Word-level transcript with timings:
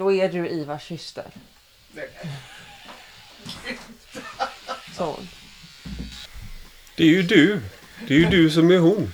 Då 0.00 0.12
är 0.12 0.28
du 0.28 0.48
Ivars 0.48 0.88
syster. 0.88 1.24
Så. 4.96 5.16
Det 6.96 7.02
är 7.02 7.08
ju 7.08 7.22
du. 7.22 7.60
Det 8.08 8.14
är 8.14 8.18
ju 8.18 8.26
du 8.26 8.50
som 8.50 8.70
är 8.70 8.78
hon. 8.78 9.12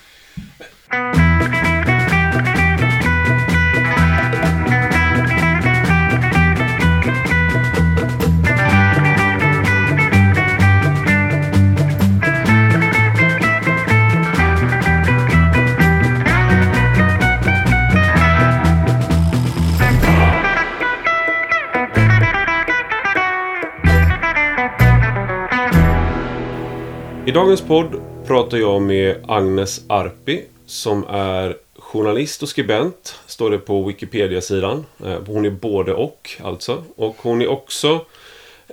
Dagens 27.37 27.61
podd 27.61 28.01
pratar 28.27 28.59
jag 28.59 28.83
med 28.83 29.25
Agnes 29.29 29.85
Arpi 29.87 30.45
som 30.67 31.05
är 31.09 31.57
journalist 31.79 32.43
och 32.43 32.49
skribent, 32.49 33.19
står 33.27 33.51
det 33.51 33.59
på 33.59 33.83
Wikipedia-sidan. 33.83 34.85
Eh, 35.05 35.19
hon 35.27 35.45
är 35.45 35.51
både 35.51 35.95
och, 35.95 36.31
alltså. 36.43 36.85
Och 36.97 37.17
hon 37.19 37.43
är 37.43 37.47
också 37.47 38.05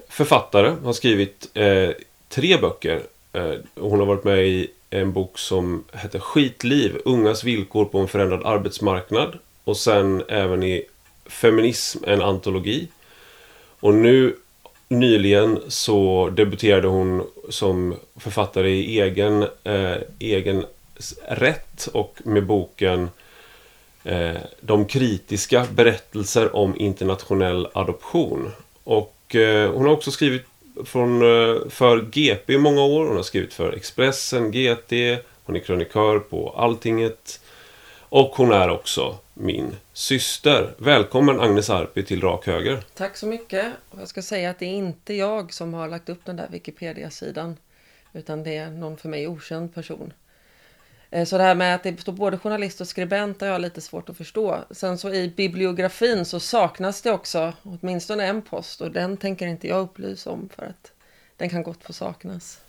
författare, 0.09 0.75
har 0.83 0.93
skrivit 0.93 1.49
eh, 1.53 1.89
tre 2.29 2.57
böcker. 2.57 3.01
Eh, 3.33 3.53
hon 3.75 3.99
har 3.99 4.05
varit 4.05 4.23
med 4.23 4.47
i 4.47 4.71
en 4.89 5.13
bok 5.13 5.39
som 5.39 5.83
heter 5.91 6.19
Skitliv, 6.19 6.97
ungas 7.05 7.43
villkor 7.43 7.85
på 7.85 7.99
en 7.99 8.07
förändrad 8.07 8.45
arbetsmarknad. 8.45 9.37
Och 9.63 9.77
sen 9.77 10.23
även 10.27 10.63
i 10.63 10.83
Feminism, 11.25 12.03
en 12.07 12.21
antologi. 12.21 12.87
Och 13.79 13.93
nu 13.93 14.35
nyligen 14.87 15.59
så 15.67 16.29
debuterade 16.35 16.87
hon 16.87 17.23
som 17.49 17.95
författare 18.15 18.69
i 18.69 19.01
egen, 19.01 19.47
eh, 19.63 19.97
egen 20.19 20.65
rätt 21.27 21.87
och 21.93 22.19
med 22.23 22.45
boken 22.45 23.09
eh, 24.03 24.37
De 24.61 24.85
kritiska 24.85 25.67
berättelser 25.71 26.55
om 26.55 26.75
internationell 26.77 27.67
adoption. 27.73 28.51
Och 28.83 29.35
eh, 29.35 29.71
hon 29.71 29.85
har 29.85 29.93
också 29.93 30.11
skrivit 30.11 30.45
från, 30.85 31.21
eh, 31.21 31.69
för 31.69 32.01
GP 32.11 32.53
i 32.53 32.57
många 32.57 32.81
år. 32.83 33.05
Hon 33.05 33.15
har 33.15 33.23
skrivit 33.23 33.53
för 33.53 33.73
Expressen, 33.73 34.51
GT, 34.51 35.19
hon 35.43 35.55
är 35.55 35.59
krönikör 35.59 36.19
på 36.19 36.49
Alltinget. 36.57 37.39
Och 38.15 38.35
hon 38.35 38.51
är 38.51 38.69
också 38.69 39.17
min 39.33 39.75
syster. 39.93 40.73
Välkommen 40.77 41.39
Agnes 41.39 41.69
Arpi 41.69 42.03
till 42.03 42.21
Rak 42.21 42.47
Höger. 42.47 42.83
Tack 42.93 43.17
så 43.17 43.25
mycket. 43.25 43.65
Jag 43.97 44.07
ska 44.07 44.21
säga 44.21 44.49
att 44.49 44.59
det 44.59 44.65
är 44.65 44.73
inte 44.73 45.13
jag 45.13 45.53
som 45.53 45.73
har 45.73 45.87
lagt 45.87 46.09
upp 46.09 46.25
den 46.25 46.35
där 46.35 46.47
Wikipedia-sidan. 46.51 47.57
Utan 48.13 48.43
det 48.43 48.57
är 48.57 48.69
någon 48.69 48.97
för 48.97 49.09
mig 49.09 49.27
okänd 49.27 49.73
person. 49.75 50.13
Eh, 51.09 51.25
Så 51.25 51.37
det 51.37 51.43
här 51.43 51.55
med 51.55 51.75
att 51.75 51.83
det 51.83 52.01
står 52.01 52.13
både 52.13 52.37
journalist 52.37 52.81
och 52.81 52.87
skribent 52.87 53.41
har 53.41 53.47
jag 53.47 53.61
lite 53.61 53.81
svårt 53.81 54.09
att 54.09 54.17
förstå. 54.17 54.59
Sen 54.71 54.97
så 54.97 55.09
i 55.13 55.33
bibliografin 55.37 56.25
så 56.25 56.39
saknas 56.39 57.01
det 57.01 57.11
också 57.11 57.53
åtminstone 57.63 58.25
en 58.25 58.41
post 58.41 58.81
och 58.81 58.91
den 58.91 59.17
tänker 59.17 59.47
inte 59.47 59.67
jag 59.67 59.81
upplysa 59.81 60.29
om 60.29 60.49
för 60.55 60.63
att 60.65 60.91
den 61.37 61.49
kan 61.49 61.63
gott 61.63 61.83
få 61.83 61.93
saknas. 61.93 62.59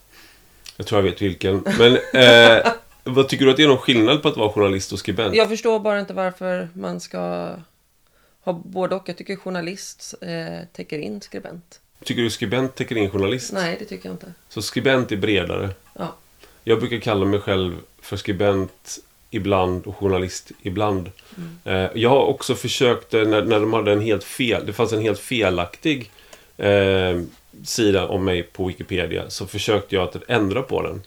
Jag 0.76 0.86
tror 0.86 0.98
jag 1.04 1.10
vet 1.10 1.22
vilken. 1.22 1.64
Men 1.78 1.98
eh, 2.14 2.72
vad 3.04 3.28
tycker 3.28 3.44
du 3.44 3.50
att 3.50 3.56
det 3.56 3.62
är 3.62 3.68
någon 3.68 3.78
skillnad 3.78 4.22
på 4.22 4.28
att 4.28 4.36
vara 4.36 4.52
journalist 4.52 4.92
och 4.92 4.98
skribent? 4.98 5.34
Jag 5.34 5.48
förstår 5.48 5.80
bara 5.80 6.00
inte 6.00 6.12
varför 6.12 6.68
man 6.74 7.00
ska 7.00 7.50
ha 8.40 8.52
både 8.52 8.94
och. 8.94 9.08
Jag 9.08 9.16
tycker 9.16 9.36
journalist 9.36 10.14
eh, 10.20 10.66
täcker 10.72 10.98
in 10.98 11.20
skribent. 11.20 11.80
Tycker 12.04 12.22
du 12.22 12.30
skribent 12.30 12.74
täcker 12.74 12.96
in 12.96 13.10
journalist? 13.10 13.52
Nej, 13.52 13.76
det 13.78 13.84
tycker 13.84 14.08
jag 14.08 14.14
inte. 14.14 14.32
Så 14.48 14.62
skribent 14.62 15.12
är 15.12 15.16
bredare. 15.16 15.70
Ja. 15.92 16.14
Jag 16.64 16.78
brukar 16.78 16.98
kalla 16.98 17.24
mig 17.24 17.40
själv 17.40 17.76
för 18.00 18.16
skribent 18.16 18.98
ibland 19.30 19.86
och 19.86 19.96
journalist 19.96 20.52
ibland. 20.62 21.10
Eh, 21.64 21.86
jag 21.94 22.10
har 22.10 22.24
också 22.24 22.54
försökt, 22.54 23.14
eh, 23.14 23.22
när, 23.22 23.44
när 23.44 23.60
de 23.60 23.72
hade 23.72 23.92
en 23.92 24.00
helt 24.00 24.24
fel, 24.24 24.66
det 24.66 24.72
fanns 24.72 24.92
en 24.92 25.00
helt 25.00 25.18
felaktig 25.18 26.10
eh, 26.56 27.20
sida 27.64 28.08
om 28.08 28.24
mig 28.24 28.42
på 28.42 28.66
Wikipedia, 28.66 29.30
så 29.30 29.46
försökte 29.46 29.94
jag 29.94 30.04
att 30.04 30.16
ändra 30.28 30.62
på 30.62 30.82
den. 30.82 31.02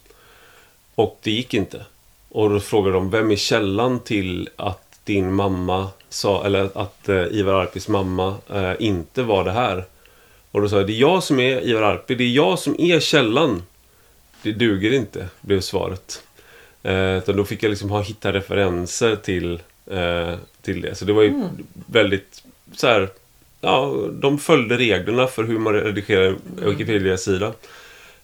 Och 0.98 1.20
det 1.24 1.32
gick 1.32 1.54
inte. 1.54 1.86
Och 2.30 2.50
då 2.50 2.60
frågade 2.60 2.96
de, 2.96 3.10
vem 3.10 3.32
är 3.32 3.36
källan 3.36 4.00
till 4.00 4.50
att 4.56 5.00
din 5.04 5.34
mamma 5.34 5.90
sa, 6.10 6.46
eller 6.46 6.70
att 6.74 7.10
eh, 7.10 7.26
Ivar 7.32 7.54
Arpis 7.54 7.88
mamma 7.88 8.36
eh, 8.50 8.74
inte 8.80 9.24
var 9.24 9.44
det 9.44 9.52
här? 9.52 9.86
Och 10.52 10.62
då 10.62 10.70
sa 10.70 10.78
jag, 10.78 10.88
det 10.88 10.94
är 10.94 11.00
jag 11.00 11.24
som 11.24 11.40
är 11.40 11.68
Ivar 11.68 11.82
Arpi, 11.82 12.16
det 12.16 12.24
är 12.24 12.32
jag 12.32 12.60
som 12.60 12.76
är 12.80 13.00
källan. 13.00 13.64
Det 14.42 14.52
duger 14.52 14.94
inte, 14.94 15.28
blev 15.42 15.62
svaret. 15.62 16.24
Eh, 16.84 17.18
utan 17.18 17.38
då 17.38 17.46
fick 17.46 17.64
jag 17.64 17.70
liksom 17.70 17.90
ha, 17.90 18.02
hitta 18.02 18.34
referenser 18.34 19.16
till, 19.16 19.62
eh, 19.92 20.34
till 20.62 20.82
det. 20.82 20.96
Så 20.96 21.06
det 21.06 21.14
var 21.14 21.24
ju 21.24 21.44
väldigt 21.86 22.44
så 22.74 22.88
här, 22.88 23.10
ja, 23.62 23.94
de 24.12 24.40
följde 24.40 24.78
reglerna 24.78 25.28
för 25.28 25.44
hur 25.44 25.60
man 25.60 25.74
redigerar 25.74 26.26
en 26.26 26.40
Wikipedia-sida. 26.56 27.54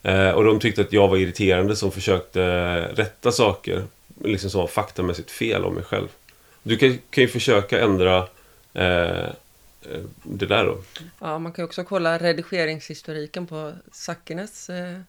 Eh, 0.04 0.30
och 0.32 0.44
de 0.44 0.60
tyckte 0.60 0.82
att 0.82 0.94
jag 0.94 1.08
var 1.08 1.18
irriterande 1.18 1.76
som 1.76 1.92
försökte 1.92 2.42
rätta 2.82 3.32
saker, 3.32 3.84
liksom 4.24 4.50
som 4.50 4.62
var 4.62 4.68
faktamässigt 4.68 5.32
fel 5.32 5.66
om 5.66 5.74
mig 5.74 5.84
själv. 5.84 6.08
Du 6.64 6.78
kan, 6.78 6.98
kan 7.10 7.22
ju 7.22 7.28
försöka 7.28 7.82
ändra 7.82 8.18
eh, 8.74 9.26
eh, 9.82 10.02
det 10.24 10.46
där 10.46 10.66
då. 10.66 10.78
Ja, 11.20 11.40
man 11.40 11.52
kan 11.52 11.66
också 11.66 11.84
kolla 11.84 12.18
redigeringshistoriken 12.18 13.48
på 13.48 13.74
Sackines 13.92 14.70
eh, 14.70 15.00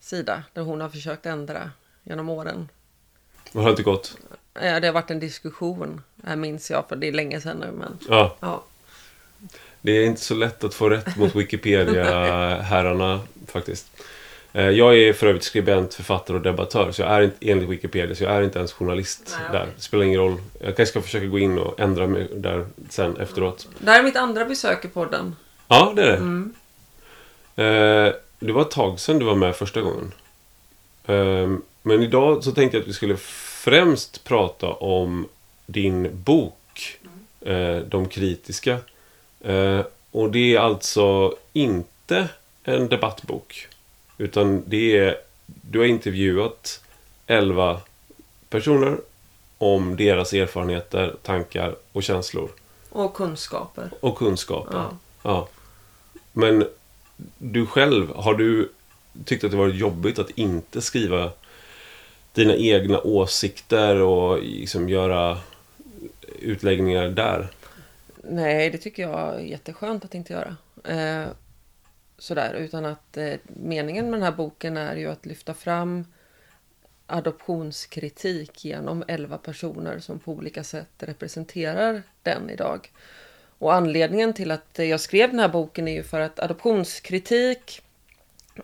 sida. 0.00 0.42
Där 0.52 0.62
hon 0.62 0.80
har 0.80 0.88
försökt 0.88 1.26
ändra 1.26 1.70
genom 2.02 2.28
åren. 2.28 2.68
Det 3.52 3.58
har 3.58 3.70
inte 3.70 3.82
gått. 3.82 4.16
Eh, 4.54 4.80
det 4.80 4.86
har 4.86 4.92
varit 4.92 5.10
en 5.10 5.20
diskussion. 5.20 6.02
Det 6.16 6.28
här 6.28 6.36
minns 6.36 6.70
jag 6.70 6.88
för 6.88 6.96
det 6.96 7.08
är 7.08 7.12
länge 7.12 7.40
sedan 7.40 7.56
nu. 7.56 7.72
Men 7.72 7.98
Ja. 8.08 8.36
ja, 8.40 8.64
Det 9.84 9.92
är 9.92 10.06
inte 10.06 10.20
så 10.20 10.34
lätt 10.34 10.64
att 10.64 10.74
få 10.74 10.88
rätt 10.88 11.16
mot 11.16 11.34
Wikipedia-herrarna 11.34 13.20
faktiskt. 13.46 13.86
Eh, 14.52 14.68
Jag 14.70 14.98
är 14.98 15.12
för 15.12 15.26
övrigt 15.26 15.42
skribent, 15.44 15.94
författare 15.94 16.36
och 16.36 16.42
debattör. 16.42 16.92
Så 16.92 17.02
jag 17.02 17.10
är 17.10 17.22
inte, 17.22 17.50
enligt 17.50 17.68
Wikipedia, 17.68 18.14
så 18.16 18.24
jag 18.24 18.32
är 18.32 18.42
inte 18.42 18.58
ens 18.58 18.72
journalist 18.72 19.36
Nej, 19.40 19.48
där. 19.52 19.66
Det 19.76 19.82
spelar 19.82 20.04
ingen 20.04 20.20
roll. 20.20 20.36
Jag 20.58 20.76
kanske 20.76 20.86
ska 20.86 21.02
försöka 21.02 21.26
gå 21.26 21.38
in 21.38 21.58
och 21.58 21.80
ändra 21.80 22.06
mig 22.06 22.28
där 22.34 22.66
sen 22.88 23.16
efteråt. 23.16 23.68
det 23.78 23.90
här 23.90 23.98
är 23.98 24.02
mitt 24.02 24.16
andra 24.16 24.44
besök 24.44 24.84
i 24.84 24.88
podden. 24.88 25.36
Ja, 25.68 25.92
det 25.96 26.02
är 26.02 26.06
det. 26.06 26.16
Mm. 26.16 26.54
Eh, 27.56 28.12
Det 28.38 28.52
var 28.52 28.62
ett 28.62 28.70
tag 28.70 29.00
sedan 29.00 29.18
du 29.18 29.24
var 29.24 29.34
med 29.34 29.56
första 29.56 29.80
gången. 29.80 30.12
Eh, 31.06 31.48
Men 31.82 32.02
idag 32.02 32.44
så 32.44 32.52
tänkte 32.52 32.76
jag 32.76 32.82
att 32.82 32.88
vi 32.88 32.92
skulle 32.92 33.16
främst 33.64 34.24
prata 34.24 34.66
om 34.72 35.28
din 35.66 36.10
bok. 36.12 36.98
eh, 37.40 37.76
De 37.76 38.08
kritiska. 38.08 38.78
Eh, 39.44 39.80
Och 40.10 40.30
det 40.30 40.54
är 40.54 40.58
alltså 40.60 41.36
inte 41.52 42.28
en 42.64 42.88
debattbok. 42.88 43.68
Utan 44.18 44.62
det 44.66 44.96
är, 44.98 45.16
du 45.46 45.78
har 45.78 45.86
intervjuat 45.86 46.80
11 47.26 47.80
personer 48.48 48.96
om 49.58 49.96
deras 49.96 50.32
erfarenheter, 50.32 51.14
tankar 51.22 51.76
och 51.92 52.02
känslor. 52.02 52.48
Och 52.90 53.14
kunskaper. 53.14 53.90
Och 54.00 54.18
kunskaper. 54.18 54.76
Ja. 54.76 54.96
Ja. 55.22 55.48
Men 56.32 56.66
du 57.38 57.66
själv, 57.66 58.14
har 58.14 58.34
du 58.34 58.72
tyckt 59.24 59.44
att 59.44 59.50
det 59.50 59.56
varit 59.56 59.74
jobbigt 59.76 60.18
att 60.18 60.30
inte 60.30 60.80
skriva 60.82 61.30
dina 62.32 62.54
egna 62.56 63.00
åsikter 63.00 63.96
och 64.00 64.38
liksom 64.42 64.88
göra 64.88 65.38
utläggningar 66.38 67.08
där? 67.08 67.48
Nej, 68.28 68.70
det 68.70 68.78
tycker 68.78 69.02
jag 69.02 69.34
är 69.34 69.38
jätteskönt 69.38 70.04
att 70.04 70.14
inte 70.14 70.32
göra. 70.32 70.56
Eh, 70.84 71.28
sådär, 72.18 72.54
utan 72.54 72.84
att 72.84 73.16
eh, 73.16 73.34
meningen 73.46 74.04
med 74.04 74.14
den 74.14 74.22
här 74.22 74.32
boken 74.32 74.76
är 74.76 74.96
ju 74.96 75.10
att 75.10 75.26
lyfta 75.26 75.54
fram 75.54 76.04
adoptionskritik 77.06 78.64
genom 78.64 79.04
11 79.08 79.38
personer 79.38 79.98
som 79.98 80.18
på 80.18 80.32
olika 80.32 80.64
sätt 80.64 80.88
representerar 80.98 82.02
den 82.22 82.50
idag. 82.50 82.92
Och 83.58 83.74
anledningen 83.74 84.32
till 84.32 84.50
att 84.50 84.78
jag 84.78 85.00
skrev 85.00 85.30
den 85.30 85.38
här 85.40 85.48
boken 85.48 85.88
är 85.88 85.92
ju 85.92 86.02
för 86.02 86.20
att 86.20 86.40
adoptionskritik, 86.40 87.82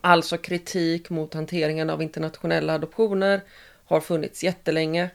alltså 0.01 0.39
kritik 0.39 1.11
mot 1.11 1.35
hanteringen 1.35 1.91
av 1.91 2.03
internationella 2.03 2.75
adoptioner, 2.75 3.41
har 3.85 4.01
funnits 4.01 4.45
jättelänge. 4.45 5.11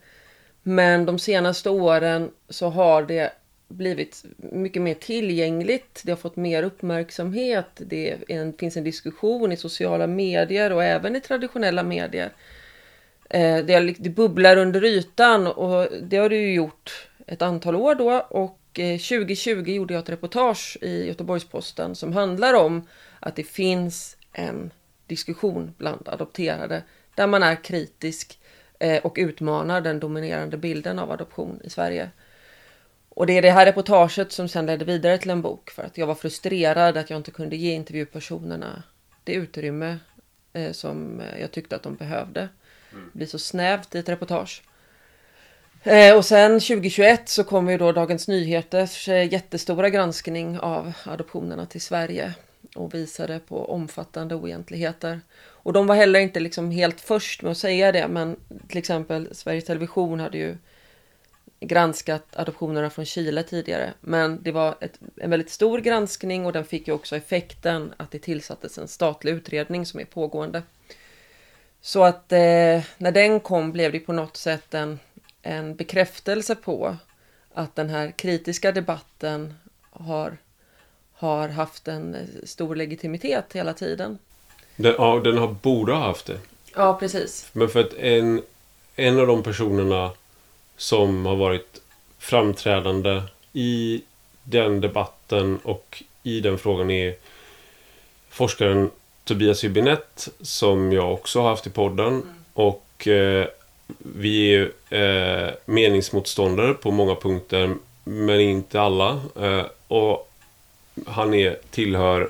Men 0.64 1.06
de 1.06 1.20
senaste 1.20 1.70
åren 1.70 2.32
så 2.50 2.70
har 2.70 3.04
det 3.04 3.34
blivit 3.68 4.26
mycket 4.38 4.82
mer 4.82 4.94
tillgängligt. 4.94 6.02
Det 6.04 6.12
har 6.12 6.18
fått 6.18 6.36
mer 6.36 6.64
uppmärksamhet. 6.64 7.66
Det 7.78 8.18
en, 8.28 8.54
finns 8.54 8.78
en 8.78 8.84
diskussion 8.84 9.52
i 9.52 9.58
sociala 9.58 10.08
medier 10.08 10.72
och 10.72 10.84
även 10.84 11.16
i 11.16 11.22
traditionella 11.22 11.84
medier. 11.84 12.32
Eh, 13.30 13.58
det, 13.58 13.96
det 14.00 14.10
bubblar 14.10 14.58
under 14.58 14.84
ytan 14.84 15.48
och 15.48 15.88
det 16.02 16.18
har 16.18 16.30
det 16.30 16.36
ju 16.36 16.54
gjort 16.54 17.08
ett 17.28 17.42
antal 17.42 17.76
år 17.76 17.96
då. 17.96 18.12
Och 18.30 18.80
eh, 18.80 18.98
2020 18.98 19.72
gjorde 19.72 19.94
jag 19.94 20.04
ett 20.04 20.10
reportage 20.10 20.78
i 20.82 21.08
Göteborgs-Posten 21.08 21.96
som 21.96 22.14
handlar 22.14 22.54
om 22.54 22.88
att 23.20 23.36
det 23.36 23.44
finns 23.44 24.18
en 24.34 24.72
diskussion 25.08 25.74
bland 25.78 26.10
adopterade 26.10 26.84
där 27.16 27.28
man 27.28 27.44
är 27.44 27.64
kritisk 27.64 28.40
eh, 28.80 29.06
och 29.06 29.16
utmanar 29.18 29.82
den 29.82 30.00
dominerande 30.00 30.58
bilden 30.58 31.00
av 31.00 31.12
adoption 31.12 31.62
i 31.64 31.70
Sverige. 31.70 32.10
Och 33.16 33.28
det 33.28 33.38
är 33.38 33.42
det 33.42 33.52
här 33.52 33.66
reportaget 33.66 34.32
som 34.32 34.48
sen 34.48 34.66
ledde 34.66 34.86
vidare 34.86 35.18
till 35.18 35.30
en 35.30 35.42
bok 35.42 35.70
för 35.70 35.84
att 35.84 35.98
jag 35.98 36.08
var 36.08 36.16
frustrerad 36.16 36.98
att 36.98 37.10
jag 37.10 37.18
inte 37.18 37.32
kunde 37.32 37.56
ge 37.56 37.74
intervjupersonerna 37.74 38.84
det 39.24 39.34
utrymme 39.34 39.98
eh, 40.54 40.72
som 40.72 41.22
jag 41.40 41.52
tyckte 41.52 41.76
att 41.76 41.84
de 41.84 41.96
behövde. 41.96 42.50
Det 42.92 43.18
blir 43.18 43.28
så 43.28 43.40
snävt 43.40 43.96
i 43.96 44.00
ett 44.00 44.10
reportage. 44.10 44.64
Eh, 45.84 46.16
och 46.18 46.26
sen 46.26 46.52
2021 46.52 47.30
så 47.30 47.44
kom 47.44 47.70
ju 47.70 47.78
då 47.78 47.92
Dagens 47.92 48.28
Nyheters 48.28 49.10
eh, 49.10 49.34
jättestora 49.34 49.90
granskning 49.90 50.60
av 50.60 50.94
adoptionerna 51.06 51.66
till 51.66 51.82
Sverige 51.82 52.34
och 52.76 52.94
visade 52.94 53.40
på 53.40 53.72
omfattande 53.72 54.36
oegentligheter. 54.36 55.22
Och 55.38 55.74
de 55.74 55.88
var 55.88 55.96
heller 55.96 56.20
inte 56.20 56.40
liksom 56.40 56.72
helt 56.72 57.02
först 57.02 57.42
med 57.42 57.52
att 57.52 57.58
säga 57.58 57.92
det, 57.92 58.08
men 58.08 58.36
till 58.68 58.78
exempel 58.78 59.30
Sveriges 59.32 59.66
Television 59.66 60.20
hade 60.20 60.38
ju 60.38 60.58
granskat 61.60 62.24
adoptionerna 62.36 62.90
från 62.90 63.06
Chile 63.06 63.44
tidigare. 63.44 63.94
Men 64.02 64.44
det 64.44 64.52
var 64.52 64.76
ett, 64.82 65.00
en 65.16 65.30
väldigt 65.30 65.50
stor 65.50 65.80
granskning 65.80 66.46
och 66.46 66.54
den 66.54 66.66
fick 66.66 66.88
ju 66.88 66.94
också 66.94 67.16
effekten 67.16 67.94
att 67.98 68.12
det 68.12 68.20
tillsattes 68.20 68.78
en 68.78 68.88
statlig 68.88 69.32
utredning 69.32 69.86
som 69.86 70.00
är 70.00 70.06
pågående. 70.06 70.64
Så 71.82 72.04
att 72.04 72.32
eh, 72.32 72.82
när 72.98 73.12
den 73.12 73.40
kom 73.40 73.72
blev 73.72 73.92
det 73.92 74.00
på 74.00 74.14
något 74.14 74.38
sätt 74.38 74.74
en, 74.74 75.00
en 75.42 75.76
bekräftelse 75.76 76.56
på 76.56 76.98
att 77.54 77.76
den 77.76 77.90
här 77.90 78.12
kritiska 78.12 78.72
debatten 78.72 79.54
har, 79.90 80.38
har 81.14 81.50
haft 81.50 81.88
en 81.88 82.16
stor 82.44 82.76
legitimitet 82.76 83.46
hela 83.54 83.74
tiden. 83.74 84.18
Den, 84.76 84.96
ja, 84.98 85.22
den 85.24 85.38
har, 85.38 85.48
borde 85.48 85.94
ha 85.94 86.00
haft 86.00 86.26
det. 86.26 86.40
Ja, 86.76 86.98
precis. 87.00 87.50
Men 87.54 87.70
för 87.70 87.80
att 87.80 87.94
en, 87.94 88.42
en 88.96 89.20
av 89.20 89.28
de 89.28 89.44
personerna 89.44 90.12
som 90.78 91.26
har 91.26 91.36
varit 91.36 91.82
framträdande 92.20 93.22
i 93.54 94.02
den 94.44 94.82
debatten 94.82 95.60
och 95.64 96.04
i 96.24 96.40
den 96.40 96.58
frågan 96.58 96.92
är 96.92 97.16
forskaren 98.30 98.90
Tobias 99.24 99.64
Hübinette 99.64 100.30
som 100.42 100.92
jag 100.92 101.14
också 101.14 101.42
har 101.42 101.50
haft 101.50 101.68
i 101.68 101.70
podden. 101.70 102.08
Mm. 102.08 102.24
Och 102.54 103.08
eh, 103.08 103.48
vi 103.98 104.56
är 104.56 104.72
eh, 104.90 105.54
meningsmotståndare 105.66 106.74
på 106.74 106.92
många 106.92 107.16
punkter 107.16 107.76
men 108.04 108.40
inte 108.40 108.82
alla. 108.82 109.22
Eh, 109.36 109.66
och 109.88 110.32
han 111.08 111.34
är, 111.34 111.58
tillhör 111.72 112.30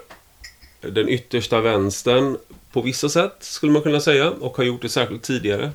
den 0.82 1.10
yttersta 1.10 1.62
vänstern 1.62 2.38
på 2.72 2.82
vissa 2.82 3.10
sätt 3.10 3.36
skulle 3.40 3.72
man 3.72 3.82
kunna 3.82 4.00
säga 4.00 4.32
och 4.32 4.58
har 4.58 4.64
gjort 4.64 4.82
det 4.82 4.90
särskilt 4.90 5.24
tidigare. 5.24 5.72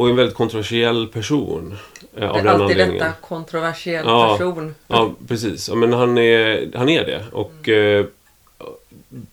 Och 0.00 0.08
en 0.08 0.16
väldigt 0.16 0.36
kontroversiell 0.36 1.08
person. 1.08 1.76
Eh, 2.16 2.30
av 2.30 2.42
det 2.42 2.48
är 2.48 2.54
alltid 2.54 2.76
detta, 2.76 3.12
kontroversiell 3.12 4.06
ja, 4.06 4.36
person. 4.36 4.74
Ja, 4.86 5.14
precis. 5.28 5.68
Ja, 5.68 5.74
men 5.74 5.92
han 5.92 6.18
är, 6.18 6.70
han 6.74 6.88
är 6.88 7.04
det. 7.04 7.24
Och 7.32 7.68
mm. 7.68 8.00
eh, 8.00 8.06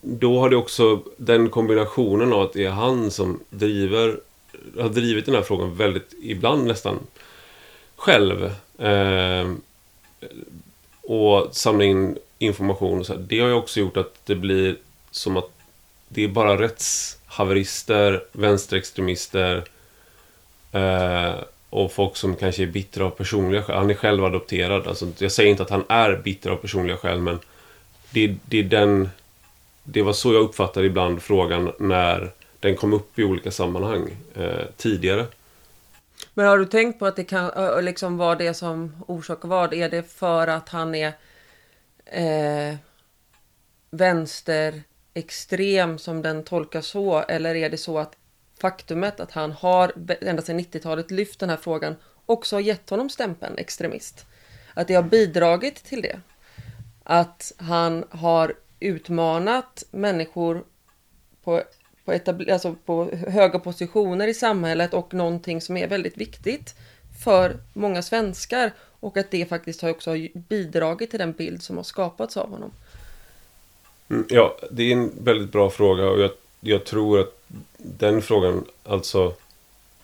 då 0.02 0.40
har 0.40 0.50
det 0.50 0.56
också 0.56 1.02
den 1.18 1.50
kombinationen 1.50 2.34
av 2.34 2.42
att 2.42 2.54
det 2.54 2.66
är 2.66 2.69
han 2.69 3.12
som 3.12 3.40
driver, 3.50 4.19
har 4.80 4.90
drivit 4.90 5.25
den 5.25 5.36
här 5.36 5.42
frågan 5.42 5.75
väldigt, 5.75 6.14
ibland 6.22 6.68
nästan 6.68 7.00
själv. 7.96 8.52
Eh, 8.78 9.52
och 11.02 11.48
samla 11.52 11.84
in 11.84 12.18
information 12.40 13.00
och 13.00 13.06
så 13.06 13.14
här. 13.14 13.25
Det 13.28 13.40
har 13.40 13.48
ju 13.48 13.54
också 13.54 13.80
gjort 13.80 13.98
att 13.98 14.25
det 14.25 14.36
blir 14.36 14.75
som 15.12 15.38
att 15.38 15.50
det 16.08 16.24
är 16.24 16.28
bara 16.28 16.62
rättshaverister, 16.62 18.24
vänsterextremister 18.31 19.64
eh, 20.77 21.35
och 21.69 21.91
folk 21.91 22.15
som 22.15 22.35
kanske 22.35 22.63
är 22.63 22.68
bittra 22.68 23.06
av 23.06 23.09
personliga 23.09 23.63
skäl. 23.63 23.77
Han 23.77 23.89
är 23.89 23.94
själv 23.94 24.25
adopterad. 24.25 24.88
Alltså, 24.88 25.07
jag 25.18 25.31
säger 25.31 25.50
inte 25.50 25.63
att 25.63 25.69
han 25.69 25.85
är 25.89 26.15
bitter 26.15 26.50
av 26.50 26.56
personliga 26.56 26.97
skäl 26.97 27.19
men 27.19 27.39
det, 28.09 28.35
det 28.45 28.59
är 28.59 28.63
den 28.63 29.09
det 29.89 30.01
var 30.01 30.13
så 30.13 30.33
jag 30.33 30.44
uppfattade 30.44 30.88
ibland 30.88 31.21
frågan 31.21 31.71
när 31.79 32.31
den 32.59 32.75
kom 32.75 32.94
upp 32.94 33.19
i 33.19 33.24
olika 33.24 33.51
sammanhang 33.51 34.15
eh, 34.35 34.65
tidigare. 34.77 35.25
Men 36.33 36.45
har 36.45 36.57
du 36.57 36.65
tänkt 36.65 37.00
på 37.00 37.06
att 37.06 37.15
det 37.15 37.23
kan 37.23 37.51
liksom 37.85 38.18
vara 38.18 38.35
det 38.35 38.53
som 38.53 39.03
orsakar 39.07 39.50
vad? 39.50 39.73
Är 39.73 39.89
det 39.89 40.12
för 40.12 40.47
att 40.47 40.69
han 40.69 40.95
är 40.95 41.13
eh, 42.06 42.75
vänsterextrem 43.89 45.97
som 45.97 46.21
den 46.21 46.44
tolkas 46.44 46.88
så? 46.88 47.19
Eller 47.19 47.56
är 47.56 47.69
det 47.69 47.77
så 47.77 47.97
att 47.97 48.15
faktumet 48.62 49.19
att 49.19 49.31
han 49.31 49.51
har 49.51 49.92
ända 50.21 50.42
sedan 50.42 50.59
90-talet 50.59 51.12
lyft 51.12 51.39
den 51.39 51.50
här 51.50 51.57
frågan 51.57 51.95
också 52.25 52.56
har 52.56 52.62
gett 52.62 52.89
honom 52.89 53.09
stämpeln 53.09 53.57
extremist? 53.57 54.25
Att 54.74 54.88
det 54.88 54.94
har 54.94 55.04
bidragit 55.04 55.83
till 55.83 56.01
det? 56.01 56.19
Att 57.04 57.54
han 57.57 58.06
har 58.09 58.54
utmanat 58.80 59.83
människor 59.92 60.63
på, 61.44 61.63
på, 62.06 62.19
alltså 62.51 62.75
på 62.86 63.12
höga 63.27 63.59
positioner 63.59 64.27
i 64.27 64.33
samhället 64.33 64.94
och 64.94 65.13
någonting 65.13 65.62
som 65.62 65.77
är 65.77 65.88
väldigt 65.88 66.18
viktigt 66.18 66.75
för 67.24 67.57
många 67.74 68.01
svenskar 68.01 68.71
och 69.00 69.18
att 69.18 69.31
det 69.31 69.50
faktiskt 69.50 69.81
har 69.81 69.89
också 69.89 70.15
bidragit 70.33 71.09
till 71.09 71.19
den 71.19 71.31
bild 71.31 71.63
som 71.63 71.77
har 71.77 71.83
skapats 71.83 72.38
av 72.38 72.50
honom. 72.50 72.71
Mm, 74.09 74.25
ja, 74.30 74.57
det 74.71 74.83
är 74.83 74.94
en 74.94 75.12
väldigt 75.24 75.51
bra 75.51 75.69
fråga 75.69 76.09
och 76.09 76.19
jag, 76.19 76.31
jag 76.59 76.86
tror 76.86 77.19
att 77.19 77.37
den 77.77 78.21
frågan, 78.21 78.65
alltså 78.83 79.33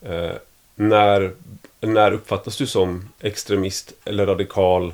eh, 0.02 0.32
när, 0.76 1.32
när 1.82 2.12
uppfattas 2.12 2.58
du 2.58 2.68
som 2.68 3.10
extremist 3.20 3.94
eller 4.06 4.26
radikal 4.26 4.94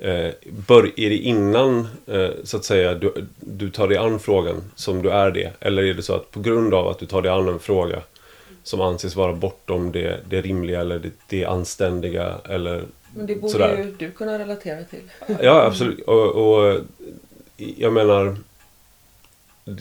Eh, 0.00 0.30
bör, 0.66 1.00
är 1.00 1.10
det 1.10 1.16
innan 1.16 1.88
eh, 2.06 2.30
så 2.44 2.56
att 2.56 2.64
säga 2.64 2.94
du, 2.94 3.26
du 3.40 3.70
tar 3.70 3.88
dig 3.88 3.98
an 3.98 4.18
frågan 4.18 4.62
som 4.74 5.02
du 5.02 5.10
är 5.10 5.30
det? 5.30 5.52
Eller 5.60 5.82
är 5.82 5.94
det 5.94 6.02
så 6.02 6.14
att 6.14 6.30
på 6.30 6.40
grund 6.40 6.74
av 6.74 6.88
att 6.88 6.98
du 6.98 7.06
tar 7.06 7.22
dig 7.22 7.32
an 7.32 7.48
en 7.48 7.58
fråga 7.58 8.02
som 8.62 8.80
anses 8.80 9.16
vara 9.16 9.32
bortom 9.32 9.92
det, 9.92 10.20
det 10.28 10.40
rimliga 10.40 10.80
eller 10.80 10.98
det, 10.98 11.10
det 11.28 11.44
anständiga 11.44 12.34
eller 12.48 12.84
Men 13.14 13.26
det 13.26 13.34
borde 13.34 13.52
sådär. 13.52 13.76
ju 13.76 13.94
du 13.98 14.10
kunna 14.10 14.38
relatera 14.38 14.84
till. 14.84 15.02
Ja, 15.42 15.62
absolut. 15.62 16.00
Och, 16.00 16.30
och 16.36 16.80
jag 17.56 17.92
menar 17.92 18.36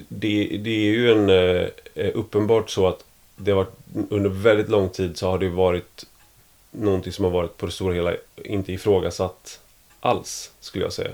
det, 0.10 0.58
det 0.64 0.70
är 0.70 0.92
ju 0.92 1.12
en 1.12 1.30
eh, 1.30 2.12
uppenbart 2.14 2.70
så 2.70 2.88
att 2.88 3.04
det 3.36 3.52
har 3.52 3.58
varit 3.58 3.74
under 4.10 4.30
väldigt 4.30 4.70
lång 4.70 4.90
tid 4.90 5.18
så 5.18 5.30
har 5.30 5.40
det 5.40 5.50
varit 5.50 6.06
någonting 6.72 7.14
som 7.14 7.26
har 7.26 7.32
varit 7.32 7.58
på 7.58 7.66
det 7.66 7.72
stora 7.72 7.94
hela 7.94 8.14
inte 8.36 8.74
ifrågasatt 8.74 9.60
alls, 10.00 10.52
skulle 10.60 10.86
jag 10.86 10.94
säga. 10.94 11.12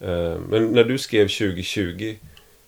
Mm. 0.00 0.40
Men 0.40 0.66
när 0.66 0.84
du 0.84 0.98
skrev 0.98 1.28
2020, 1.28 2.16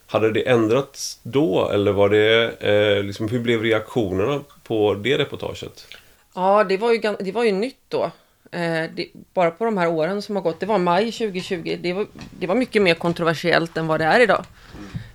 hade 0.07 0.33
det 0.33 0.49
ändrats 0.49 1.21
då? 1.23 1.71
Eller 1.71 1.93
var 1.93 2.09
det, 2.09 2.51
eh, 2.61 3.03
liksom, 3.03 3.29
hur 3.29 3.41
blev 3.41 3.63
reaktionerna 3.63 4.41
på 4.63 4.95
det 4.95 5.19
reportaget? 5.19 5.87
Ja, 6.35 6.65
det 6.65 6.77
var 6.77 6.93
ju, 6.93 7.17
det 7.21 7.33
var 7.33 7.45
ju 7.45 7.53
nytt 7.53 7.81
då. 7.89 8.11
Eh, 8.55 8.91
det, 8.95 9.09
bara 9.35 9.51
på 9.51 9.65
de 9.65 9.79
här 9.79 9.89
åren 9.89 10.23
som 10.23 10.37
har 10.37 10.43
gått, 10.43 10.61
det 10.61 10.67
var 10.67 10.79
maj 10.79 11.13
2020, 11.13 11.79
det 11.81 11.93
var, 11.93 12.07
det 12.39 12.47
var 12.47 12.55
mycket 12.55 12.83
mer 12.83 12.95
kontroversiellt 12.95 13.77
än 13.77 13.87
vad 13.87 14.01
det 14.01 14.05
är 14.05 14.21
idag. 14.21 14.45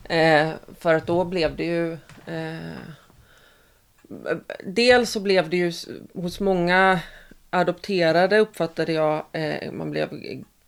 Eh, 0.04 0.50
för 0.80 0.94
att 0.94 1.08
då 1.08 1.24
blev 1.26 1.56
det 1.56 1.66
ju... 1.66 1.94
Eh, 2.26 2.78
dels 4.64 5.12
så 5.12 5.20
blev 5.20 5.50
det 5.50 5.58
ju 5.58 5.74
hos 6.14 6.40
många 6.40 7.00
adopterade 7.50 8.40
uppfattade 8.40 8.94
jag, 8.94 9.26
eh, 9.32 9.72
man 9.72 9.92
blev 9.92 10.10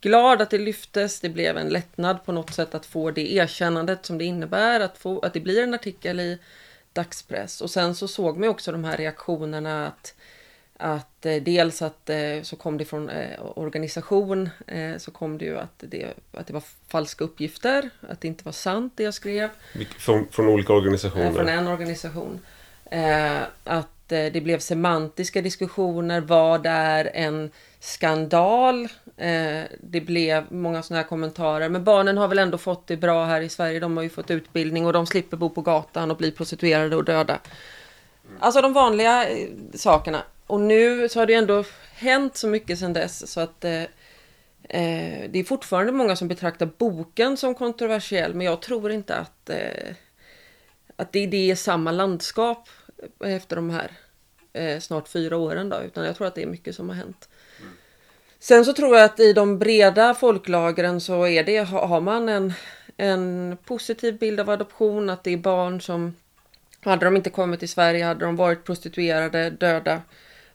glad 0.00 0.42
att 0.42 0.50
det 0.50 0.58
lyftes. 0.58 1.20
Det 1.20 1.28
blev 1.28 1.58
en 1.58 1.68
lättnad 1.68 2.24
på 2.24 2.32
något 2.32 2.54
sätt 2.54 2.74
att 2.74 2.86
få 2.86 3.10
det 3.10 3.32
erkännandet 3.32 4.06
som 4.06 4.18
det 4.18 4.24
innebär 4.24 4.80
att, 4.80 4.98
få, 4.98 5.20
att 5.20 5.32
det 5.32 5.40
blir 5.40 5.62
en 5.62 5.74
artikel 5.74 6.20
i 6.20 6.38
dagspress. 6.92 7.60
Och 7.60 7.70
sen 7.70 7.94
så 7.94 8.08
såg 8.08 8.38
man 8.38 8.48
också 8.48 8.72
de 8.72 8.84
här 8.84 8.96
reaktionerna 8.96 9.86
att, 9.86 10.14
att 10.82 11.26
eh, 11.26 11.42
dels 11.42 11.82
att 11.82 12.10
eh, 12.10 12.42
så 12.42 12.56
kom 12.56 12.78
det 12.78 12.84
från 12.84 13.08
eh, 13.08 13.40
organisation 13.54 14.50
så 14.98 15.10
kom 15.10 15.38
det 15.38 15.44
ju 15.44 15.58
att 15.58 15.74
det, 15.78 16.06
att 16.32 16.46
det 16.46 16.52
var 16.52 16.62
falska 16.88 17.24
uppgifter, 17.24 17.90
att 18.08 18.20
det 18.20 18.28
inte 18.28 18.44
var 18.44 18.52
sant 18.52 18.92
det 18.96 19.02
jag 19.02 19.14
skrev. 19.14 19.48
Från, 19.98 20.28
från 20.30 20.48
olika 20.48 20.72
organisationer? 20.72 21.32
Från 21.32 21.48
en 21.48 21.68
organisation. 21.68 22.40
att 23.64 23.88
det 24.08 24.42
blev 24.44 24.58
semantiska 24.58 25.42
diskussioner. 25.42 26.20
Vad 26.20 26.66
är 26.66 27.10
en 27.14 27.50
skandal? 27.80 28.88
Det 29.80 30.00
blev 30.00 30.52
många 30.52 30.82
sådana 30.82 31.02
här 31.02 31.08
kommentarer. 31.08 31.68
Men 31.68 31.84
barnen 31.84 32.18
har 32.18 32.28
väl 32.28 32.38
ändå 32.38 32.58
fått 32.58 32.86
det 32.86 32.96
bra 32.96 33.24
här 33.24 33.40
i 33.40 33.48
Sverige. 33.48 33.80
De 33.80 33.96
har 33.96 34.04
ju 34.04 34.10
fått 34.10 34.30
utbildning 34.30 34.86
och 34.86 34.92
de 34.92 35.06
slipper 35.06 35.36
bo 35.36 35.50
på 35.50 35.60
gatan 35.60 36.10
och 36.10 36.16
bli 36.16 36.30
prostituerade 36.30 36.96
och 36.96 37.04
döda. 37.04 37.38
Alltså 38.38 38.62
de 38.62 38.72
vanliga 38.72 39.26
sakerna. 39.74 40.22
Och 40.46 40.60
nu 40.60 41.08
så 41.08 41.18
har 41.18 41.26
det 41.26 41.34
ändå 41.34 41.64
hänt 41.94 42.36
så 42.36 42.48
mycket 42.48 42.78
sedan 42.78 42.92
dess 42.92 43.32
så 43.32 43.40
att 43.40 43.64
eh, 43.64 43.82
eh, 44.68 45.30
det 45.30 45.38
är 45.38 45.44
fortfarande 45.44 45.92
många 45.92 46.16
som 46.16 46.28
betraktar 46.28 46.68
boken 46.78 47.36
som 47.36 47.54
kontroversiell 47.54 48.34
men 48.34 48.46
jag 48.46 48.62
tror 48.62 48.90
inte 48.90 49.16
att, 49.16 49.50
eh, 49.50 49.94
att 50.96 51.12
det, 51.12 51.26
det 51.26 51.50
är 51.50 51.54
samma 51.54 51.92
landskap 51.92 52.68
efter 53.24 53.56
de 53.56 53.70
här 53.70 53.90
eh, 54.52 54.80
snart 54.80 55.08
fyra 55.08 55.36
åren 55.36 55.68
då, 55.68 55.80
utan 55.80 56.04
jag 56.04 56.16
tror 56.16 56.26
att 56.26 56.34
det 56.34 56.42
är 56.42 56.46
mycket 56.46 56.74
som 56.74 56.88
har 56.88 56.96
hänt. 56.96 57.28
Sen 58.38 58.64
så 58.64 58.72
tror 58.72 58.96
jag 58.96 59.04
att 59.04 59.20
i 59.20 59.32
de 59.32 59.58
breda 59.58 60.14
folklagren 60.14 61.00
så 61.00 61.26
är 61.26 61.44
det, 61.44 61.58
har 61.58 62.00
man 62.00 62.28
en, 62.28 62.52
en 62.96 63.56
positiv 63.64 64.18
bild 64.18 64.40
av 64.40 64.50
adoption, 64.50 65.10
att 65.10 65.24
det 65.24 65.30
är 65.30 65.36
barn 65.36 65.80
som 65.80 66.14
hade 66.80 67.04
de 67.04 67.16
inte 67.16 67.30
kommit 67.30 67.60
till 67.60 67.68
Sverige 67.68 68.04
hade 68.04 68.24
de 68.24 68.36
varit 68.36 68.64
prostituerade, 68.64 69.50
döda, 69.50 70.02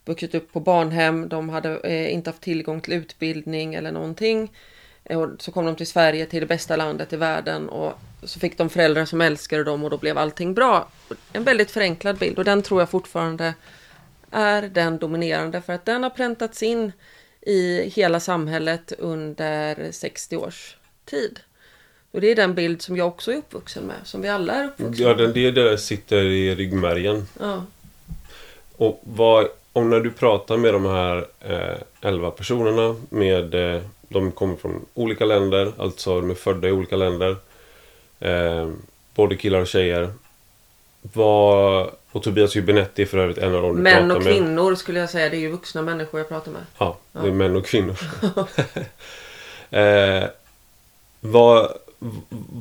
vuxit 0.07 0.35
upp 0.35 0.53
på 0.53 0.59
barnhem, 0.59 1.29
de 1.29 1.49
hade 1.49 1.79
eh, 1.79 2.13
inte 2.13 2.29
haft 2.29 2.41
tillgång 2.41 2.81
till 2.81 2.93
utbildning 2.93 3.73
eller 3.75 3.91
någonting. 3.91 4.51
Och 5.03 5.29
så 5.39 5.51
kom 5.51 5.65
de 5.65 5.75
till 5.75 5.87
Sverige, 5.87 6.25
till 6.25 6.39
det 6.39 6.45
bästa 6.45 6.75
landet 6.75 7.13
i 7.13 7.15
världen 7.15 7.69
och 7.69 7.93
så 8.23 8.39
fick 8.39 8.57
de 8.57 8.69
föräldrar 8.69 9.05
som 9.05 9.21
älskade 9.21 9.63
dem 9.63 9.83
och 9.83 9.89
då 9.89 9.97
blev 9.97 10.17
allting 10.17 10.53
bra. 10.53 10.89
En 11.33 11.43
väldigt 11.43 11.71
förenklad 11.71 12.17
bild 12.17 12.37
och 12.37 12.45
den 12.45 12.61
tror 12.61 12.81
jag 12.81 12.89
fortfarande 12.89 13.53
är 14.31 14.61
den 14.61 14.97
dominerande 14.97 15.61
för 15.61 15.73
att 15.73 15.85
den 15.85 16.03
har 16.03 16.09
präntats 16.09 16.63
in 16.63 16.91
i 17.41 17.89
hela 17.89 18.19
samhället 18.19 18.93
under 18.97 19.91
60 19.91 20.37
års 20.37 20.75
tid. 21.05 21.39
Och 22.11 22.21
det 22.21 22.31
är 22.31 22.35
den 22.35 22.53
bild 22.55 22.81
som 22.81 22.97
jag 22.97 23.07
också 23.07 23.31
är 23.31 23.35
uppvuxen 23.35 23.83
med, 23.83 23.95
som 24.03 24.21
vi 24.21 24.27
alla 24.27 24.53
är 24.53 24.65
uppvuxna 24.65 25.07
med. 25.07 25.19
Ja, 25.19 25.23
den, 25.23 25.33
det 25.33 25.51
där 25.51 25.77
sitter 25.77 26.23
i 26.25 26.55
ryggmärgen. 26.55 27.27
Ja. 27.39 27.65
Och 28.77 29.01
vad, 29.03 29.47
om 29.77 29.89
när 29.89 29.99
du 29.99 30.11
pratar 30.11 30.57
med 30.57 30.73
de 30.73 30.85
här 30.85 31.27
eh, 31.39 31.77
11 32.01 32.31
personerna, 32.31 32.95
med, 33.09 33.75
eh, 33.75 33.81
de 34.07 34.31
kommer 34.31 34.55
från 34.55 34.85
olika 34.93 35.25
länder, 35.25 35.71
alltså 35.77 36.21
de 36.21 36.29
är 36.29 36.35
födda 36.35 36.67
i 36.67 36.71
olika 36.71 36.95
länder. 36.95 37.35
Eh, 38.19 38.69
både 39.15 39.35
killar 39.35 39.61
och 39.61 39.67
tjejer. 39.67 40.11
Vad, 41.01 41.89
och 42.11 42.23
Tobias 42.23 42.55
Hübinette 42.55 43.01
är 43.01 43.05
för 43.05 43.17
övrigt 43.17 43.37
en 43.37 43.55
av 43.55 43.61
dem 43.61 43.75
du 43.75 43.81
Män 43.81 44.07
pratar 44.07 44.15
och 44.15 44.23
med. 44.23 44.33
kvinnor 44.33 44.75
skulle 44.75 44.99
jag 44.99 45.09
säga. 45.09 45.29
Det 45.29 45.37
är 45.37 45.39
ju 45.39 45.51
vuxna 45.51 45.81
människor 45.81 46.19
jag 46.19 46.29
pratar 46.29 46.51
med. 46.51 46.61
Ja, 46.77 46.97
det 47.11 47.27
är 47.27 47.31
män 47.31 47.55
och 47.55 47.65
kvinnor. 47.65 47.97
eh, 49.69 50.29
vad, 51.19 51.73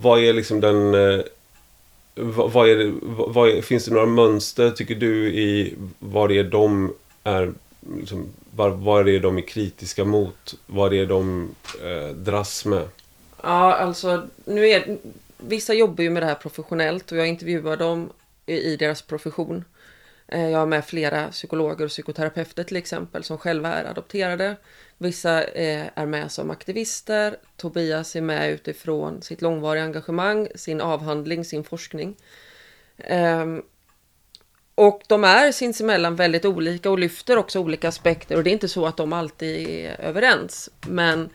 vad 0.00 0.20
är 0.20 0.32
liksom 0.32 0.60
den... 0.60 0.94
Eh, 0.94 1.20
vad, 2.14 2.52
vad 2.52 2.68
är 2.68 2.76
det, 2.76 2.92
vad 3.02 3.48
är, 3.48 3.62
finns 3.62 3.84
det 3.84 3.90
några 3.90 4.06
mönster, 4.06 4.70
tycker 4.70 4.94
du, 4.94 5.34
i 5.34 5.74
vad 5.98 6.28
det 6.28 6.38
är 6.38 6.44
de 6.44 6.94
är... 7.26 7.52
Liksom, 7.96 8.28
vad, 8.50 8.72
vad 8.72 9.00
är 9.00 9.12
det 9.12 9.18
de 9.18 9.38
är 9.38 9.42
kritiska 9.42 10.04
mot? 10.04 10.54
Vad 10.66 10.92
är 10.92 10.98
det 10.98 11.06
de 11.06 11.54
eh, 11.82 12.08
dras 12.08 12.64
med? 12.64 12.88
Ja, 13.42 13.74
alltså 13.74 14.26
nu 14.44 14.68
är 14.68 14.98
Vissa 15.38 15.74
jobbar 15.74 16.04
ju 16.04 16.10
med 16.10 16.22
det 16.22 16.26
här 16.26 16.34
professionellt 16.34 17.12
och 17.12 17.18
jag 17.18 17.26
intervjuar 17.26 17.76
dem 17.76 18.12
i 18.46 18.76
deras 18.76 19.02
profession. 19.02 19.64
Eh, 20.28 20.48
jag 20.48 20.58
har 20.58 20.66
med 20.66 20.84
flera 20.84 21.28
psykologer 21.28 21.84
och 21.84 21.90
psykoterapeuter 21.90 22.64
till 22.64 22.76
exempel 22.76 23.24
som 23.24 23.38
själva 23.38 23.74
är 23.74 23.84
adopterade. 23.84 24.56
Vissa 24.98 25.44
eh, 25.44 25.86
är 25.94 26.06
med 26.06 26.32
som 26.32 26.50
aktivister. 26.50 27.36
Tobias 27.56 28.16
är 28.16 28.20
med 28.20 28.50
utifrån 28.50 29.22
sitt 29.22 29.42
långvariga 29.42 29.84
engagemang, 29.84 30.48
sin 30.54 30.80
avhandling, 30.80 31.44
sin 31.44 31.64
forskning. 31.64 32.16
Ehm, 32.98 33.62
och 34.78 35.02
de 35.06 35.24
är 35.24 35.52
sinsemellan 35.52 36.16
väldigt 36.16 36.44
olika 36.44 36.90
och 36.90 36.98
lyfter 36.98 37.38
också 37.38 37.60
olika 37.60 37.88
aspekter 37.88 38.36
och 38.36 38.44
det 38.44 38.50
är 38.50 38.52
inte 38.52 38.68
så 38.68 38.86
att 38.86 38.96
de 38.96 39.12
alltid 39.12 39.68
är 39.68 40.00
överens. 40.00 40.70
Men 40.86 41.30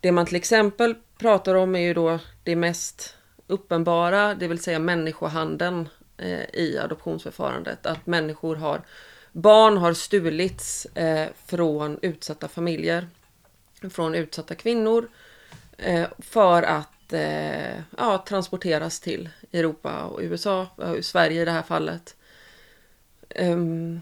det 0.00 0.12
man 0.12 0.26
till 0.26 0.36
exempel 0.36 0.94
pratar 1.18 1.54
om 1.54 1.74
är 1.74 1.80
ju 1.80 1.94
då 1.94 2.18
det 2.42 2.56
mest 2.56 3.16
uppenbara, 3.46 4.34
det 4.34 4.48
vill 4.48 4.62
säga 4.62 4.78
människohandeln 4.78 5.88
eh, 6.16 6.54
i 6.54 6.78
adoptionsförfarandet. 6.78 7.86
Att 7.86 8.06
människor 8.06 8.56
har, 8.56 8.82
barn 9.32 9.76
har 9.76 9.92
stulits 9.92 10.86
eh, 10.94 11.28
från 11.46 11.98
utsatta 12.02 12.48
familjer, 12.48 13.08
från 13.90 14.14
utsatta 14.14 14.54
kvinnor 14.54 15.08
eh, 15.78 16.06
för 16.18 16.62
att 16.62 17.12
eh, 17.12 17.78
ja, 17.96 18.24
transporteras 18.28 19.00
till 19.00 19.28
Europa 19.52 20.04
och 20.04 20.20
USA, 20.22 20.66
eh, 20.82 21.00
Sverige 21.00 21.42
i 21.42 21.44
det 21.44 21.50
här 21.50 21.62
fallet. 21.62 22.14
Um, 23.36 24.00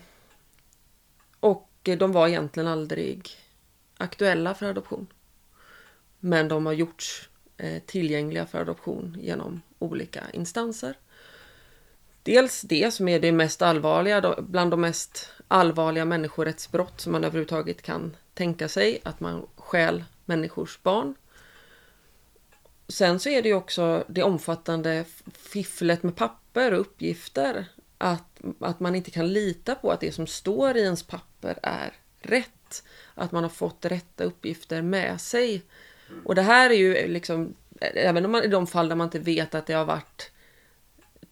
och 1.41 1.71
de 1.83 2.13
var 2.13 2.29
egentligen 2.29 2.69
aldrig 2.69 3.31
aktuella 3.97 4.55
för 4.55 4.67
adoption. 4.67 5.07
Men 6.21 6.49
de 6.49 6.67
har 6.67 6.73
gjorts 6.73 7.29
Eh, 7.59 7.83
tillgängliga 7.87 8.47
för 8.47 8.61
adoption 8.61 9.17
genom 9.21 9.63
olika 9.79 10.23
instanser. 10.33 10.99
Dels 12.23 12.63
det 12.63 12.91
som 12.91 13.09
är 13.09 13.21
det 13.21 13.33
mest 13.33 13.63
allvarliga, 13.63 14.35
bland 14.39 14.71
de 14.71 14.81
mest 14.81 15.31
allvarliga 15.49 16.05
människorättsbrott 16.05 17.01
som 17.01 17.13
man 17.13 17.25
överhuvudtaget 17.25 17.83
kan 17.83 18.17
tänka 18.35 18.69
sig, 18.69 19.01
att 19.03 19.21
man 19.21 19.47
stjäl 19.57 20.05
människors 20.25 20.83
barn. 20.83 21.15
Sen 22.89 23.21
så 23.21 23.29
är 23.29 23.43
det 23.43 23.49
ju 23.49 23.55
också 23.55 24.05
det 24.09 24.23
omfattande 24.23 25.05
fifflet 25.33 26.03
med 26.03 26.17
papper 26.17 26.73
och 26.73 26.81
uppgifter. 26.81 27.67
Att, 27.99 28.41
att 28.61 28.81
man 28.81 28.95
inte 28.95 29.11
kan 29.11 29.33
lita 29.33 29.75
på 29.75 29.91
att 29.91 30.01
det 30.01 30.13
som 30.13 30.27
står 30.27 30.77
i 30.77 30.81
ens 30.81 31.03
papper 31.03 31.59
är 31.63 31.93
rätt. 32.21 32.83
Att 33.15 33.33
man 33.33 33.43
har 33.43 33.51
fått 33.51 33.85
rätta 33.85 34.25
uppgifter 34.25 34.83
med 34.83 35.21
sig 35.21 35.63
och 36.25 36.35
det 36.35 36.43
här 36.43 36.71
är 36.71 36.75
ju 36.75 37.09
liksom, 37.09 37.55
även 37.81 38.25
om 38.25 38.33
man, 38.33 38.43
i 38.43 38.49
de 38.49 38.67
fall 38.67 38.89
där 38.89 38.97
man 38.97 39.07
inte 39.07 39.19
vet 39.19 39.55
att 39.55 39.67
det 39.67 39.73
har 39.73 39.85
varit 39.85 40.31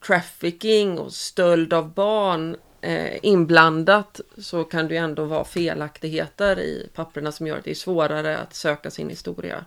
trafficking 0.06 0.98
och 0.98 1.12
stöld 1.12 1.72
av 1.72 1.94
barn 1.94 2.56
eh, 2.80 3.18
inblandat 3.22 4.20
så 4.38 4.64
kan 4.64 4.88
det 4.88 4.94
ju 4.94 5.00
ändå 5.00 5.24
vara 5.24 5.44
felaktigheter 5.44 6.58
i 6.58 6.90
papperna 6.94 7.32
som 7.32 7.46
gör 7.46 7.58
att 7.58 7.64
det 7.64 7.70
är 7.70 7.74
svårare 7.74 8.38
att 8.38 8.54
söka 8.54 8.90
sin 8.90 9.08
historia 9.08 9.64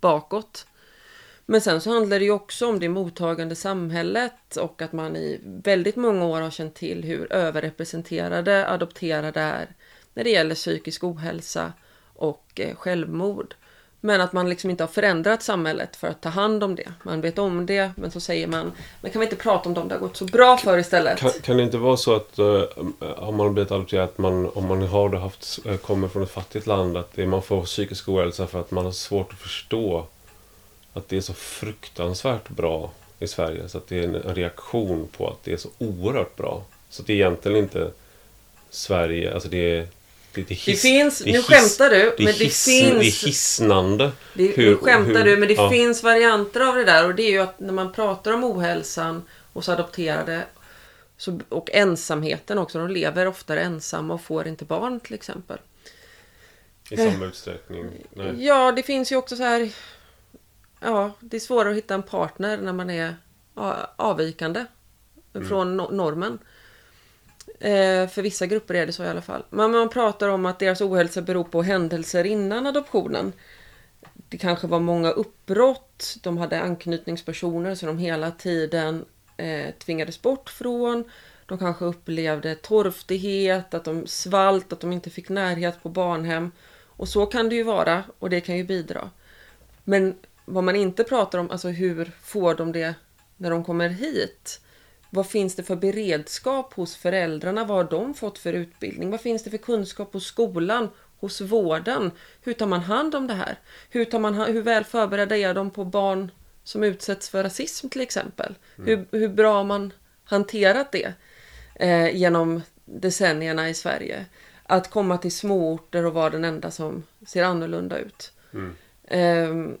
bakåt. 0.00 0.66
Men 1.50 1.60
sen 1.60 1.80
så 1.80 1.90
handlar 1.90 2.18
det 2.18 2.24
ju 2.24 2.30
också 2.30 2.66
om 2.66 2.80
det 2.80 2.88
mottagande 2.88 3.54
samhället 3.54 4.56
och 4.56 4.82
att 4.82 4.92
man 4.92 5.16
i 5.16 5.40
väldigt 5.42 5.96
många 5.96 6.26
år 6.26 6.40
har 6.40 6.50
känt 6.50 6.74
till 6.74 7.04
hur 7.04 7.32
överrepresenterade 7.32 8.68
adopterade 8.68 9.40
är 9.40 9.68
när 10.14 10.24
det 10.24 10.30
gäller 10.30 10.54
psykisk 10.54 11.04
ohälsa 11.04 11.72
och 12.14 12.44
eh, 12.54 12.74
självmord. 12.74 13.54
Men 14.00 14.20
att 14.20 14.32
man 14.32 14.48
liksom 14.48 14.70
inte 14.70 14.82
har 14.82 14.88
förändrat 14.88 15.42
samhället 15.42 15.96
för 15.96 16.08
att 16.08 16.22
ta 16.22 16.28
hand 16.28 16.64
om 16.64 16.74
det. 16.74 16.92
Man 17.02 17.20
vet 17.20 17.38
om 17.38 17.66
det, 17.66 17.90
men 17.96 18.10
så 18.10 18.20
säger 18.20 18.46
man 18.46 18.72
Men 19.00 19.10
kan 19.10 19.20
vi 19.20 19.26
inte 19.26 19.36
prata 19.36 19.68
om 19.68 19.74
dem 19.74 19.88
det 19.88 19.94
har 19.94 20.00
gått 20.00 20.16
så 20.16 20.24
bra 20.24 20.56
för 20.56 20.78
istället? 20.78 21.18
Kan, 21.18 21.30
kan 21.42 21.56
det 21.56 21.62
inte 21.62 21.78
vara 21.78 21.96
så 21.96 22.16
att 22.16 22.38
uh, 22.38 22.62
om 23.16 23.36
man 23.36 23.46
har 23.46 23.50
blivit 23.50 23.72
adopterad, 23.72 24.04
att 24.04 24.18
man, 24.18 24.50
om 24.54 24.66
man 24.66 24.82
har 24.82 25.16
haft, 25.16 25.58
eh, 25.66 25.76
kommer 25.76 26.08
från 26.08 26.22
ett 26.22 26.30
fattigt 26.30 26.66
land, 26.66 26.96
att 26.96 27.12
det, 27.14 27.26
man 27.26 27.42
får 27.42 27.64
psykisk 27.64 28.08
ohälsa 28.08 28.46
för 28.46 28.60
att 28.60 28.70
man 28.70 28.84
har 28.84 28.92
svårt 28.92 29.32
att 29.32 29.38
förstå 29.38 30.06
att 30.92 31.08
det 31.08 31.16
är 31.16 31.20
så 31.20 31.34
fruktansvärt 31.34 32.48
bra 32.48 32.92
i 33.18 33.26
Sverige. 33.26 33.68
Så 33.68 33.78
att 33.78 33.88
det 33.88 33.98
är 33.98 34.02
en 34.02 34.34
reaktion 34.34 35.08
på 35.16 35.28
att 35.28 35.44
det 35.44 35.52
är 35.52 35.56
så 35.56 35.68
oerhört 35.78 36.36
bra. 36.36 36.64
Så 36.90 37.02
att 37.02 37.06
det 37.06 37.12
är 37.12 37.14
egentligen 37.14 37.58
inte 37.58 37.90
Sverige, 38.70 39.34
alltså 39.34 39.48
det 39.48 39.76
är 39.76 39.88
det, 40.32 40.42
hiss, 40.42 40.64
det 40.64 40.76
finns, 40.76 41.18
det 41.18 41.32
nu 41.32 41.42
skämtar 41.42 41.90
du, 41.90 42.14
men 42.18 42.26
det 42.26 42.32
hiss, 42.32 42.64
finns... 42.64 42.92
Det 42.92 43.06
är 43.06 43.26
hisnande. 43.26 44.12
Det, 44.34 44.46
hur, 44.56 44.70
nu 44.70 44.76
skämtar 44.76 45.14
hur, 45.14 45.24
du, 45.24 45.36
men 45.36 45.48
det 45.48 45.54
ja. 45.54 45.70
finns 45.70 46.02
varianter 46.02 46.60
av 46.60 46.74
det 46.74 46.84
där. 46.84 47.06
Och 47.06 47.14
det 47.14 47.22
är 47.22 47.30
ju 47.30 47.38
att 47.38 47.60
när 47.60 47.72
man 47.72 47.92
pratar 47.92 48.32
om 48.32 48.44
ohälsan 48.44 49.22
hos 49.52 49.68
adopterade 49.68 50.44
så, 51.16 51.40
och 51.48 51.70
ensamheten 51.72 52.58
också. 52.58 52.78
De 52.78 52.88
lever 52.88 53.26
oftare 53.26 53.62
ensamma 53.62 54.14
och 54.14 54.22
får 54.22 54.48
inte 54.48 54.64
barn 54.64 55.00
till 55.00 55.14
exempel. 55.14 55.58
I 56.90 56.96
samma 56.96 57.26
utsträckning? 57.26 57.90
Nej. 58.14 58.44
Ja, 58.44 58.72
det 58.72 58.82
finns 58.82 59.12
ju 59.12 59.16
också 59.16 59.36
så 59.36 59.42
här... 59.42 59.70
Ja, 60.80 61.12
det 61.20 61.36
är 61.36 61.40
svårare 61.40 61.70
att 61.70 61.76
hitta 61.76 61.94
en 61.94 62.02
partner 62.02 62.56
när 62.56 62.72
man 62.72 62.90
är 62.90 63.16
avvikande 63.96 64.64
mm. 65.34 65.48
från 65.48 65.76
normen. 65.76 66.38
Eh, 67.60 68.08
för 68.08 68.22
vissa 68.22 68.46
grupper 68.46 68.74
är 68.74 68.86
det 68.86 68.92
så 68.92 69.04
i 69.04 69.08
alla 69.08 69.22
fall. 69.22 69.44
Men 69.50 69.70
man 69.70 69.88
pratar 69.88 70.28
om 70.28 70.46
att 70.46 70.58
deras 70.58 70.80
ohälsa 70.80 71.22
beror 71.22 71.44
på 71.44 71.62
händelser 71.62 72.24
innan 72.24 72.66
adoptionen. 72.66 73.32
Det 74.28 74.38
kanske 74.38 74.66
var 74.66 74.80
många 74.80 75.10
uppbrott, 75.10 76.16
de 76.22 76.38
hade 76.38 76.60
anknytningspersoner 76.60 77.74
som 77.74 77.86
de 77.86 77.98
hela 77.98 78.30
tiden 78.30 79.04
eh, 79.36 79.74
tvingades 79.78 80.22
bort 80.22 80.50
från. 80.50 81.04
De 81.46 81.58
kanske 81.58 81.84
upplevde 81.84 82.54
torftighet, 82.54 83.74
att 83.74 83.84
de 83.84 84.06
svalt, 84.06 84.72
att 84.72 84.80
de 84.80 84.92
inte 84.92 85.10
fick 85.10 85.28
närhet 85.28 85.82
på 85.82 85.88
barnhem. 85.88 86.52
Och 86.86 87.08
så 87.08 87.26
kan 87.26 87.48
det 87.48 87.54
ju 87.54 87.62
vara 87.62 88.04
och 88.18 88.30
det 88.30 88.40
kan 88.40 88.56
ju 88.56 88.64
bidra. 88.64 89.10
Men 89.84 90.14
vad 90.52 90.64
man 90.64 90.76
inte 90.76 91.04
pratar 91.04 91.38
om, 91.38 91.50
alltså 91.50 91.68
hur 91.68 92.12
får 92.22 92.54
de 92.54 92.72
det 92.72 92.94
när 93.36 93.50
de 93.50 93.64
kommer 93.64 93.88
hit? 93.88 94.60
Vad 95.10 95.26
finns 95.26 95.56
det 95.56 95.62
för 95.62 95.76
beredskap 95.76 96.74
hos 96.74 96.96
föräldrarna? 96.96 97.64
Vad 97.64 97.76
har 97.76 97.90
de 97.90 98.14
fått 98.14 98.38
för 98.38 98.52
utbildning? 98.52 99.10
Vad 99.10 99.20
finns 99.20 99.44
det 99.44 99.50
för 99.50 99.58
kunskap 99.58 100.12
hos 100.12 100.26
skolan? 100.26 100.88
Hos 101.20 101.40
vården? 101.40 102.10
Hur 102.42 102.52
tar 102.52 102.66
man 102.66 102.80
hand 102.80 103.14
om 103.14 103.26
det 103.26 103.34
här? 103.34 103.58
Hur, 103.90 104.04
tar 104.04 104.18
man, 104.18 104.34
hur 104.34 104.62
väl 104.62 104.84
förberedda 104.84 105.36
är 105.36 105.54
de 105.54 105.70
på 105.70 105.84
barn 105.84 106.30
som 106.64 106.84
utsätts 106.84 107.28
för 107.28 107.42
rasism 107.42 107.88
till 107.88 108.00
exempel? 108.00 108.54
Mm. 108.78 108.88
Hur, 108.88 109.18
hur 109.18 109.28
bra 109.28 109.54
har 109.54 109.64
man 109.64 109.92
hanterat 110.24 110.92
det 110.92 111.12
eh, 111.74 112.16
genom 112.16 112.62
decennierna 112.84 113.68
i 113.68 113.74
Sverige? 113.74 114.26
Att 114.62 114.90
komma 114.90 115.18
till 115.18 115.32
småorter 115.32 116.06
och 116.06 116.14
vara 116.14 116.30
den 116.30 116.44
enda 116.44 116.70
som 116.70 117.02
ser 117.26 117.44
annorlunda 117.44 117.98
ut. 117.98 118.32
Mm. 118.52 118.76
Eh, 119.04 119.76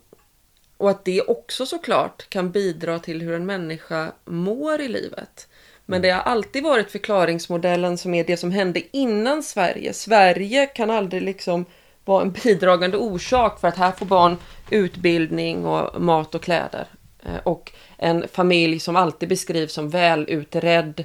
och 0.80 0.90
att 0.90 1.04
det 1.04 1.20
också 1.20 1.66
såklart 1.66 2.30
kan 2.30 2.50
bidra 2.50 2.98
till 2.98 3.22
hur 3.22 3.34
en 3.34 3.46
människa 3.46 4.12
mår 4.24 4.80
i 4.80 4.88
livet. 4.88 5.48
Men 5.86 5.96
mm. 5.96 6.02
det 6.02 6.14
har 6.14 6.22
alltid 6.22 6.62
varit 6.62 6.90
förklaringsmodellen 6.90 7.98
som 7.98 8.14
är 8.14 8.24
det 8.24 8.36
som 8.36 8.50
hände 8.50 8.82
innan 8.96 9.42
Sverige. 9.42 9.92
Sverige 9.92 10.66
kan 10.66 10.90
aldrig 10.90 11.22
liksom 11.22 11.64
vara 12.04 12.22
en 12.22 12.32
bidragande 12.32 12.96
orsak 12.96 13.60
för 13.60 13.68
att 13.68 13.76
här 13.76 13.92
får 13.92 14.06
barn 14.06 14.36
utbildning 14.70 15.64
och 15.64 16.02
mat 16.02 16.34
och 16.34 16.42
kläder. 16.42 16.86
Eh, 17.22 17.38
och 17.42 17.72
en 17.96 18.28
familj 18.28 18.80
som 18.80 18.96
alltid 18.96 19.28
beskrivs 19.28 19.72
som 19.72 19.90
välutredd 19.90 21.04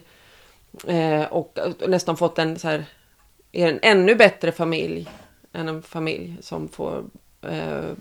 eh, 0.87 1.23
och 1.23 1.59
nästan 1.87 2.17
fått 2.17 2.39
en 2.39 2.59
så 2.59 2.67
här, 2.67 2.85
är 3.51 3.67
en 3.67 3.79
ännu 3.81 4.15
bättre 4.15 4.51
familj 4.51 5.09
än 5.53 5.67
en 5.67 5.81
familj 5.81 6.37
som 6.41 6.67
får 6.67 7.03
eh, 7.41 7.91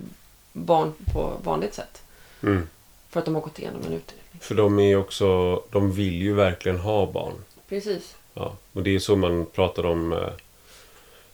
barn 0.55 0.93
på 1.13 1.33
vanligt 1.43 1.75
sätt. 1.75 2.03
Mm. 2.43 2.69
För 3.09 3.21
att 3.21 3.25
de 3.25 3.35
har 3.35 3.43
gått 3.43 3.59
igenom 3.59 3.81
en 3.81 3.93
utredning. 3.93 4.41
För 4.41 4.55
de 4.55 4.79
är 4.79 4.97
också, 4.97 5.57
de 5.71 5.93
vill 5.93 6.23
ju 6.23 6.35
verkligen 6.35 6.79
ha 6.79 7.13
barn. 7.13 7.35
Precis. 7.69 8.17
Ja, 8.35 8.57
och 8.73 8.83
det 8.83 8.95
är 8.95 8.99
så 8.99 9.17
man 9.17 9.47
pratar 9.47 9.87
om 9.87 10.13
eh, 10.13 10.29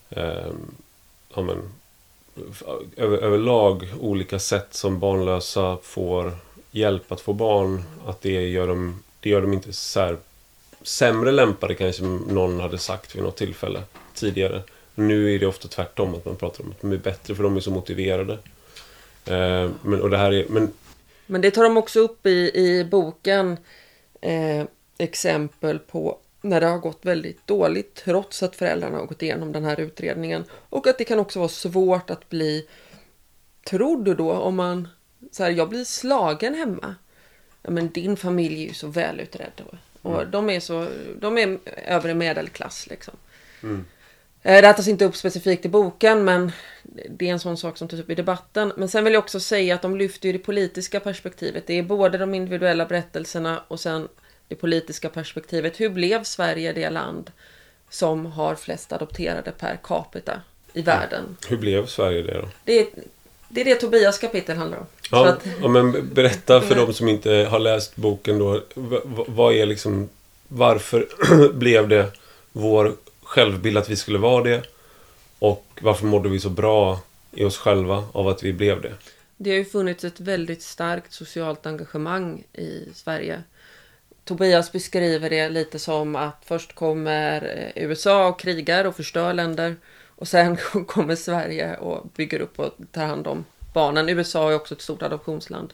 eh, 0.09 0.51
ja, 1.35 1.41
men, 1.41 1.57
över, 2.97 3.17
överlag 3.17 3.93
olika 3.99 4.39
sätt 4.39 4.73
som 4.73 4.99
barnlösa 4.99 5.77
får 5.83 6.33
hjälp 6.71 7.11
att 7.11 7.21
få 7.21 7.33
barn. 7.33 7.83
Att 8.05 8.21
det 8.21 8.49
gör 8.49 8.67
dem, 8.67 9.03
det 9.19 9.29
gör 9.29 9.41
dem 9.41 9.53
inte 9.53 9.73
så 9.73 9.99
här, 9.99 10.17
sämre 10.81 11.31
lämpade 11.31 11.75
kanske 11.75 12.03
någon 12.03 12.59
hade 12.59 12.77
sagt 12.77 13.15
vid 13.15 13.23
något 13.23 13.37
tillfälle 13.37 13.83
tidigare. 14.13 14.61
Nu 14.95 15.35
är 15.35 15.39
det 15.39 15.45
ofta 15.45 15.67
tvärtom, 15.67 16.15
att 16.15 16.25
man 16.25 16.35
pratar 16.35 16.63
om 16.63 16.71
att 16.71 16.81
de 16.81 16.91
är 16.91 16.97
bättre 16.97 17.35
för 17.35 17.43
de 17.43 17.55
är 17.57 17.59
så 17.59 17.71
motiverade. 17.71 18.37
Eh, 19.25 19.69
men, 19.81 20.01
och 20.01 20.09
det 20.09 20.17
här 20.17 20.33
är, 20.33 20.45
men... 20.49 20.73
men 21.25 21.41
det 21.41 21.51
tar 21.51 21.63
de 21.63 21.77
också 21.77 21.99
upp 21.99 22.25
i, 22.25 22.51
i 22.53 22.87
boken 22.91 23.57
eh, 24.21 24.65
exempel 24.97 25.79
på 25.79 26.17
när 26.41 26.61
det 26.61 26.67
har 26.67 26.77
gått 26.77 27.05
väldigt 27.05 27.47
dåligt 27.47 27.95
trots 27.95 28.43
att 28.43 28.55
föräldrarna 28.55 28.97
har 28.97 29.05
gått 29.05 29.21
igenom 29.21 29.51
den 29.51 29.65
här 29.65 29.79
utredningen. 29.79 30.43
Och 30.51 30.87
att 30.87 30.97
det 30.97 31.03
kan 31.03 31.19
också 31.19 31.39
vara 31.39 31.49
svårt 31.49 32.09
att 32.09 32.29
bli 32.29 32.67
trodd 33.63 34.17
då 34.17 34.31
om 34.31 34.55
man 34.55 34.87
så 35.31 35.43
här, 35.43 35.51
jag 35.51 35.69
blir 35.69 35.83
slagen 35.83 36.53
hemma. 36.53 36.95
Ja, 37.61 37.71
men 37.71 37.89
din 37.89 38.17
familj 38.17 38.63
är 38.63 38.67
ju 38.67 38.73
så 38.73 38.87
välutredd. 38.87 39.61
Och 40.01 40.19
mm. 40.19 40.31
de 40.31 40.49
är 40.49 40.59
så, 40.59 40.87
de 41.19 41.37
är 41.37 41.59
övre 41.87 42.13
medelklass 42.13 42.87
liksom. 42.87 43.13
Mm. 43.63 43.85
Eh, 44.43 44.61
det 44.61 44.73
tas 44.73 44.87
inte 44.87 45.05
upp 45.05 45.15
specifikt 45.15 45.65
i 45.65 45.69
boken 45.69 46.23
men 46.25 46.51
det 47.09 47.27
är 47.27 47.31
en 47.31 47.39
sån 47.39 47.57
sak 47.57 47.77
som 47.77 47.87
tas 47.87 47.99
upp 47.99 48.09
i 48.09 48.15
debatten. 48.15 48.73
Men 48.77 48.89
sen 48.89 49.03
vill 49.03 49.13
jag 49.13 49.23
också 49.23 49.39
säga 49.39 49.75
att 49.75 49.81
de 49.81 49.97
lyfter 49.97 50.27
ju 50.27 50.33
det 50.33 50.39
politiska 50.39 50.99
perspektivet. 50.99 51.67
Det 51.67 51.73
är 51.73 51.83
både 51.83 52.17
de 52.17 52.33
individuella 52.33 52.85
berättelserna 52.85 53.63
och 53.67 53.79
sen 53.79 54.07
det 54.47 54.55
politiska 54.55 55.09
perspektivet. 55.09 55.79
Hur 55.79 55.89
blev 55.89 56.23
Sverige 56.23 56.73
det 56.73 56.89
land 56.89 57.31
som 57.89 58.25
har 58.25 58.55
flest 58.55 58.93
adopterade 58.93 59.51
per 59.51 59.79
capita 59.83 60.41
i 60.73 60.81
världen? 60.81 61.37
Hur 61.49 61.57
blev 61.57 61.85
Sverige 61.85 62.21
det 62.21 62.33
då? 62.33 62.47
Det 62.63 62.79
är 62.79 62.87
det 63.53 63.61
är 63.61 63.65
det 63.65 63.75
Tobias 63.75 64.19
kapitel 64.19 64.57
handlar 64.57 64.77
om. 64.77 64.85
Ja, 65.11 65.27
att... 65.27 65.47
ja 65.61 65.67
men 65.67 66.13
berätta 66.13 66.61
för 66.61 66.75
de 66.85 66.93
som 66.93 67.07
inte 67.07 67.31
har 67.31 67.59
läst 67.59 67.95
boken 67.95 68.39
då. 68.39 68.61
Vad 69.27 69.53
är 69.53 69.65
liksom... 69.65 70.09
Varför 70.47 71.07
blev 71.53 71.87
det 71.87 72.11
vår 72.51 72.95
självbild 73.31 73.77
att 73.77 73.89
vi 73.89 73.95
skulle 73.95 74.19
vara 74.19 74.43
det? 74.43 74.63
Och 75.39 75.65
varför 75.81 76.05
mådde 76.05 76.29
vi 76.29 76.39
så 76.39 76.49
bra 76.49 76.99
i 77.31 77.43
oss 77.43 77.57
själva 77.57 78.03
av 78.11 78.27
att 78.27 78.43
vi 78.43 78.53
blev 78.53 78.81
det? 78.81 78.93
Det 79.37 79.49
har 79.49 79.57
ju 79.57 79.65
funnits 79.65 80.03
ett 80.03 80.19
väldigt 80.19 80.61
starkt 80.61 81.13
socialt 81.13 81.65
engagemang 81.65 82.43
i 82.53 82.89
Sverige. 82.93 83.43
Tobias 84.23 84.71
beskriver 84.71 85.29
det 85.29 85.49
lite 85.49 85.79
som 85.79 86.15
att 86.15 86.41
först 86.45 86.75
kommer 86.75 87.71
eh, 87.75 87.83
USA 87.83 88.27
och 88.27 88.39
krigar 88.39 88.85
och 88.85 88.95
förstör 88.95 89.33
länder. 89.33 89.75
Och 90.07 90.27
sen 90.27 90.57
kommer 90.87 91.15
Sverige 91.15 91.77
och 91.77 92.07
bygger 92.15 92.39
upp 92.39 92.59
och 92.59 92.73
tar 92.91 93.05
hand 93.05 93.27
om 93.27 93.45
barnen. 93.73 94.09
USA 94.09 94.51
är 94.51 94.55
också 94.55 94.75
ett 94.75 94.81
stort 94.81 95.01
adoptionsland. 95.01 95.73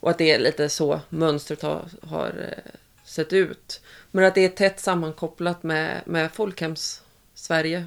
Och 0.00 0.10
att 0.10 0.18
det 0.18 0.30
är 0.30 0.38
lite 0.38 0.68
så 0.68 1.00
mönstret 1.08 1.62
har, 1.62 1.84
har 2.02 2.28
eh, 2.28 2.72
sett 3.04 3.32
ut. 3.32 3.80
Men 4.10 4.24
att 4.24 4.34
det 4.34 4.44
är 4.44 4.48
tätt 4.48 4.80
sammankopplat 4.80 5.62
med, 5.62 6.02
med 6.06 6.32
folkhems-Sverige 6.32 7.86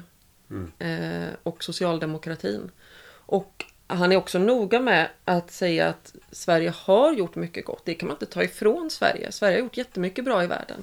mm. 0.50 0.72
eh, 0.78 1.34
och 1.42 1.64
socialdemokratin. 1.64 2.70
Och 3.10 3.64
han 3.86 4.12
är 4.12 4.16
också 4.16 4.38
noga 4.38 4.80
med 4.80 5.08
att 5.24 5.50
säga 5.50 5.88
att 5.88 6.14
Sverige 6.30 6.72
har 6.76 7.12
gjort 7.12 7.34
mycket 7.34 7.64
gott. 7.64 7.82
Det 7.84 7.94
kan 7.94 8.06
man 8.06 8.14
inte 8.14 8.26
ta 8.26 8.42
ifrån 8.42 8.90
Sverige. 8.90 9.32
Sverige 9.32 9.56
har 9.56 9.60
gjort 9.60 9.76
jättemycket 9.76 10.24
bra 10.24 10.44
i 10.44 10.46
världen. 10.46 10.82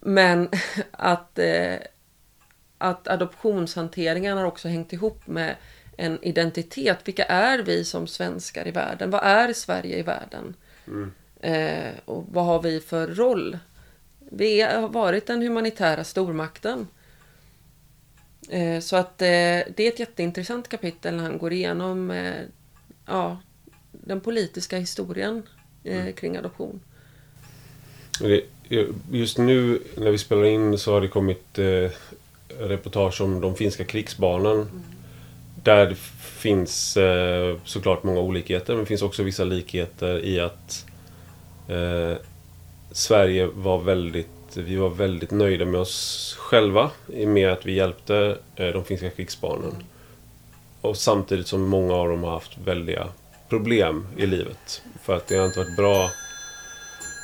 Men 0.00 0.48
att, 0.90 1.38
eh, 1.38 1.76
att 2.78 3.08
adoptionshanteringen 3.08 4.38
har 4.38 4.44
också 4.44 4.68
hängt 4.68 4.92
ihop 4.92 5.26
med 5.26 5.56
en 5.96 6.18
identitet. 6.22 6.98
Vilka 7.04 7.24
är 7.24 7.58
vi 7.58 7.84
som 7.84 8.06
svenskar 8.06 8.68
i 8.68 8.70
världen? 8.70 9.10
Vad 9.10 9.22
är 9.24 9.52
Sverige 9.52 9.98
i 9.98 10.02
världen? 10.02 10.54
Mm. 10.86 11.12
Eh, 11.40 11.90
och 12.04 12.24
vad 12.32 12.44
har 12.44 12.62
vi 12.62 12.80
för 12.80 13.06
roll? 13.06 13.58
Vi 14.18 14.60
har 14.60 14.88
varit 14.88 15.26
den 15.26 15.42
humanitära 15.42 16.04
stormakten. 16.04 16.86
Eh, 18.48 18.80
så 18.80 18.96
att 18.96 19.22
eh, 19.22 19.26
det 19.26 19.78
är 19.78 19.88
ett 19.88 19.98
jätteintressant 19.98 20.68
kapitel 20.68 21.16
när 21.16 21.22
han 21.22 21.38
går 21.38 21.52
igenom 21.52 22.10
eh, 22.10 22.34
ja, 23.06 23.40
den 23.92 24.20
politiska 24.20 24.78
historien 24.78 25.42
eh, 25.84 26.00
mm. 26.00 26.12
kring 26.12 26.36
adoption. 26.36 26.80
Just 29.10 29.38
nu 29.38 29.82
när 29.96 30.10
vi 30.10 30.18
spelar 30.18 30.44
in 30.44 30.78
så 30.78 30.92
har 30.92 31.00
det 31.00 31.08
kommit 31.08 31.58
eh, 31.58 31.90
reportage 32.58 33.20
om 33.20 33.40
de 33.40 33.54
finska 33.54 33.84
krigsbarnen. 33.84 34.56
Mm. 34.56 34.82
Där 35.62 35.94
finns 36.20 36.98
såklart 37.64 38.02
många 38.02 38.20
olikheter 38.20 38.72
men 38.72 38.84
det 38.84 38.88
finns 38.88 39.02
också 39.02 39.22
vissa 39.22 39.44
likheter 39.44 40.24
i 40.24 40.40
att 40.40 40.87
eh, 41.68 42.16
Sverige 42.92 43.46
var 43.54 43.78
väldigt 43.78 44.28
vi 44.54 44.76
var 44.76 44.88
väldigt 44.88 45.30
nöjda 45.30 45.64
med 45.64 45.80
oss 45.80 46.36
själva 46.38 46.90
med 47.06 47.52
att 47.52 47.66
vi 47.66 47.72
hjälpte 47.72 48.36
eh, 48.56 48.66
de 48.66 48.84
finska 48.84 49.10
krigsbarnen. 49.10 49.74
Och 50.80 50.96
samtidigt 50.96 51.46
som 51.46 51.62
många 51.62 51.94
av 51.94 52.08
dem 52.08 52.24
har 52.24 52.30
haft 52.30 52.58
väldiga 52.64 53.08
problem 53.48 54.06
i 54.16 54.26
livet. 54.26 54.82
För 55.04 55.16
att 55.16 55.26
det 55.26 55.36
har 55.36 55.46
inte 55.46 55.58
varit 55.58 55.76
bra. 55.76 56.10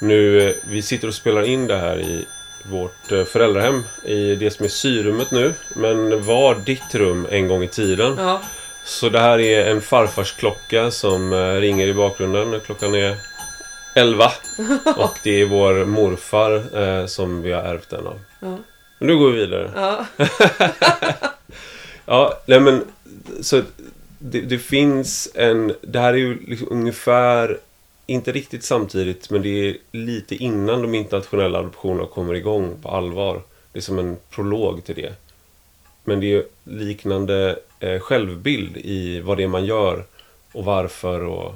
Nu, 0.03 0.49
eh, 0.49 0.55
vi 0.69 0.83
sitter 0.83 1.09
och 1.09 1.15
spelar 1.15 1.43
in 1.43 1.67
det 1.67 1.77
här 1.77 2.01
i 2.01 2.27
vårt 2.71 3.13
eh, 3.13 3.25
föräldrahem 3.25 3.83
i 4.05 4.35
det 4.35 4.51
som 4.51 4.65
är 4.65 4.69
syrummet 4.69 5.31
nu. 5.31 5.55
Men 5.77 6.25
var 6.25 6.55
ditt 6.55 6.95
rum 6.95 7.27
en 7.31 7.49
gång 7.49 7.63
i 7.63 7.69
tiden. 7.69 8.15
Ja. 8.19 8.41
Så 8.85 9.09
det 9.09 9.21
här 9.21 9.39
är 9.39 9.71
en 9.71 9.81
farfars 9.81 10.33
klocka 10.33 10.91
som 10.91 11.35
ringer 11.61 11.87
i 11.87 11.95
bakgrunden. 11.95 12.61
Klockan 12.61 12.95
är 12.95 13.17
11. 13.95 14.33
Och 14.97 15.19
det 15.23 15.41
är 15.41 15.47
vår 15.47 15.85
morfar 15.85 16.79
eh, 16.79 17.07
som 17.07 17.43
vi 17.43 17.53
har 17.53 17.63
ärvt 17.63 17.91
den 17.91 18.07
av. 18.07 18.21
Ja. 18.41 18.59
Nu 18.99 19.17
går 19.17 19.31
vi 19.31 19.39
vidare. 19.39 19.71
Ja, 19.75 20.07
ja 22.07 22.43
nej 22.47 22.61
men 22.61 22.85
så 23.41 23.63
det, 24.19 24.41
det, 24.41 24.59
finns 24.59 25.29
en... 25.35 25.75
Det 25.81 25.99
här 25.99 26.13
är 26.13 26.19
ju 26.19 26.39
liksom 26.47 26.69
ungefär 26.71 27.59
inte 28.07 28.33
riktigt 28.33 28.65
samtidigt, 28.65 29.31
men 29.31 29.43
det 29.43 29.69
är 29.69 29.77
lite 29.93 30.35
innan 30.35 30.83
de 30.83 30.95
internationella 30.95 31.59
adoptionerna 31.59 32.07
kommer 32.07 32.35
igång 32.35 32.77
på 32.83 32.89
allvar. 32.89 33.43
Det 33.73 33.79
är 33.79 33.83
som 33.83 33.99
en 33.99 34.17
prolog 34.31 34.85
till 34.85 34.95
det. 34.95 35.13
Men 36.05 36.21
det 36.21 36.35
är 36.35 36.45
liknande 36.65 37.59
eh, 37.81 38.01
självbild 38.01 38.77
i 38.77 39.21
vad 39.21 39.37
det 39.37 39.43
är 39.43 39.49
man 39.49 39.65
gör 39.65 40.05
och 40.53 40.65
varför 40.65 41.25
och, 41.25 41.55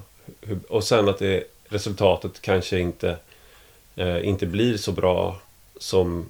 och 0.69 0.85
sen 0.85 1.09
att 1.09 1.19
det, 1.19 1.45
resultatet 1.69 2.41
kanske 2.41 2.79
inte, 2.79 3.17
eh, 3.97 4.29
inte 4.29 4.47
blir 4.47 4.77
så 4.77 4.93
bra 4.93 5.41
som 5.81 6.29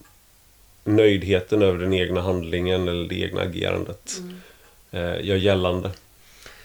nöjdheten 0.84 1.62
över 1.62 1.78
den 1.78 1.92
egna 1.92 2.20
handlingen 2.20 2.88
eller 2.88 3.08
det 3.08 3.20
egna 3.20 3.40
agerandet 3.40 4.12
mm. 4.18 4.36
eh, 4.90 5.26
gör 5.26 5.36
gällande. 5.36 5.90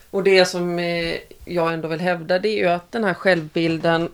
Och 0.09 0.23
det 0.23 0.45
som 0.45 0.79
eh, 0.79 1.17
jag 1.45 1.73
ändå 1.73 1.87
vill 1.87 1.99
hävda 1.99 2.39
det 2.39 2.49
är 2.49 2.57
ju 2.57 2.67
att 2.67 2.91
den 2.91 3.03
här 3.03 3.13
självbilden 3.13 4.09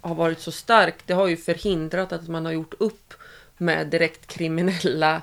har 0.00 0.14
varit 0.14 0.40
så 0.40 0.52
stark, 0.52 0.94
det 1.06 1.12
har 1.12 1.28
ju 1.28 1.36
förhindrat 1.36 2.12
att 2.12 2.28
man 2.28 2.44
har 2.44 2.52
gjort 2.52 2.74
upp 2.78 3.14
med 3.56 3.86
direkt 3.86 4.26
kriminella 4.26 5.22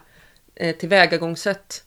eh, 0.56 0.76
tillvägagångssätt. 0.76 1.84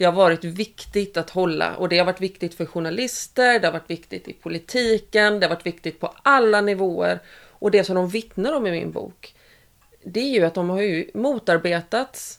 Det 0.00 0.06
har 0.06 0.12
varit 0.12 0.44
viktigt 0.44 1.16
att 1.16 1.30
hålla 1.30 1.76
och 1.76 1.88
det 1.88 1.98
har 1.98 2.04
varit 2.04 2.20
viktigt 2.20 2.54
för 2.54 2.66
journalister, 2.66 3.60
det 3.60 3.66
har 3.66 3.72
varit 3.72 3.90
viktigt 3.90 4.28
i 4.28 4.32
politiken, 4.32 5.40
det 5.40 5.46
har 5.46 5.54
varit 5.54 5.66
viktigt 5.66 6.00
på 6.00 6.14
alla 6.22 6.60
nivåer. 6.60 7.18
Och 7.48 7.70
det 7.70 7.84
som 7.84 7.94
de 7.94 8.08
vittnar 8.08 8.52
om 8.52 8.66
i 8.66 8.70
min 8.70 8.92
bok, 8.92 9.34
det 10.04 10.20
är 10.20 10.28
ju 10.28 10.44
att 10.44 10.54
de 10.54 10.70
har 10.70 10.80
ju 10.80 11.10
motarbetats 11.14 12.38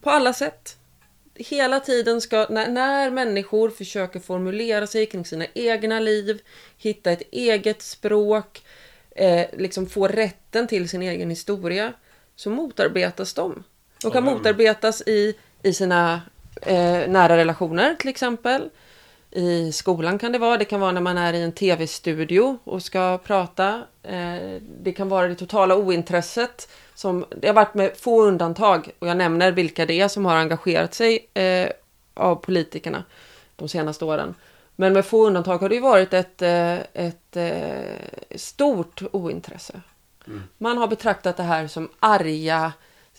på 0.00 0.10
alla 0.10 0.32
sätt. 0.32 0.76
Hela 1.34 1.80
tiden 1.80 2.20
ska, 2.20 2.46
när, 2.50 2.68
när 2.68 3.10
människor 3.10 3.70
försöker 3.70 4.20
formulera 4.20 4.86
sig 4.86 5.06
kring 5.06 5.24
sina 5.24 5.46
egna 5.54 6.00
liv, 6.00 6.40
hitta 6.78 7.10
ett 7.10 7.22
eget 7.30 7.82
språk, 7.82 8.62
eh, 9.10 9.46
liksom 9.52 9.86
få 9.86 10.08
rätten 10.08 10.66
till 10.66 10.88
sin 10.88 11.02
egen 11.02 11.30
historia, 11.30 11.92
så 12.36 12.50
motarbetas 12.50 13.34
de. 13.34 13.64
De 14.02 14.10
kan 14.10 14.24
motarbetas 14.24 15.02
i, 15.06 15.34
i 15.62 15.72
sina 15.72 16.20
eh, 16.64 17.08
nära 17.08 17.36
relationer 17.36 17.94
till 17.94 18.08
exempel. 18.08 18.70
I 19.30 19.72
skolan 19.72 20.18
kan 20.18 20.32
det 20.32 20.38
vara, 20.38 20.56
det 20.56 20.64
kan 20.64 20.80
vara 20.80 20.92
när 20.92 21.00
man 21.00 21.18
är 21.18 21.32
i 21.32 21.42
en 21.42 21.52
tv-studio 21.52 22.58
och 22.64 22.82
ska 22.82 23.18
prata. 23.18 23.82
Eh, 24.02 24.60
det 24.80 24.92
kan 24.92 25.08
vara 25.08 25.28
det 25.28 25.34
totala 25.34 25.76
ointresset. 25.76 26.68
Som, 26.94 27.24
det 27.36 27.46
har 27.46 27.54
varit 27.54 27.74
med 27.74 27.96
få 27.96 28.22
undantag 28.22 28.90
och 28.98 29.08
jag 29.08 29.16
nämner 29.16 29.52
vilka 29.52 29.86
det 29.86 30.00
är 30.00 30.08
som 30.08 30.24
har 30.24 30.36
engagerat 30.36 30.94
sig 30.94 31.28
eh, 31.34 31.68
av 32.14 32.36
politikerna 32.36 33.04
de 33.56 33.68
senaste 33.68 34.04
åren. 34.04 34.34
Men 34.76 34.92
med 34.92 35.04
få 35.04 35.26
undantag 35.26 35.58
har 35.58 35.68
det 35.68 35.74
ju 35.74 35.80
varit 35.80 36.14
ett, 36.14 36.42
eh, 36.42 36.74
ett 36.74 37.36
eh, 37.36 38.36
stort 38.36 39.02
ointresse. 39.12 39.80
Man 40.58 40.78
har 40.78 40.88
betraktat 40.88 41.36
det 41.36 41.42
här 41.42 41.66
som 41.66 41.88
arga 42.00 42.72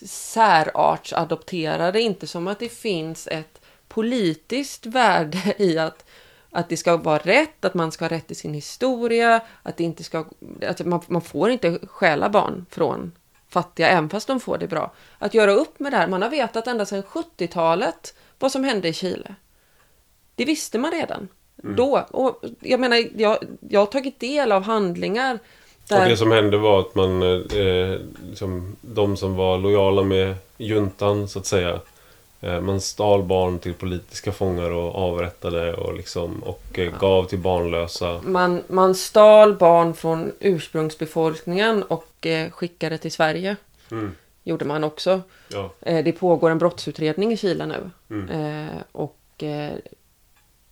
särartsadopterade, 0.04 2.00
inte 2.00 2.26
som 2.26 2.48
att 2.48 2.58
det 2.58 2.68
finns 2.68 3.26
ett 3.26 3.60
politiskt 3.88 4.86
värde 4.86 5.54
i 5.62 5.78
att, 5.78 6.04
att 6.50 6.68
det 6.68 6.76
ska 6.76 6.96
vara 6.96 7.18
rätt, 7.18 7.64
att 7.64 7.74
man 7.74 7.92
ska 7.92 8.04
ha 8.04 8.10
rätt 8.10 8.26
till 8.26 8.36
sin 8.36 8.54
historia, 8.54 9.40
att 9.62 9.76
det 9.76 9.84
inte 9.84 10.04
ska, 10.04 10.24
att 10.66 10.86
man, 10.86 11.00
man 11.06 11.22
får 11.22 11.50
inte 11.50 11.78
stjäla 11.86 12.28
barn 12.28 12.66
från 12.70 13.12
fattiga, 13.48 13.88
även 13.88 14.10
fast 14.10 14.26
de 14.26 14.40
får 14.40 14.58
det 14.58 14.68
bra. 14.68 14.94
Att 15.18 15.34
göra 15.34 15.52
upp 15.52 15.80
med 15.80 15.92
det 15.92 15.96
här, 15.96 16.08
man 16.08 16.22
har 16.22 16.30
vetat 16.30 16.66
ända 16.66 16.86
sedan 16.86 17.02
70-talet 17.02 18.14
vad 18.38 18.52
som 18.52 18.64
hände 18.64 18.88
i 18.88 18.92
Chile. 18.92 19.34
Det 20.34 20.44
visste 20.44 20.78
man 20.78 20.90
redan 20.90 21.28
då. 21.56 22.06
Och 22.10 22.44
jag 22.60 22.80
menar, 22.80 23.20
jag, 23.20 23.38
jag 23.68 23.80
har 23.80 23.86
tagit 23.86 24.20
del 24.20 24.52
av 24.52 24.62
handlingar 24.62 25.38
där... 25.88 26.02
Och 26.02 26.08
det 26.08 26.16
som 26.16 26.30
hände 26.30 26.56
var 26.56 26.80
att 26.80 26.94
man, 26.94 27.22
eh, 27.22 27.98
liksom, 28.28 28.76
de 28.80 29.16
som 29.16 29.36
var 29.36 29.58
lojala 29.58 30.02
med 30.02 30.34
juntan 30.56 31.28
så 31.28 31.38
att 31.38 31.46
säga. 31.46 31.80
Eh, 32.40 32.60
man 32.60 32.80
stal 32.80 33.22
barn 33.22 33.58
till 33.58 33.74
politiska 33.74 34.32
fångar 34.32 34.70
och 34.70 34.94
avrättade 34.94 35.74
och, 35.74 35.94
liksom, 35.94 36.42
och 36.42 36.78
eh, 36.78 36.98
gav 36.98 37.24
till 37.24 37.38
barnlösa. 37.38 38.20
Man, 38.24 38.62
man 38.66 38.94
stal 38.94 39.54
barn 39.54 39.94
från 39.94 40.32
ursprungsbefolkningen 40.40 41.82
och 41.82 42.26
eh, 42.26 42.50
skickade 42.50 42.98
till 42.98 43.12
Sverige. 43.12 43.56
Mm. 43.90 44.12
Gjorde 44.44 44.64
man 44.64 44.84
också. 44.84 45.20
Ja. 45.48 45.70
Eh, 45.80 46.04
det 46.04 46.12
pågår 46.12 46.50
en 46.50 46.58
brottsutredning 46.58 47.32
i 47.32 47.36
Chile 47.36 47.66
nu. 47.66 47.90
Mm. 48.10 48.28
Eh, 48.30 48.76
och 48.92 49.42
eh, 49.42 49.72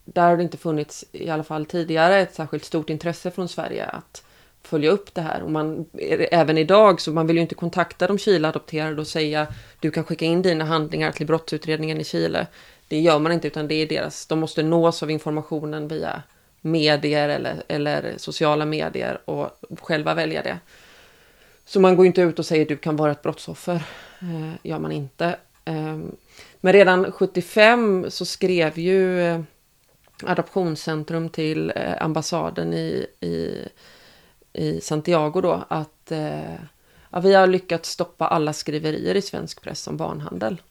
där 0.05 0.29
har 0.29 0.37
det 0.37 0.43
inte 0.43 0.57
funnits, 0.57 1.05
i 1.13 1.31
alla 1.31 1.45
fall 1.45 1.67
tidigare, 1.67 2.21
ett 2.21 2.35
särskilt 2.35 2.65
stort 2.65 2.91
intresse 2.91 3.31
från 3.31 3.49
Sverige 3.49 3.85
att 3.87 4.25
följa 4.67 4.91
upp 4.91 5.15
det 5.15 5.21
här. 5.21 5.43
Och 5.43 5.51
man, 5.51 5.87
även 6.31 6.59
idag, 6.59 7.01
så 7.01 7.13
man 7.13 7.27
vill 7.27 7.37
ju 7.37 7.43
inte 7.43 7.55
kontakta 7.55 8.07
de 8.07 8.19
Chile-adopterade 8.19 9.01
och 9.01 9.07
säga 9.07 9.47
du 9.81 9.91
kan 9.91 10.05
skicka 10.05 10.25
in 10.25 10.43
dina 10.43 10.65
handlingar 10.65 11.13
till 11.13 11.27
brottsutredningen 11.27 12.01
i 12.01 12.05
Chile. 12.05 12.47
Det 12.89 13.01
gör 13.01 13.19
man 13.19 13.33
inte, 13.33 13.47
utan 13.47 13.69
det 13.69 13.75
är 13.75 13.87
deras, 13.87 14.27
de 14.27 14.41
måste 14.41 14.63
nås 14.63 15.03
av 15.03 15.11
informationen 15.11 15.89
via 15.89 16.23
medier 16.61 17.29
eller, 17.29 17.63
eller 17.69 18.15
sociala 18.17 18.65
medier 18.65 19.19
och 19.25 19.51
själva 19.81 20.15
välja 20.15 20.43
det. 20.43 20.59
Så 21.65 21.81
man 21.81 21.97
går 21.97 22.07
inte 22.07 22.21
ut 22.21 22.39
och 22.39 22.47
säger 22.47 22.67
du 22.67 22.77
kan 22.77 22.97
vara 22.97 23.13
ett 23.13 23.23
brottsoffer. 23.23 23.83
Eh, 24.21 24.53
gör 24.63 24.79
man 24.79 24.93
inte. 24.93 25.37
Eh, 25.65 25.99
men 26.61 26.73
redan 26.73 27.13
75 27.13 28.07
så 28.09 28.25
skrev 28.25 28.79
ju 28.79 29.21
eh, 29.21 29.41
Adoptionscentrum 30.23 31.29
till 31.29 31.73
eh, 31.77 32.03
ambassaden 32.03 32.75
i, 32.75 33.07
i, 33.21 33.69
i 34.55 34.81
Santiago 34.81 35.41
då 35.41 35.65
att 35.69 36.13
eh, 36.13 36.55
ja, 37.11 37.21
vi 37.21 37.35
har 37.35 37.47
lyckats 37.47 37.91
stoppa 37.91 38.27
alla 38.27 38.53
skriverier 38.53 39.15
i 39.15 39.23
svensk 39.23 39.63
press 39.63 39.87
om 39.89 39.97
barnhandel. 39.97 40.63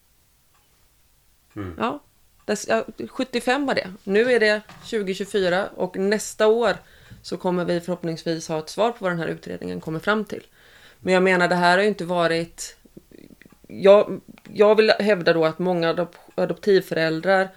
Mm. 1.56 1.74
Ja, 1.78 2.00
dess, 2.44 2.68
ja, 2.68 2.84
75 3.08 3.66
var 3.66 3.74
det. 3.74 3.92
Nu 4.04 4.32
är 4.32 4.40
det 4.40 4.62
2024 4.80 5.68
och 5.76 5.96
nästa 5.96 6.46
år 6.46 6.76
så 7.22 7.36
kommer 7.36 7.64
vi 7.64 7.80
förhoppningsvis 7.80 8.48
ha 8.48 8.58
ett 8.58 8.68
svar 8.68 8.90
på 8.90 8.96
vad 9.00 9.12
den 9.12 9.18
här 9.18 9.28
utredningen 9.28 9.80
kommer 9.80 9.98
fram 9.98 10.24
till. 10.24 10.46
Men 11.00 11.14
jag 11.14 11.22
menar, 11.22 11.48
det 11.48 11.54
här 11.54 11.76
har 11.76 11.82
ju 11.82 11.88
inte 11.88 12.04
varit... 12.04 12.76
Jag, 13.68 14.20
jag 14.52 14.74
vill 14.74 14.90
hävda 14.90 15.32
då 15.32 15.44
att 15.44 15.58
många 15.58 15.90
adop 15.90 16.16
adoptivföräldrar 16.34 17.48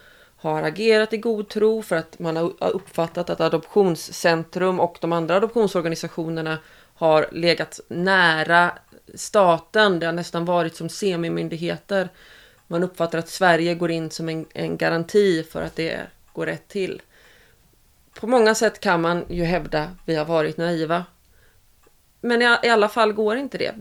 har 0.53 0.63
agerat 0.63 1.13
i 1.13 1.17
god 1.17 1.49
tro 1.49 1.81
för 1.81 1.95
att 1.95 2.19
man 2.19 2.35
har 2.35 2.53
uppfattat 2.59 3.29
att 3.29 3.41
Adoptionscentrum 3.41 4.79
och 4.79 4.97
de 5.01 5.13
andra 5.13 5.35
adoptionsorganisationerna 5.35 6.57
har 6.93 7.27
legat 7.31 7.79
nära 7.87 8.71
staten. 9.13 9.99
Det 9.99 10.05
har 10.05 10.13
nästan 10.13 10.45
varit 10.45 10.75
som 10.75 10.89
semimyndigheter. 10.89 12.09
Man 12.67 12.83
uppfattar 12.83 13.19
att 13.19 13.29
Sverige 13.29 13.75
går 13.75 13.91
in 13.91 14.11
som 14.11 14.29
en, 14.29 14.45
en 14.53 14.77
garanti 14.77 15.43
för 15.43 15.61
att 15.61 15.75
det 15.75 15.99
går 16.33 16.45
rätt 16.45 16.67
till. 16.67 17.01
På 18.19 18.27
många 18.27 18.55
sätt 18.55 18.79
kan 18.79 19.01
man 19.01 19.25
ju 19.29 19.43
hävda 19.43 19.91
vi 20.05 20.15
har 20.15 20.25
varit 20.25 20.57
naiva. 20.57 21.05
Men 22.21 22.41
i, 22.41 22.57
i 22.63 22.69
alla 22.69 22.89
fall 22.89 23.13
går 23.13 23.37
inte 23.37 23.57
det. 23.57 23.75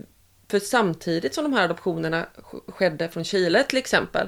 För 0.47 0.59
samtidigt 0.59 1.33
som 1.33 1.43
de 1.43 1.53
här 1.53 1.63
adoptionerna 1.63 2.25
skedde 2.67 3.09
från 3.09 3.23
Chile 3.23 3.63
till 3.63 3.77
exempel 3.77 4.27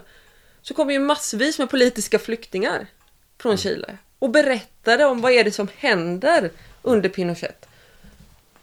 så 0.62 0.74
kom 0.74 0.92
ju 0.92 1.00
massvis 1.00 1.60
med 1.60 1.70
politiska 1.70 2.20
flyktingar 2.20 2.88
från 3.38 3.58
Chile 3.58 3.98
och 4.20 4.30
berättade 4.30 5.06
om 5.06 5.22
vad 5.22 5.32
är 5.32 5.44
det 5.44 5.52
som 5.52 5.68
händer 5.78 6.52
under 6.82 7.10
Pinochet. 7.10 7.66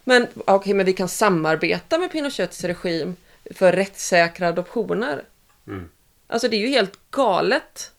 Men 0.03 0.27
okej, 0.35 0.73
men 0.73 0.85
vi 0.85 0.93
kan 0.93 1.09
samarbeta 1.09 1.97
med 1.97 2.11
Pinochets 2.11 2.63
regim 2.63 3.15
för 3.51 3.71
rättssäkra 3.71 4.47
adoptioner. 4.47 5.23
Mm. 5.67 5.89
Alltså 6.27 6.47
det 6.47 6.55
är 6.55 6.61
ju 6.61 6.67
helt 6.67 6.99
galet 7.11 7.91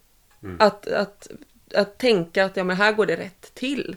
att, 0.58 0.88
att, 0.88 1.28
att 1.74 1.98
tänka 1.98 2.44
att 2.44 2.56
ja, 2.56 2.64
men 2.64 2.76
här 2.76 2.92
går 2.92 3.06
det 3.06 3.16
rätt 3.16 3.54
till. 3.54 3.96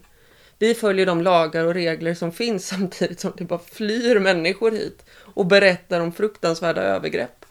Vi 0.60 0.74
följer 0.74 1.06
de 1.06 1.22
lagar 1.22 1.66
och 1.66 1.74
regler 1.74 2.14
som 2.14 2.32
finns 2.32 2.68
samtidigt 2.78 3.20
som 3.20 3.34
det 3.38 3.44
bara 3.44 3.60
flyr 3.60 4.20
människor 4.20 4.72
hit 4.72 5.06
och 5.12 5.46
berättar 5.46 6.00
om 6.00 6.12
fruktansvärda 6.12 6.82
övergrepp. 6.82 7.46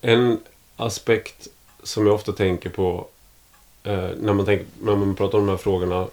En 0.00 0.40
aspekt 0.76 1.48
som 1.82 2.06
jag 2.06 2.14
ofta 2.14 2.32
tänker 2.32 2.70
på 2.70 3.06
eh, 3.82 4.08
när, 4.20 4.32
man 4.32 4.46
tänker, 4.46 4.66
när 4.80 4.96
man 4.96 5.14
pratar 5.14 5.38
om 5.38 5.46
de 5.46 5.50
här 5.50 5.58
frågorna. 5.58 6.06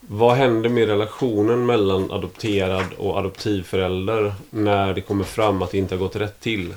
Vad 0.00 0.36
händer 0.36 0.68
med 0.68 0.88
relationen 0.88 1.66
mellan 1.66 2.12
adopterad 2.12 2.86
och 2.98 3.18
adoptivförälder 3.18 4.34
när 4.50 4.94
det 4.94 5.00
kommer 5.00 5.24
fram 5.24 5.62
att 5.62 5.70
det 5.70 5.78
inte 5.78 5.94
har 5.94 6.00
gått 6.00 6.16
rätt 6.16 6.40
till? 6.40 6.74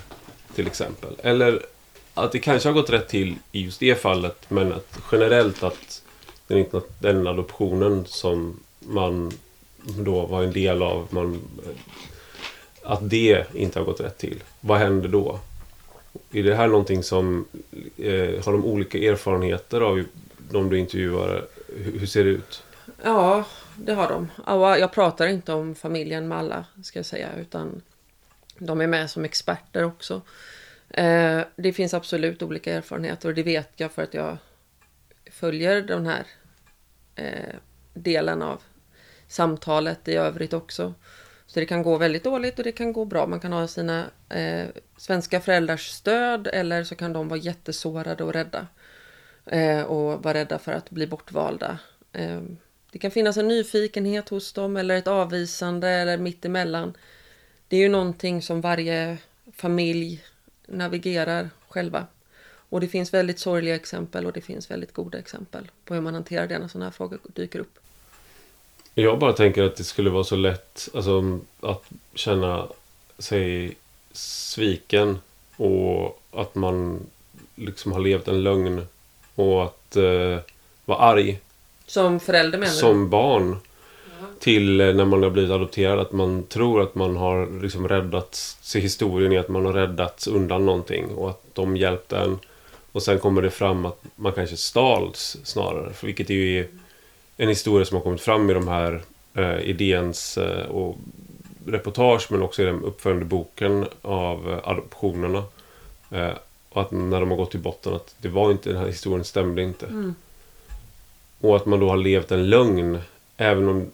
Till 0.56 0.68
exempel. 0.68 1.16
Eller 1.24 1.66
att 2.14 2.32
det 2.32 2.40
kanske 2.40 2.70
har 2.70 2.74
gått 2.74 2.90
rätt 2.90 3.08
till 3.08 3.36
i 3.52 3.62
just 3.62 3.80
det 3.80 4.02
fallet 4.02 4.46
men 4.48 4.74
att 4.74 5.00
generellt 5.12 5.64
att 5.64 6.02
den, 6.48 6.66
den 7.00 7.28
adoptionen 7.28 8.06
som 8.06 8.60
man 8.80 9.32
då 9.84 10.26
var 10.26 10.44
en 10.44 10.52
del 10.52 10.84
av 10.84 11.08
man, 11.10 11.42
att 12.84 13.10
det 13.10 13.46
inte 13.54 13.80
har 13.80 13.86
gått 13.86 14.02
rätt 14.02 14.18
till. 14.18 14.44
Vad 14.60 14.78
händer 14.78 15.10
då? 15.10 15.40
Är 16.32 16.44
det 16.44 16.56
här 16.56 16.68
någonting 16.68 17.04
som 17.04 17.46
eh, 17.98 18.46
har 18.46 18.52
de 18.52 18.66
olika 18.66 18.98
erfarenheter 18.98 19.82
av 19.82 20.04
de 20.52 20.70
du 20.70 20.80
intervjuar? 20.80 21.46
Hur, 21.76 22.00
hur 22.00 22.08
ser 22.08 22.24
det 22.24 22.30
ut? 22.30 22.64
Ja, 23.04 23.46
det 23.76 23.94
har 23.94 24.10
de. 24.10 24.30
Jag 24.80 24.92
pratar 24.92 25.28
inte 25.28 25.54
om 25.54 25.76
familjen 25.76 26.28
med 26.28 26.38
alla, 26.38 26.66
ska 26.84 27.00
jag 27.00 27.06
säga, 27.06 27.30
utan 27.40 27.82
de 28.58 28.82
är 28.82 28.88
med 28.88 29.10
som 29.10 29.26
experter 29.26 29.84
också. 29.84 30.22
Eh, 30.90 31.42
Det 31.56 31.74
finns 31.74 31.94
absolut 31.94 32.42
olika 32.44 32.74
erfarenheter 32.74 33.30
och 33.30 33.36
det 33.36 33.44
vet 33.44 33.70
jag 33.76 33.92
för 33.92 34.04
att 34.04 34.14
jag 34.14 34.38
följer 35.32 35.82
den 35.82 36.06
här 36.06 36.26
eh, 37.16 37.56
delen 37.94 38.42
av 38.42 38.62
samtalet 39.28 40.08
i 40.08 40.16
övrigt 40.16 40.54
också. 40.54 40.94
Så 41.48 41.60
det 41.60 41.66
kan 41.66 41.84
gå 41.84 41.98
väldigt 41.98 42.24
dåligt 42.24 42.58
och 42.58 42.64
det 42.64 42.72
kan 42.72 42.94
gå 42.94 43.06
bra. 43.06 43.28
Man 43.28 43.40
kan 43.40 43.54
ha 43.54 43.68
sina 43.68 44.06
eh, 44.30 44.68
svenska 44.98 45.42
föräldrars 45.42 45.90
stöd 45.90 46.48
eller 46.54 46.84
så 46.84 46.96
kan 46.96 47.14
de 47.14 47.28
vara 47.28 47.40
jättesårade 47.40 48.24
och 48.24 48.34
rädda. 48.34 48.68
Eh, 49.46 49.82
och 49.82 50.24
vara 50.24 50.34
rädda 50.34 50.60
för 50.60 50.72
att 50.72 50.90
bli 50.90 51.08
bortvalda. 51.08 51.80
Eh, 52.14 52.42
det 52.92 53.00
kan 53.00 53.12
finnas 53.12 53.38
en 53.38 53.48
nyfikenhet 53.48 54.30
hos 54.30 54.54
dem 54.54 54.78
eller 54.78 54.98
ett 54.98 55.08
avvisande 55.08 55.90
eller 55.90 56.18
mittemellan. 56.18 56.98
Det 57.68 57.78
är 57.78 57.82
ju 57.82 57.90
någonting 57.90 58.42
som 58.42 58.62
varje 58.62 59.18
familj 59.54 60.24
navigerar 60.68 61.50
själva. 61.70 62.08
Och 62.70 62.82
det 62.82 62.88
finns 62.88 63.14
väldigt 63.14 63.40
sorgliga 63.40 63.76
exempel 63.76 64.26
och 64.26 64.34
det 64.34 64.42
finns 64.42 64.72
väldigt 64.72 64.94
goda 64.94 65.18
exempel 65.18 65.72
på 65.86 65.94
hur 65.94 66.02
man 66.02 66.14
hanterar 66.14 66.48
det 66.48 66.60
när 66.60 66.68
sådana 66.68 66.86
här 66.86 66.92
frågor 66.92 67.20
dyker 67.24 67.60
upp. 67.60 67.80
Jag 69.00 69.20
bara 69.20 69.34
tänker 69.34 69.64
att 69.64 69.76
det 69.76 69.84
skulle 69.84 70.10
vara 70.10 70.24
så 70.24 70.36
lätt 70.36 70.90
alltså, 70.94 71.40
att 71.62 71.84
känna 72.14 72.68
sig 73.20 73.76
sviken 74.12 75.20
och 75.58 76.22
att 76.32 76.56
man 76.56 77.00
liksom 77.56 77.92
har 77.92 78.00
levt 78.00 78.28
en 78.28 78.44
lögn 78.44 78.86
och 79.36 79.64
att 79.64 79.96
eh, 79.96 80.38
vara 80.86 81.00
arg. 81.00 81.40
Som 81.86 82.20
förälder 82.20 82.58
menar 82.58 82.74
du? 82.74 82.80
Som 82.80 83.10
barn. 83.10 83.58
Till 84.40 84.82
eh, 84.82 84.94
när 84.94 85.06
man 85.06 85.24
har 85.24 85.30
blivit 85.30 85.52
adopterad. 85.52 86.00
Att 86.00 86.12
man 86.12 86.44
tror 86.44 86.82
att 86.82 86.96
man 86.96 87.16
har 87.16 87.62
liksom 87.62 87.88
räddats. 87.88 88.58
Se 88.62 88.80
historien 88.80 89.32
i 89.32 89.38
att 89.38 89.50
man 89.50 89.66
har 89.66 89.74
räddats 89.74 90.28
undan 90.28 90.66
någonting. 90.66 91.06
Och 91.06 91.30
att 91.30 91.44
de 91.54 91.78
hjälpte 91.78 92.18
en. 92.18 92.40
Och 92.92 93.04
sen 93.04 93.20
kommer 93.20 93.42
det 93.42 93.50
fram 93.50 93.86
att 93.86 94.04
man 94.16 94.34
kanske 94.34 94.58
stals 94.58 95.38
snarare. 95.44 95.94
För 95.94 96.08
vilket 96.08 96.30
är 96.30 96.34
ju 96.34 96.68
en 97.38 97.50
historia 97.50 97.86
som 97.86 97.96
har 97.96 98.04
kommit 98.04 98.22
fram 98.22 98.50
i 98.50 98.54
de 98.54 98.68
här 98.68 99.02
eh, 99.34 99.60
idéns 99.60 100.38
eh, 100.38 100.66
och 100.66 100.98
reportage 101.66 102.28
men 102.32 102.42
också 102.42 102.62
i 102.62 102.66
den 102.66 102.84
uppföljande 102.84 103.26
boken 103.26 103.86
av 104.02 104.52
eh, 104.52 104.70
adoptionerna. 104.70 105.44
Eh, 106.12 106.32
och 106.70 106.82
att 106.82 106.92
när 106.92 107.20
de 107.20 107.30
har 107.30 107.38
gått 107.38 107.52
till 107.52 107.60
botten 107.60 107.94
att 107.94 108.16
det 108.18 108.30
var 108.30 108.52
inte, 108.52 108.70
den 108.70 108.80
här 108.80 108.88
historien 108.88 109.24
stämde 109.24 109.64
inte. 109.64 109.86
Mm. 109.86 110.16
Och 111.42 111.56
att 111.56 111.66
man 111.66 111.80
då 111.80 111.90
har 111.90 111.98
levt 111.98 112.32
en 112.32 112.50
lögn. 112.50 113.00
Även 113.38 113.68
om 113.68 113.92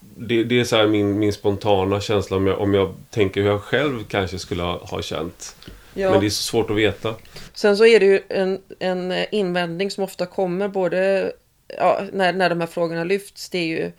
det, 0.00 0.44
det 0.44 0.60
är 0.60 0.64
så 0.64 0.86
min, 0.86 1.18
min 1.18 1.32
spontana 1.32 2.00
känsla 2.00 2.36
om 2.36 2.46
jag, 2.46 2.60
om 2.60 2.74
jag 2.74 2.94
tänker 3.10 3.42
hur 3.42 3.48
jag 3.48 3.62
själv 3.62 4.04
kanske 4.04 4.38
skulle 4.38 4.62
ha, 4.62 4.78
ha 4.78 5.02
känt. 5.02 5.56
Ja. 5.94 6.10
Men 6.10 6.20
det 6.20 6.26
är 6.26 6.30
så 6.30 6.42
svårt 6.42 6.70
att 6.70 6.76
veta. 6.76 7.14
Sen 7.54 7.76
så 7.76 7.86
är 7.86 8.00
det 8.00 8.06
ju 8.06 8.20
en, 8.28 8.60
en 8.78 9.12
invändning 9.30 9.90
som 9.90 10.04
ofta 10.04 10.26
kommer 10.26 10.68
både 10.68 11.32
ja, 11.78 12.02
när, 12.12 12.32
när 12.32 12.48
de 12.48 12.60
här 12.60 12.66
frågorna 12.66 13.04
lyfts. 13.04 13.48
Det 13.50 13.58
är 13.58 13.66
ju 13.66 13.92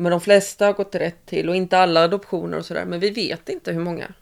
men 0.00 0.10
de 0.10 0.20
flesta 0.20 0.66
har 0.66 0.72
gått 0.72 0.94
rätt 0.94 1.26
till 1.26 1.48
och 1.48 1.56
inte 1.56 1.78
alla 1.78 2.04
adoptioner 2.04 2.58
och 2.58 2.66
sådär. 2.66 2.84
Men 2.84 3.00
vi 3.00 3.10
vet 3.10 3.48
inte 3.48 3.72
hur 3.72 3.80
många. 3.80 4.12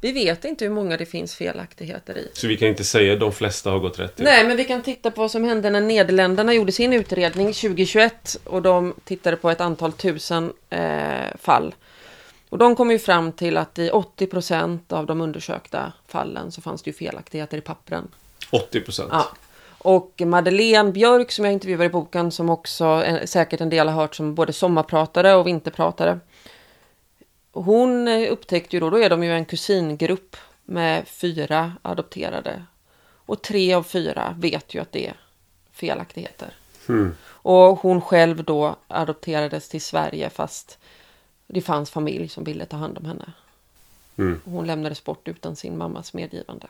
Vi 0.00 0.12
vet 0.12 0.44
inte 0.44 0.64
hur 0.64 0.72
många 0.72 0.96
det 0.96 1.06
finns 1.06 1.34
felaktigheter 1.34 2.18
i. 2.18 2.30
Så 2.32 2.46
vi 2.46 2.56
kan 2.56 2.68
inte 2.68 2.84
säga 2.84 3.12
att 3.12 3.20
de 3.20 3.32
flesta 3.32 3.70
har 3.70 3.78
gått 3.78 3.98
rätt 3.98 4.16
till. 4.16 4.24
Nej, 4.24 4.46
men 4.46 4.56
vi 4.56 4.64
kan 4.64 4.82
titta 4.82 5.10
på 5.10 5.20
vad 5.20 5.30
som 5.30 5.44
hände 5.44 5.70
när 5.70 5.80
Nederländerna 5.80 6.54
gjorde 6.54 6.72
sin 6.72 6.92
utredning 6.92 7.46
2021 7.46 8.36
och 8.44 8.62
de 8.62 8.94
tittade 9.04 9.36
på 9.36 9.50
ett 9.50 9.60
antal 9.60 9.92
tusen 9.92 10.52
eh, 10.70 11.36
fall. 11.40 11.74
Och 12.48 12.58
de 12.58 12.76
kom 12.76 12.90
ju 12.90 12.98
fram 12.98 13.32
till 13.32 13.56
att 13.56 13.78
i 13.78 13.90
80 13.90 14.26
procent 14.26 14.92
av 14.92 15.06
de 15.06 15.20
undersökta 15.20 15.92
fallen 16.08 16.52
så 16.52 16.60
fanns 16.60 16.82
det 16.82 16.88
ju 16.88 16.94
felaktigheter 16.94 17.58
i 17.58 17.60
pappren. 17.60 18.08
80 18.50 18.80
procent? 18.80 19.08
Ja. 19.12 19.32
Och 19.84 20.22
Madeleine 20.26 20.92
Björk 20.92 21.32
som 21.32 21.44
jag 21.44 21.54
intervjuar 21.54 21.84
i 21.84 21.88
boken 21.88 22.30
som 22.30 22.50
också 22.50 23.04
säkert 23.24 23.60
en 23.60 23.70
del 23.70 23.88
har 23.88 23.94
hört 23.94 24.14
som 24.14 24.34
både 24.34 24.52
sommarpratare 24.52 25.34
och 25.34 25.46
vinterpratare. 25.46 26.20
Hon 27.52 28.08
eh, 28.08 28.32
upptäckte 28.32 28.76
ju 28.76 28.80
då, 28.80 28.90
då 28.90 28.98
är 28.98 29.10
de 29.10 29.24
ju 29.24 29.32
en 29.32 29.44
kusingrupp 29.44 30.36
med 30.64 31.08
fyra 31.08 31.72
adopterade. 31.82 32.64
Och 33.26 33.42
tre 33.42 33.74
av 33.74 33.82
fyra 33.82 34.34
vet 34.38 34.74
ju 34.74 34.80
att 34.80 34.92
det 34.92 35.06
är 35.06 35.16
felaktigheter. 35.72 36.54
Mm. 36.88 37.14
Och 37.26 37.78
hon 37.78 38.00
själv 38.00 38.44
då 38.44 38.76
adopterades 38.88 39.68
till 39.68 39.82
Sverige 39.82 40.30
fast 40.30 40.78
det 41.46 41.60
fanns 41.60 41.90
familj 41.90 42.28
som 42.28 42.44
ville 42.44 42.66
ta 42.66 42.76
hand 42.76 42.98
om 42.98 43.04
henne. 43.04 43.32
Mm. 44.16 44.40
Hon 44.44 44.66
lämnades 44.66 45.04
bort 45.04 45.28
utan 45.28 45.56
sin 45.56 45.78
mammas 45.78 46.14
medgivande. 46.14 46.66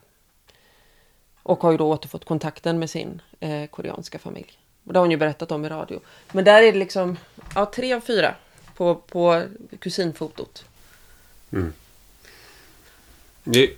Och 1.45 1.63
har 1.63 1.71
ju 1.71 1.77
då 1.77 1.89
återfått 1.89 2.25
kontakten 2.25 2.79
med 2.79 2.91
sin 2.91 3.23
eh, 3.41 3.67
koreanska 3.67 4.19
familj. 4.19 4.59
Och 4.85 4.93
det 4.93 4.99
har 4.99 5.05
hon 5.05 5.11
ju 5.11 5.17
berättat 5.17 5.53
om 5.53 5.65
i 5.65 5.69
radio. 5.69 6.01
Men 6.33 6.45
där 6.45 6.63
är 6.63 6.73
det 6.73 6.79
liksom 6.79 7.17
ja, 7.55 7.67
tre 7.67 7.93
av 7.93 8.01
fyra 8.01 8.35
på, 8.77 8.95
på 8.95 9.43
kusinfotot. 9.79 10.65
Mm. 11.53 11.73
Det, 13.45 13.71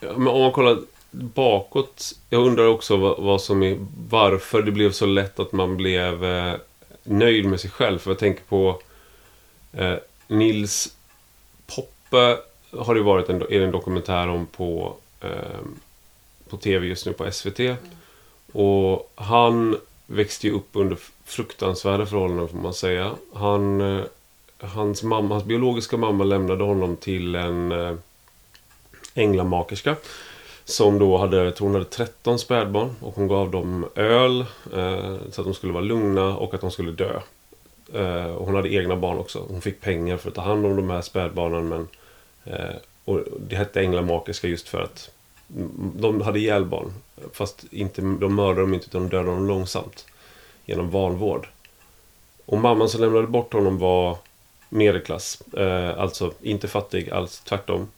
om 0.00 0.24
man 0.24 0.52
kollar 0.52 0.78
bakåt. 1.10 2.12
Jag 2.30 2.46
undrar 2.46 2.66
också 2.66 2.96
vad, 2.96 3.18
vad, 3.22 3.40
som 3.40 3.62
är, 3.62 3.76
varför 4.08 4.62
det 4.62 4.72
blev 4.72 4.92
så 4.92 5.06
lätt 5.06 5.40
att 5.40 5.52
man 5.52 5.76
blev 5.76 6.24
eh, 6.24 6.54
nöjd 7.02 7.46
med 7.46 7.60
sig 7.60 7.70
själv. 7.70 7.98
För 7.98 8.10
jag 8.10 8.18
tänker 8.18 8.42
på 8.42 8.80
eh, 9.72 9.94
Nils 10.26 10.96
Poppe 11.66 12.38
har 12.70 12.94
det 12.94 13.02
varit 13.02 13.28
en, 13.28 13.42
är 13.42 13.58
det 13.58 13.64
en 13.64 13.70
dokumentär 13.70 14.28
om 14.28 14.46
på, 14.46 14.96
eh, 15.20 15.60
på 16.50 16.56
tv 16.56 16.86
just 16.86 17.06
nu 17.06 17.12
på 17.12 17.32
SVT. 17.32 17.60
Mm. 17.60 17.76
Och 18.52 19.12
han 19.14 19.76
växte 20.06 20.46
ju 20.46 20.52
upp 20.52 20.68
under 20.72 20.98
fruktansvärda 21.24 22.06
förhållanden 22.06 22.48
får 22.48 22.58
man 22.58 22.74
säga. 22.74 23.14
Han, 23.34 23.80
eh, 23.80 24.04
hans, 24.58 25.02
mamma, 25.02 25.34
hans 25.34 25.44
biologiska 25.44 25.96
mamma 25.96 26.24
lämnade 26.24 26.64
honom 26.64 26.96
till 26.96 27.34
en 27.34 27.72
eh, 27.72 27.94
änglamakerska. 29.14 29.96
Som 30.64 30.98
då 30.98 31.16
hade, 31.16 31.36
jag 31.36 31.56
tror 31.56 31.66
hon 31.66 31.74
hade 31.74 31.90
13 31.90 32.38
spädbarn 32.38 32.94
och 33.00 33.14
hon 33.14 33.28
gav 33.28 33.50
dem 33.50 33.86
öl 33.94 34.40
eh, 34.74 35.16
så 35.30 35.40
att 35.40 35.46
de 35.46 35.54
skulle 35.54 35.72
vara 35.72 35.84
lugna 35.84 36.36
och 36.36 36.54
att 36.54 36.60
de 36.60 36.70
skulle 36.70 36.92
dö. 36.92 37.20
Eh, 37.92 38.24
och 38.24 38.46
hon 38.46 38.54
hade 38.54 38.74
egna 38.74 38.96
barn 38.96 39.18
också. 39.18 39.44
Hon 39.48 39.60
fick 39.60 39.80
pengar 39.80 40.16
för 40.16 40.28
att 40.28 40.34
ta 40.34 40.42
hand 40.42 40.66
om 40.66 40.76
de 40.76 40.90
här 40.90 41.00
spädbarnen 41.00 41.68
men 41.68 41.88
eh, 42.44 42.76
och 43.04 43.20
det 43.38 43.56
hette 43.56 43.80
änglamakerska 43.80 44.48
just 44.48 44.68
för 44.68 44.82
att 44.82 45.10
de 45.94 46.20
hade 46.20 46.38
ihjäl 46.38 46.64
barn. 46.64 46.92
Fast 47.32 47.64
inte, 47.70 48.00
de 48.00 48.34
mördade 48.34 48.60
dem 48.60 48.74
inte 48.74 48.86
utan 48.86 49.02
de 49.02 49.08
dödade 49.08 49.30
dem 49.30 49.46
långsamt. 49.46 50.06
Genom 50.64 50.90
vanvård. 50.90 51.48
Och 52.46 52.58
mamman 52.58 52.88
som 52.88 53.00
lämnade 53.00 53.26
bort 53.26 53.52
honom 53.52 53.78
var 53.78 54.16
medelklass. 54.68 55.40
Eh, 55.40 56.00
alltså 56.00 56.32
inte 56.42 56.68
fattig 56.68 57.10
alls, 57.10 57.40
tvärtom. 57.40 57.88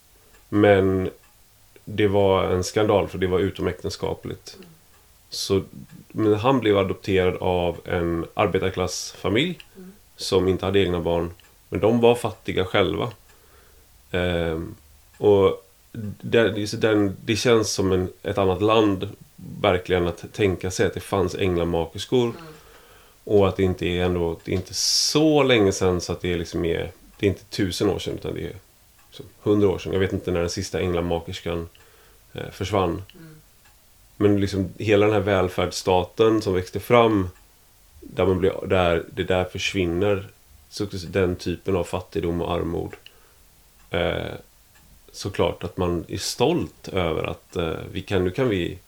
Men 0.48 1.10
det 1.84 2.08
var 2.08 2.44
en 2.44 2.64
skandal 2.64 3.08
för 3.08 3.18
det 3.18 3.26
var 3.26 3.38
utomäktenskapligt. 3.38 4.56
Så, 5.28 5.62
men 6.08 6.34
han 6.34 6.60
blev 6.60 6.78
adopterad 6.78 7.36
av 7.36 7.80
en 7.84 8.26
arbetarklassfamilj 8.34 9.58
mm. 9.76 9.92
som 10.16 10.48
inte 10.48 10.66
hade 10.66 10.80
egna 10.80 11.00
barn. 11.00 11.30
Men 11.68 11.80
de 11.80 12.00
var 12.00 12.14
fattiga 12.14 12.64
själva. 12.64 13.12
Eh, 14.10 14.60
och 15.18 15.64
det, 15.92 16.80
den, 16.80 17.16
det 17.24 17.36
känns 17.36 17.70
som 17.70 17.92
en, 17.92 18.08
ett 18.22 18.38
annat 18.38 18.62
land 18.62 19.08
verkligen 19.60 20.06
att 20.06 20.24
tänka 20.32 20.70
sig 20.70 20.86
att 20.86 20.94
det 20.94 21.00
fanns 21.00 21.34
änglamakerskor. 21.34 22.24
Mm. 22.24 22.36
Och 23.24 23.48
att 23.48 23.56
det 23.56 23.62
inte 23.62 23.86
är 23.86 24.04
ändå, 24.04 24.40
det 24.44 24.52
är 24.52 24.56
inte 24.56 24.74
så 24.74 25.42
länge 25.42 25.72
sedan 25.72 26.00
så 26.00 26.12
att 26.12 26.20
det 26.20 26.32
är 26.32 26.38
liksom 26.38 26.64
är, 26.64 26.90
det 27.18 27.26
är 27.26 27.30
inte 27.30 27.44
tusen 27.44 27.90
år 27.90 27.98
sedan 27.98 28.14
utan 28.14 28.34
det 28.34 28.44
är 28.44 28.56
hundra 29.42 29.68
år 29.68 29.78
sedan. 29.78 29.92
Jag 29.92 30.00
vet 30.00 30.12
inte 30.12 30.30
när 30.30 30.40
den 30.40 30.50
sista 30.50 30.80
änglamakerskan 30.80 31.68
eh, 32.32 32.50
försvann. 32.50 32.90
Mm. 32.90 33.36
Men 34.16 34.40
liksom 34.40 34.68
hela 34.78 35.06
den 35.06 35.14
här 35.14 35.20
välfärdsstaten 35.20 36.42
som 36.42 36.54
växte 36.54 36.80
fram 36.80 37.28
där, 38.00 38.26
man 38.26 38.38
blir, 38.38 38.66
där 38.66 39.04
det 39.14 39.24
där 39.24 39.44
försvinner 39.44 40.28
den 41.08 41.36
typen 41.36 41.76
av 41.76 41.84
fattigdom 41.84 42.42
och 42.42 42.52
armod. 42.52 42.92
Eh, 43.90 44.34
såklart 45.12 45.64
att 45.64 45.76
man 45.76 46.04
är 46.08 46.18
stolt 46.18 46.88
över 46.88 47.24
att 47.24 47.56
eh, 47.56 47.74
vi 47.92 48.00
kan, 48.00 48.24
nu 48.24 48.30
kan 48.30 48.48
vi 48.48 48.78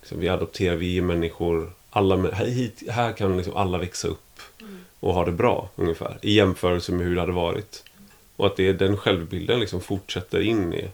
liksom, 0.00 0.20
vi 0.20 0.28
adopterar, 0.28 0.76
vi 0.76 0.98
är 0.98 1.02
människor 1.02 1.72
alla, 1.90 2.30
hit, 2.30 2.82
här 2.88 3.12
kan 3.12 3.36
liksom 3.36 3.56
alla 3.56 3.78
växa 3.78 4.08
upp 4.08 4.40
mm. 4.60 4.84
och 5.00 5.14
ha 5.14 5.24
det 5.24 5.32
bra 5.32 5.70
ungefär 5.76 6.18
i 6.22 6.32
jämförelse 6.32 6.92
med 6.92 7.06
hur 7.06 7.14
det 7.14 7.20
hade 7.20 7.32
varit. 7.32 7.84
Och 8.36 8.46
att 8.46 8.56
det, 8.56 8.68
är 8.68 8.72
den 8.72 8.96
självbilden 8.96 9.60
liksom 9.60 9.80
fortsätter 9.80 10.40
in 10.40 10.74
i... 10.74 10.88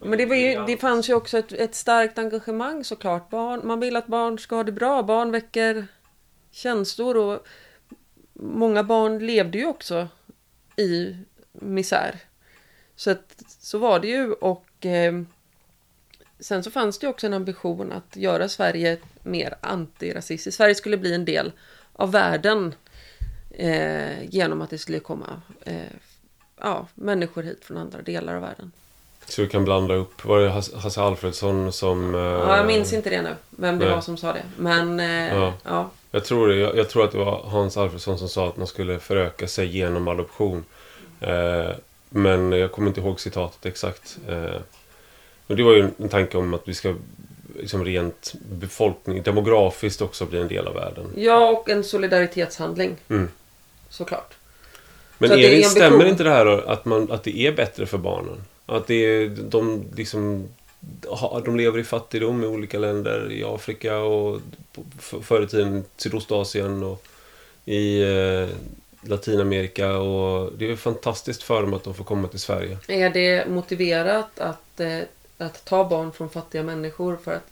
Men 0.00 0.18
det, 0.18 0.26
var 0.26 0.36
ju, 0.36 0.64
det 0.66 0.76
fanns 0.76 1.08
ju 1.08 1.14
också 1.14 1.38
ett, 1.38 1.52
ett 1.52 1.74
starkt 1.74 2.18
engagemang 2.18 2.84
såklart. 2.84 3.30
Barn, 3.30 3.60
man 3.64 3.80
vill 3.80 3.96
att 3.96 4.06
barn 4.06 4.38
ska 4.38 4.56
ha 4.56 4.64
det 4.64 4.72
bra. 4.72 5.02
Barn 5.02 5.30
väcker 5.30 5.86
känslor 6.50 7.16
och 7.16 7.46
många 8.32 8.82
barn 8.82 9.26
levde 9.26 9.58
ju 9.58 9.66
också 9.66 10.08
i 10.76 11.16
misär. 11.52 12.27
Så 12.98 13.10
att, 13.10 13.42
så 13.60 13.78
var 13.78 14.00
det 14.00 14.08
ju 14.08 14.32
och 14.32 14.86
eh, 14.86 15.22
sen 16.40 16.64
så 16.64 16.70
fanns 16.70 16.98
det 16.98 17.08
också 17.08 17.26
en 17.26 17.34
ambition 17.34 17.92
att 17.92 18.16
göra 18.16 18.48
Sverige 18.48 18.98
mer 19.22 19.54
antirasistiskt. 19.60 20.56
Sverige 20.56 20.74
skulle 20.74 20.96
bli 20.96 21.14
en 21.14 21.24
del 21.24 21.52
av 21.92 22.12
världen 22.12 22.74
eh, 23.50 24.24
genom 24.24 24.60
att 24.60 24.70
det 24.70 24.78
skulle 24.78 24.98
komma 24.98 25.42
eh, 25.64 25.74
ja, 26.60 26.86
människor 26.94 27.42
hit 27.42 27.64
från 27.64 27.76
andra 27.76 28.02
delar 28.02 28.34
av 28.34 28.42
världen. 28.42 28.72
Så 29.26 29.42
vi 29.42 29.48
kan 29.48 29.64
blanda 29.64 29.94
upp, 29.94 30.24
var 30.24 30.40
det 30.40 30.50
Hasse 30.50 31.00
Alfredsson 31.00 31.72
som... 31.72 32.14
Eh... 32.14 32.20
Ja, 32.20 32.56
jag 32.56 32.66
minns 32.66 32.92
inte 32.92 33.10
det 33.10 33.22
nu, 33.22 33.34
vem 33.50 33.78
det 33.78 33.84
Nej. 33.84 33.94
var 33.94 34.00
som 34.00 34.16
sa 34.16 34.32
det. 34.32 34.44
Men, 34.56 35.00
eh, 35.00 35.34
ja. 35.34 35.52
ja. 35.64 35.90
Jag 36.10 36.24
tror, 36.24 36.48
det, 36.48 36.56
jag, 36.56 36.76
jag 36.76 36.88
tror 36.88 37.04
att 37.04 37.12
det 37.12 37.18
var 37.18 37.42
Hans 37.42 37.76
Alfredsson 37.76 38.18
som 38.18 38.28
sa 38.28 38.48
att 38.48 38.56
man 38.56 38.66
skulle 38.66 38.98
föröka 38.98 39.48
sig 39.48 39.66
genom 39.66 40.08
adoption. 40.08 40.64
Eh, 41.20 41.70
men 42.10 42.52
jag 42.52 42.72
kommer 42.72 42.88
inte 42.88 43.00
ihåg 43.00 43.20
citatet 43.20 43.66
exakt. 43.66 44.18
Eh, 44.28 44.60
men 45.46 45.56
det 45.56 45.62
var 45.62 45.72
ju 45.72 45.88
en 45.98 46.08
tanke 46.08 46.38
om 46.38 46.54
att 46.54 46.68
vi 46.68 46.74
ska 46.74 46.94
liksom 47.58 47.84
rent 47.84 48.34
befolkning, 48.50 49.22
demografiskt 49.22 50.02
också 50.02 50.26
bli 50.26 50.40
en 50.40 50.48
del 50.48 50.66
av 50.66 50.74
världen. 50.74 51.12
Ja, 51.16 51.50
och 51.50 51.68
en 51.68 51.84
solidaritetshandling. 51.84 52.96
Mm. 53.08 53.28
Såklart. 53.88 54.34
Men 55.18 55.30
Så 55.30 55.36
det 55.36 55.46
är 55.46 55.64
en 55.64 55.70
stämmer 55.70 56.04
inte 56.04 56.22
det 56.22 56.30
här 56.30 56.46
att, 56.46 56.84
man, 56.84 57.12
att 57.12 57.24
det 57.24 57.38
är 57.38 57.52
bättre 57.52 57.86
för 57.86 57.98
barnen? 57.98 58.44
Att 58.66 58.86
det 58.86 58.94
är, 58.94 59.28
de 59.28 59.84
liksom 59.96 60.48
de 61.44 61.56
lever 61.56 61.78
i 61.78 61.84
fattigdom 61.84 62.44
i 62.44 62.46
olika 62.46 62.78
länder 62.78 63.32
i 63.32 63.44
Afrika 63.44 63.98
och 63.98 64.40
förr 65.00 65.42
i 65.42 65.46
tiden 65.46 65.84
Sydostasien 65.96 66.82
och 66.82 67.04
i 67.64 68.02
eh, 68.02 68.48
Latinamerika 69.00 69.96
och 69.96 70.52
det 70.58 70.70
är 70.70 70.76
fantastiskt 70.76 71.42
för 71.42 71.62
dem 71.62 71.74
att 71.74 71.84
de 71.84 71.94
får 71.94 72.04
komma 72.04 72.28
till 72.28 72.40
Sverige. 72.40 72.78
Är 72.88 73.10
det 73.10 73.48
motiverat 73.48 74.38
att, 74.40 74.80
eh, 74.80 74.98
att 75.38 75.64
ta 75.64 75.84
barn 75.88 76.12
från 76.12 76.30
fattiga 76.30 76.62
människor 76.62 77.18
för 77.24 77.32
att 77.34 77.46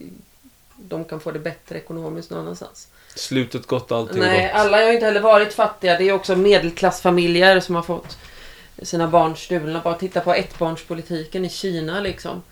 de 0.76 1.04
kan 1.04 1.20
få 1.20 1.30
det 1.30 1.38
bättre 1.38 1.78
ekonomiskt 1.78 2.30
någon 2.30 2.40
annanstans? 2.40 2.88
Slutet 3.14 3.66
gott, 3.66 3.92
allting 3.92 4.18
Nej, 4.20 4.42
gott. 4.52 4.60
alla 4.60 4.76
har 4.76 4.84
ju 4.84 4.92
inte 4.94 5.06
heller 5.06 5.20
varit 5.20 5.52
fattiga. 5.54 5.98
Det 5.98 6.04
är 6.08 6.12
också 6.12 6.36
medelklassfamiljer 6.36 7.60
som 7.60 7.74
har 7.74 7.82
fått 7.82 8.18
sina 8.82 9.08
barn 9.08 9.36
stulna. 9.36 9.80
Bara 9.84 9.94
titta 9.94 10.20
på 10.20 10.34
ettbarnspolitiken 10.34 11.44
i 11.44 11.48
Kina 11.48 12.00
liksom. 12.00 12.42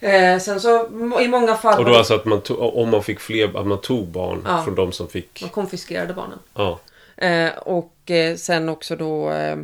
Eh, 0.00 0.38
sen 0.38 0.60
så 0.60 0.86
i 1.20 1.28
många 1.28 1.54
fall... 1.56 1.78
Och 1.78 1.84
då 1.84 1.94
alltså 1.94 2.14
att 2.14 2.24
man 2.24 2.40
tog, 2.40 2.76
om 2.76 2.90
man 2.90 3.02
fick 3.02 3.20
fler, 3.20 3.58
att 3.60 3.66
man 3.66 3.80
tog 3.80 4.06
barn 4.06 4.42
Ja. 4.46 4.64
från 4.64 4.74
de 4.74 4.92
som 4.92 5.08
fick... 5.08 5.40
Man 5.40 5.50
konfiskerade 5.50 6.14
barnen. 6.14 6.38
Ja. 6.54 6.78
Eh, 7.16 7.56
och 7.56 8.10
eh, 8.10 8.36
sen 8.36 8.68
också 8.68 8.96
då... 8.96 9.30
Eh, 9.30 9.56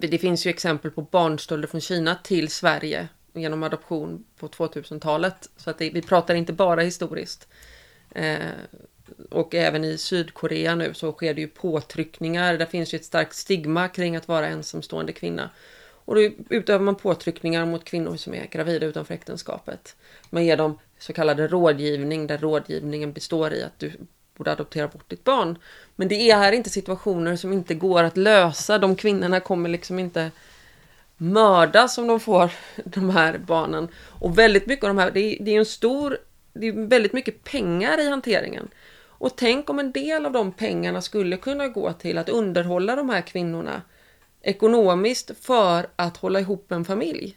det 0.00 0.18
finns 0.18 0.46
ju 0.46 0.50
exempel 0.50 0.90
på 0.90 1.02
barnstölder 1.02 1.68
från 1.68 1.80
Kina 1.80 2.14
till 2.14 2.48
Sverige 2.48 3.08
genom 3.32 3.62
adoption 3.62 4.24
på 4.38 4.48
2000-talet. 4.48 5.50
Så 5.56 5.70
att 5.70 5.78
det, 5.78 5.90
vi 5.90 6.02
pratar 6.02 6.34
inte 6.34 6.52
bara 6.52 6.80
historiskt. 6.80 7.48
Eh, 8.10 8.38
och 9.30 9.54
även 9.54 9.84
i 9.84 9.98
Sydkorea 9.98 10.74
nu 10.74 10.94
så 10.94 11.12
sker 11.12 11.34
det 11.34 11.40
ju 11.40 11.48
påtryckningar. 11.48 12.58
Där 12.58 12.66
finns 12.66 12.94
ju 12.94 12.96
ett 12.96 13.04
starkt 13.04 13.34
stigma 13.34 13.88
kring 13.88 14.16
att 14.16 14.28
vara 14.28 14.48
ensamstående 14.48 15.12
kvinna. 15.12 15.50
Och 16.04 16.14
då 16.14 16.20
utövar 16.48 16.84
man 16.84 16.94
påtryckningar 16.94 17.66
mot 17.66 17.84
kvinnor 17.84 18.16
som 18.16 18.34
är 18.34 18.46
gravida 18.46 18.86
utanför 18.86 19.14
äktenskapet. 19.14 19.96
Man 20.30 20.44
ger 20.44 20.56
dem 20.56 20.78
så 20.98 21.12
kallade 21.12 21.48
rådgivning 21.48 22.26
där 22.26 22.38
rådgivningen 22.38 23.12
består 23.12 23.52
i 23.52 23.62
att 23.62 23.78
du 23.78 23.92
borde 24.36 24.52
adoptera 24.52 24.88
bort 24.88 25.10
ditt 25.10 25.24
barn. 25.24 25.58
Men 26.00 26.08
det 26.08 26.30
är 26.30 26.36
här 26.36 26.52
inte 26.52 26.70
situationer 26.70 27.36
som 27.36 27.52
inte 27.52 27.74
går 27.74 28.02
att 28.02 28.16
lösa. 28.16 28.78
De 28.78 28.96
kvinnorna 28.96 29.40
kommer 29.40 29.68
liksom 29.68 29.98
inte 29.98 30.30
mördas 31.16 31.98
om 31.98 32.06
de 32.06 32.20
får 32.20 32.50
de 32.84 33.10
här 33.10 33.38
barnen. 33.38 33.88
Och 33.96 34.38
väldigt 34.38 34.66
mycket 34.66 34.84
av 34.84 34.88
de 34.88 34.98
här, 34.98 35.10
det 35.10 35.20
är, 35.20 35.44
det 35.44 35.54
är 35.54 35.58
en 35.58 35.66
stor, 35.66 36.18
det 36.52 36.68
är 36.68 36.72
väldigt 36.72 37.12
mycket 37.12 37.44
pengar 37.44 38.00
i 38.00 38.10
hanteringen. 38.10 38.68
Och 39.02 39.36
tänk 39.36 39.70
om 39.70 39.78
en 39.78 39.92
del 39.92 40.26
av 40.26 40.32
de 40.32 40.52
pengarna 40.52 41.02
skulle 41.02 41.36
kunna 41.36 41.68
gå 41.68 41.92
till 41.92 42.18
att 42.18 42.28
underhålla 42.28 42.96
de 42.96 43.10
här 43.10 43.20
kvinnorna 43.20 43.82
ekonomiskt 44.42 45.30
för 45.40 45.86
att 45.96 46.16
hålla 46.16 46.40
ihop 46.40 46.72
en 46.72 46.84
familj. 46.84 47.36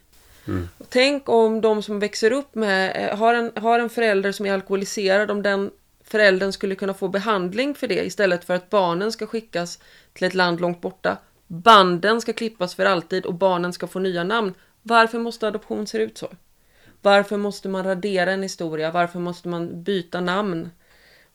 Och 0.77 0.85
Tänk 0.89 1.29
om 1.29 1.61
de 1.61 1.83
som 1.83 1.99
växer 1.99 2.31
upp 2.31 2.55
med, 2.55 3.09
eh, 3.09 3.17
har 3.17 3.33
en, 3.33 3.51
har 3.55 3.79
en 3.79 3.89
förälder 3.89 4.31
som 4.31 4.45
är 4.45 4.53
alkoholiserad, 4.53 5.31
om 5.31 5.41
den 5.41 5.71
föräldern 6.13 6.51
skulle 6.51 6.75
kunna 6.75 6.93
få 6.93 7.07
behandling 7.07 7.75
för 7.75 7.87
det 7.87 8.05
istället 8.05 8.45
för 8.45 8.53
att 8.53 8.69
barnen 8.69 9.11
ska 9.11 9.27
skickas 9.27 9.79
till 10.13 10.27
ett 10.27 10.33
land 10.33 10.61
långt 10.61 10.81
borta. 10.81 11.17
Banden 11.47 12.21
ska 12.21 12.33
klippas 12.33 12.75
för 12.75 12.85
alltid 12.85 13.25
och 13.25 13.33
barnen 13.33 13.73
ska 13.73 13.87
få 13.87 13.99
nya 13.99 14.23
namn. 14.23 14.53
Varför 14.81 15.19
måste 15.19 15.47
adoption 15.47 15.87
se 15.87 15.97
ut 15.97 16.17
så? 16.17 16.27
Varför 17.01 17.37
måste 17.37 17.69
man 17.69 17.83
radera 17.83 18.31
en 18.31 18.43
historia? 18.43 18.91
Varför 18.91 19.19
måste 19.19 19.47
man 19.47 19.83
byta 19.83 20.21
namn? 20.21 20.69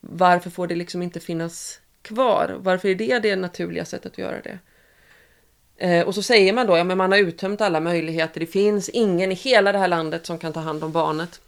Varför 0.01 0.51
får 0.51 0.67
det 0.67 0.75
liksom 0.75 1.03
inte 1.03 1.21
finnas 1.21 1.81
kvar? 2.03 2.57
Varför 2.59 2.89
är 2.89 2.95
det 2.95 3.19
det 3.19 3.37
naturliga 3.37 3.85
sättet 3.85 4.13
att 4.13 4.19
göra 4.19 4.41
det? 4.41 4.59
Eh, 5.77 6.07
och 6.07 6.15
så 6.15 6.23
säger 6.23 6.53
man 6.53 6.67
då, 6.67 6.77
ja 6.77 6.85
men 6.85 6.99
man 6.99 7.13
har 7.13 7.19
uttömt 7.19 7.61
alla 7.61 7.81
möjligheter. 7.81 8.41
Det 8.41 8.47
finns 8.47 8.89
ingen 8.89 9.33
i 9.33 9.35
hela 9.35 9.73
det 9.73 9.79
här 9.79 9.89
landet 9.89 10.27
som 10.27 10.39
kan 10.39 10.53
ta 10.53 10.61
hand 10.61 10.85
om 10.85 10.93
barnet. 10.93 11.41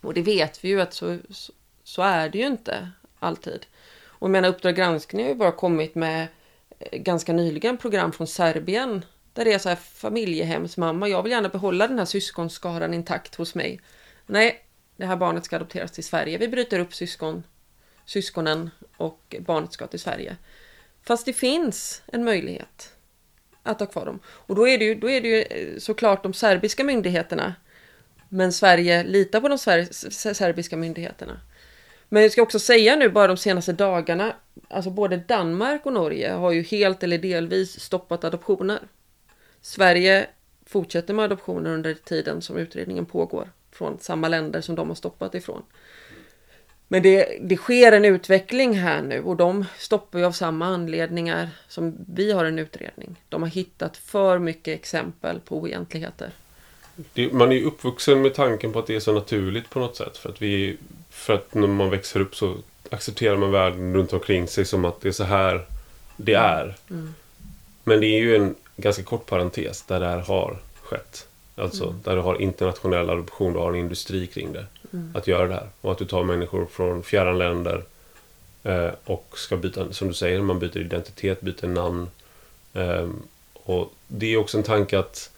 Och 0.00 0.14
det 0.14 0.22
vet 0.22 0.64
vi 0.64 0.68
ju 0.68 0.80
att 0.80 0.94
så, 0.94 1.18
så, 1.30 1.52
så 1.90 2.02
är 2.02 2.28
det 2.28 2.38
ju 2.38 2.46
inte 2.46 2.90
alltid. 3.18 3.66
Och 4.04 4.26
jag 4.26 4.30
menar 4.30 4.48
Uppdrag 4.48 4.76
granskning 4.76 5.24
har 5.24 5.30
ju 5.30 5.36
bara 5.36 5.52
kommit 5.52 5.94
med 5.94 6.28
eh, 6.78 6.98
ganska 6.98 7.32
nyligen 7.32 7.76
program 7.76 8.12
från 8.12 8.26
Serbien. 8.26 9.04
Där 9.32 9.44
det 9.44 9.52
är 9.52 9.58
så 9.58 9.68
här 9.68 9.76
familjehemsmamma, 9.76 11.08
jag 11.08 11.22
vill 11.22 11.32
gärna 11.32 11.48
behålla 11.48 11.88
den 11.88 11.98
här 11.98 12.04
syskonskaran 12.04 12.94
intakt 12.94 13.34
hos 13.34 13.54
mig. 13.54 13.80
Nej, 14.26 14.64
det 14.96 15.06
här 15.06 15.16
barnet 15.16 15.44
ska 15.44 15.56
adopteras 15.56 15.92
till 15.92 16.04
Sverige. 16.04 16.38
Vi 16.38 16.48
bryter 16.48 16.78
upp 16.78 16.94
syskon, 16.94 17.42
syskonen 18.04 18.70
och 18.96 19.36
barnet 19.40 19.72
ska 19.72 19.86
till 19.86 20.00
Sverige. 20.00 20.36
Fast 21.02 21.26
det 21.26 21.32
finns 21.32 22.02
en 22.06 22.24
möjlighet 22.24 22.94
att 23.62 23.80
ha 23.80 23.86
kvar 23.86 24.06
dem. 24.06 24.20
Och 24.26 24.54
då 24.54 24.68
är 24.68 24.78
det 24.78 24.84
ju, 24.84 24.94
då 24.94 25.10
är 25.10 25.20
det 25.20 25.28
ju 25.28 25.42
eh, 25.42 25.78
såklart 25.78 26.22
de 26.22 26.34
serbiska 26.34 26.84
myndigheterna. 26.84 27.54
Men 28.28 28.52
Sverige 28.52 29.04
litar 29.04 29.40
på 29.40 29.48
de 29.48 29.58
ser 29.58 30.32
serbiska 30.32 30.76
myndigheterna. 30.76 31.40
Men 32.12 32.22
jag 32.22 32.32
ska 32.32 32.42
också 32.42 32.58
säga 32.58 32.96
nu 32.96 33.08
bara 33.08 33.26
de 33.26 33.36
senaste 33.36 33.72
dagarna, 33.72 34.34
alltså 34.68 34.90
både 34.90 35.16
Danmark 35.16 35.86
och 35.86 35.92
Norge 35.92 36.30
har 36.32 36.52
ju 36.52 36.62
helt 36.62 37.02
eller 37.02 37.18
delvis 37.18 37.80
stoppat 37.80 38.24
adoptioner. 38.24 38.78
Sverige 39.60 40.26
fortsätter 40.66 41.14
med 41.14 41.24
adoptioner 41.24 41.70
under 41.70 41.94
tiden 41.94 42.42
som 42.42 42.56
utredningen 42.56 43.06
pågår 43.06 43.48
från 43.72 43.98
samma 44.00 44.28
länder 44.28 44.60
som 44.60 44.74
de 44.74 44.88
har 44.88 44.94
stoppat 44.94 45.34
ifrån. 45.34 45.62
Men 46.88 47.02
det, 47.02 47.38
det 47.42 47.56
sker 47.56 47.92
en 47.92 48.04
utveckling 48.04 48.78
här 48.78 49.02
nu 49.02 49.22
och 49.22 49.36
de 49.36 49.64
stoppar 49.78 50.18
ju 50.18 50.24
av 50.24 50.32
samma 50.32 50.66
anledningar 50.66 51.48
som 51.68 51.96
vi 52.08 52.32
har 52.32 52.44
en 52.44 52.58
utredning. 52.58 53.16
De 53.28 53.42
har 53.42 53.48
hittat 53.48 53.96
för 53.96 54.38
mycket 54.38 54.78
exempel 54.78 55.40
på 55.40 55.56
oegentligheter. 55.56 56.30
Det, 57.12 57.32
man 57.32 57.52
är 57.52 57.62
uppvuxen 57.62 58.22
med 58.22 58.34
tanken 58.34 58.72
på 58.72 58.78
att 58.78 58.86
det 58.86 58.96
är 58.96 59.00
så 59.00 59.12
naturligt 59.12 59.70
på 59.70 59.78
något 59.78 59.96
sätt. 59.96 60.16
För 60.16 60.28
att, 60.28 60.42
vi, 60.42 60.76
för 61.10 61.34
att 61.34 61.54
när 61.54 61.68
man 61.68 61.90
växer 61.90 62.20
upp 62.20 62.36
så 62.36 62.56
accepterar 62.90 63.36
man 63.36 63.50
världen 63.50 63.94
runt 63.94 64.12
omkring 64.12 64.48
sig 64.48 64.64
som 64.64 64.84
att 64.84 65.00
det 65.00 65.08
är 65.08 65.12
så 65.12 65.24
här 65.24 65.66
det 66.16 66.34
är. 66.34 66.76
Men 67.84 68.00
det 68.00 68.06
är 68.06 68.20
ju 68.20 68.36
en 68.36 68.54
ganska 68.76 69.02
kort 69.02 69.26
parentes 69.26 69.82
där 69.82 70.00
det 70.00 70.06
här 70.06 70.18
har 70.18 70.58
skett. 70.82 71.26
Alltså 71.56 71.94
där 72.04 72.16
du 72.16 72.22
har 72.22 72.42
internationell 72.42 73.10
adoption, 73.10 73.52
du 73.52 73.58
har 73.58 73.68
en 73.68 73.78
industri 73.78 74.26
kring 74.26 74.52
det. 74.52 74.66
Att 75.14 75.26
göra 75.26 75.48
det 75.48 75.54
här. 75.54 75.68
Och 75.80 75.92
att 75.92 75.98
du 75.98 76.04
tar 76.04 76.24
människor 76.24 76.66
från 76.66 77.02
fjärran 77.02 77.38
länder 77.38 77.84
eh, 78.62 78.90
och 79.04 79.32
ska 79.34 79.56
byta, 79.56 79.92
som 79.92 80.08
du 80.08 80.14
säger, 80.14 80.40
man 80.42 80.58
byter 80.58 80.78
identitet, 80.78 81.40
byter 81.40 81.66
namn. 81.66 82.08
Ehm, 82.74 83.22
och 83.52 83.92
det 84.06 84.26
är 84.26 84.36
också 84.36 84.58
en 84.58 84.64
tanke 84.64 84.98
att 84.98 85.30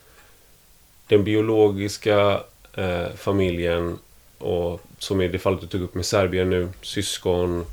den 1.06 1.24
biologiska 1.24 2.40
eh, 2.74 3.12
familjen 3.16 3.98
och 4.38 4.80
som 4.98 5.20
i 5.20 5.28
det 5.28 5.38
fallet 5.38 5.60
du 5.60 5.66
tog 5.66 5.82
upp 5.82 5.94
med 5.94 6.06
Serbien 6.06 6.50
nu, 6.50 6.68
syskon. 6.82 7.66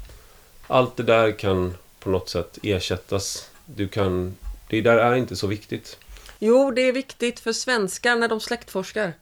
Allt 0.68 0.98
det 0.98 1.04
där 1.04 1.32
kan 1.32 1.74
på 2.00 2.10
något 2.10 2.30
sätt 2.30 2.58
ersättas. 2.64 3.50
Du 3.66 3.88
kan, 3.88 4.36
det 4.70 4.82
där 4.82 4.98
är 4.98 5.16
inte 5.16 5.36
så 5.36 5.48
viktigt. 5.48 5.98
Jo, 6.40 6.72
det 6.72 6.82
är 6.82 6.94
viktigt 6.94 7.40
för 7.40 7.54
svenskar 7.54 8.16
när 8.16 8.28
de 8.28 8.40
släktforskar. 8.40 9.14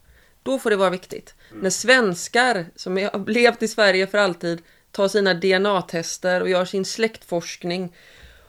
Då 0.44 0.60
får 0.60 0.70
det 0.70 0.76
vara 0.76 0.90
viktigt. 0.90 1.36
När 1.54 1.70
svenskar 1.70 2.66
som 2.76 2.98
har 2.98 3.32
levt 3.32 3.64
i 3.64 3.68
Sverige 3.68 4.08
för 4.08 4.18
alltid 4.18 4.62
tar 4.92 5.08
sina 5.08 5.34
DNA-tester 5.34 6.42
och 6.42 6.50
gör 6.50 6.66
sin 6.66 6.86
släktforskning 6.86 7.94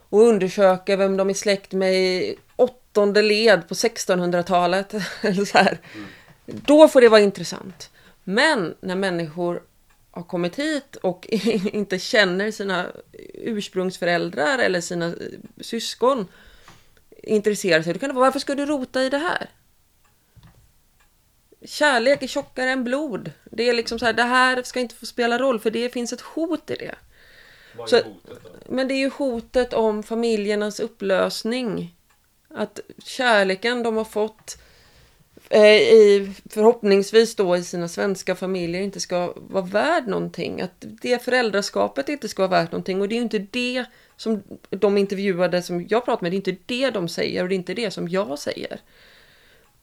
och 0.08 0.22
undersöker 0.22 0.96
vem 0.96 1.16
de 1.16 1.30
är 1.30 1.34
släkt 1.34 1.72
med 1.72 1.94
i 1.94 2.36
åttonde 2.92 3.22
led 3.22 3.68
på 3.68 3.74
1600-talet. 3.74 4.94
Eller 5.22 5.44
så 5.44 5.58
här. 5.58 5.78
Då 6.46 6.88
får 6.88 7.00
det 7.00 7.08
vara 7.08 7.20
intressant. 7.20 7.90
Men 8.24 8.74
när 8.80 8.96
människor 8.96 9.62
har 10.10 10.22
kommit 10.22 10.56
hit 10.58 10.96
och 10.96 11.26
inte 11.72 11.98
känner 11.98 12.50
sina 12.50 12.86
ursprungsföräldrar 13.34 14.58
eller 14.58 14.80
sina 14.80 15.14
syskon 15.60 16.26
intresserar 17.22 17.82
sig, 17.82 17.92
då 17.92 17.98
kan 17.98 18.08
det 18.08 18.14
vara 18.14 18.24
varför 18.24 18.38
ska 18.38 18.54
du 18.54 18.66
rota 18.66 19.02
i 19.02 19.10
det 19.10 19.18
här? 19.18 19.50
Kärlek 21.64 22.22
är 22.22 22.26
tjockare 22.26 22.70
än 22.70 22.84
blod. 22.84 23.32
Det 23.44 23.68
är 23.68 23.74
liksom 23.74 23.98
så 23.98 24.06
här, 24.06 24.12
det 24.12 24.22
här 24.22 24.62
ska 24.62 24.80
inte 24.80 24.94
få 24.94 25.06
spela 25.06 25.38
roll 25.38 25.60
för 25.60 25.70
det 25.70 25.92
finns 25.92 26.12
ett 26.12 26.20
hot 26.20 26.70
i 26.70 26.74
det. 26.76 26.94
Så- 27.86 28.00
Men 28.66 28.88
det 28.88 28.94
är 28.94 28.98
ju 28.98 29.10
hotet 29.10 29.72
om 29.72 30.02
familjernas 30.02 30.80
upplösning. 30.80 31.94
Att 32.54 32.80
kärleken 33.04 33.82
de 33.82 33.96
har 33.96 34.04
fått 34.04 34.58
eh, 35.48 35.76
i, 35.76 36.32
förhoppningsvis 36.50 37.36
då 37.36 37.56
i 37.56 37.62
sina 37.62 37.88
svenska 37.88 38.34
familjer 38.34 38.82
inte 38.82 39.00
ska 39.00 39.34
vara 39.36 39.64
värd 39.64 40.06
någonting. 40.06 40.60
Att 40.60 40.84
det 41.02 41.24
föräldraskapet 41.24 42.08
inte 42.08 42.28
ska 42.28 42.46
vara 42.46 42.60
värt 42.62 42.72
någonting 42.72 43.00
och 43.00 43.08
det 43.08 43.14
är 43.14 43.16
ju 43.16 43.22
inte 43.22 43.46
det 43.50 43.84
som 44.16 44.42
de 44.70 44.98
intervjuade 44.98 45.62
som 45.62 45.86
jag 45.88 46.04
pratar 46.04 46.22
med, 46.22 46.32
det 46.32 46.34
är 46.34 46.36
inte 46.36 46.56
det 46.66 46.90
de 46.90 47.08
säger 47.08 47.42
och 47.42 47.48
det 47.48 47.54
är 47.54 47.56
inte 47.56 47.74
det 47.74 47.90
som 47.90 48.08
jag 48.08 48.38
säger. 48.38 48.80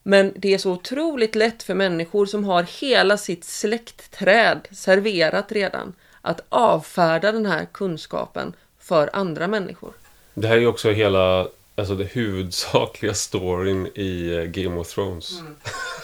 Men 0.02 0.32
det 0.36 0.54
är 0.54 0.58
så 0.58 0.72
otroligt 0.72 1.34
lätt 1.34 1.62
för 1.62 1.74
människor 1.74 2.26
som 2.26 2.44
har 2.44 2.62
hela 2.80 3.16
sitt 3.16 3.44
släktträd 3.44 4.68
serverat 4.70 5.52
redan 5.52 5.94
att 6.20 6.40
avfärda 6.48 7.32
den 7.32 7.46
här 7.46 7.64
kunskapen 7.72 8.52
för 8.78 9.10
andra 9.12 9.48
människor. 9.48 9.92
Det 10.34 10.48
här 10.48 10.56
är 10.56 10.60
ju 10.60 10.66
också 10.66 10.90
hela, 10.90 11.48
alltså 11.76 11.94
det 11.94 12.04
huvudsakliga 12.04 13.14
storyn 13.14 13.86
i 13.94 14.34
eh, 14.34 14.42
Game 14.42 14.80
of 14.80 14.94
Thrones. 14.94 15.40
Mm. 15.40 15.54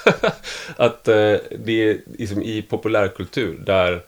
att 0.77 1.09
eh, 1.09 1.37
det 1.59 1.89
är 1.89 2.01
liksom 2.19 2.43
i 2.43 2.63
populärkultur 2.63 3.59
där 3.67 4.03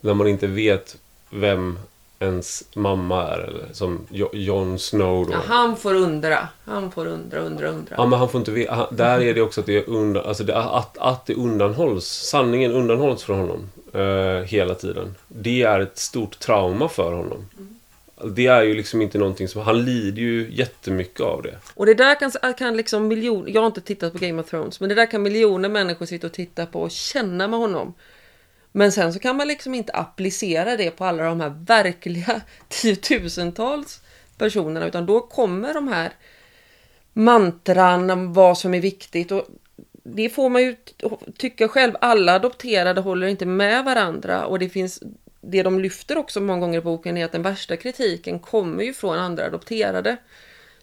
när 0.00 0.14
man 0.14 0.26
inte 0.26 0.46
vet 0.46 0.96
vem 1.30 1.78
ens 2.18 2.64
mamma 2.74 3.26
är. 3.28 3.38
Eller 3.38 3.64
som 3.72 4.06
Jon 4.32 4.78
Snow 4.78 5.26
då. 5.26 5.32
Ja, 5.32 5.40
han 5.46 5.76
får 5.76 5.94
undra. 5.94 6.48
Han 6.64 6.90
får 6.90 7.06
undra, 7.06 7.38
undra, 7.38 7.68
undra. 7.68 7.94
Ja, 7.98 8.06
men 8.06 8.18
han 8.18 8.28
får 8.28 8.38
inte 8.38 8.50
veta. 8.50 8.90
Där 8.90 9.20
är 9.20 9.34
det 9.34 9.40
också 9.40 9.60
att 9.60 9.66
det, 9.66 9.76
är 9.76 9.88
undan, 9.88 10.26
alltså 10.26 10.44
det, 10.44 10.56
att, 10.56 10.98
att 10.98 11.26
det 11.26 11.34
undanhålls. 11.34 12.06
Sanningen 12.06 12.72
undanhålls 12.72 13.22
från 13.22 13.38
honom. 13.38 13.70
Eh, 13.92 14.44
hela 14.44 14.74
tiden. 14.74 15.14
Det 15.28 15.62
är 15.62 15.80
ett 15.80 15.98
stort 15.98 16.38
trauma 16.38 16.88
för 16.88 17.12
honom. 17.12 17.44
Mm. 17.56 17.77
Det 18.24 18.46
är 18.46 18.62
ju 18.62 18.74
liksom 18.74 19.02
inte 19.02 19.18
någonting 19.18 19.48
som... 19.48 19.62
Han 19.62 19.84
lider 19.84 20.22
ju 20.22 20.50
jättemycket 20.52 21.20
av 21.20 21.42
det. 21.42 21.58
Och 21.74 21.86
det 21.86 21.94
där 21.94 22.14
kan, 22.14 22.54
kan 22.54 22.76
liksom 22.76 23.08
miljoner... 23.08 23.50
Jag 23.50 23.60
har 23.60 23.66
inte 23.66 23.80
tittat 23.80 24.12
på 24.12 24.18
Game 24.18 24.42
of 24.42 24.50
Thrones. 24.50 24.80
Men 24.80 24.88
det 24.88 24.94
där 24.94 25.10
kan 25.10 25.22
miljoner 25.22 25.68
människor 25.68 26.06
sitta 26.06 26.26
och 26.26 26.32
titta 26.32 26.66
på 26.66 26.82
och 26.82 26.90
känna 26.90 27.48
med 27.48 27.58
honom. 27.58 27.94
Men 28.72 28.92
sen 28.92 29.12
så 29.12 29.18
kan 29.18 29.36
man 29.36 29.48
liksom 29.48 29.74
inte 29.74 29.92
applicera 29.92 30.76
det 30.76 30.90
på 30.90 31.04
alla 31.04 31.24
de 31.24 31.40
här 31.40 31.64
verkliga 31.66 32.40
tiotusentals 32.68 34.00
personerna 34.38 34.86
utan 34.86 35.06
då 35.06 35.20
kommer 35.20 35.74
de 35.74 35.88
här 35.88 36.12
mantran 37.12 38.10
om 38.10 38.32
vad 38.32 38.58
som 38.58 38.74
är 38.74 38.80
viktigt 38.80 39.32
och 39.32 39.46
det 40.14 40.28
får 40.28 40.48
man 40.48 40.62
ju 40.62 40.76
tycka 41.36 41.68
själv. 41.68 41.92
Alla 42.00 42.34
adopterade 42.34 43.00
håller 43.00 43.26
inte 43.26 43.46
med 43.46 43.84
varandra 43.84 44.46
och 44.46 44.58
det 44.58 44.68
finns 44.68 45.02
det 45.50 45.62
de 45.62 45.78
lyfter 45.78 46.18
också 46.18 46.40
många 46.40 46.60
gånger 46.60 46.78
i 46.78 46.82
boken 46.82 47.16
är 47.16 47.24
att 47.24 47.32
den 47.32 47.42
värsta 47.42 47.76
kritiken 47.76 48.38
kommer 48.38 48.84
ju 48.84 48.94
från 48.94 49.18
andra 49.18 49.46
adopterade. 49.46 50.16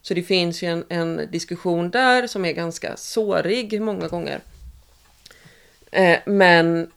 Så 0.01 0.13
det 0.13 0.23
finns 0.23 0.63
ju 0.63 0.67
en, 0.67 0.85
en 0.89 1.27
diskussion 1.31 1.91
där 1.91 2.27
som 2.27 2.45
är 2.45 2.51
ganska 2.51 2.97
sårig 2.97 3.81
många 3.81 4.07
gånger. 4.07 4.39
Eh, 5.91 6.19
men 6.25 6.91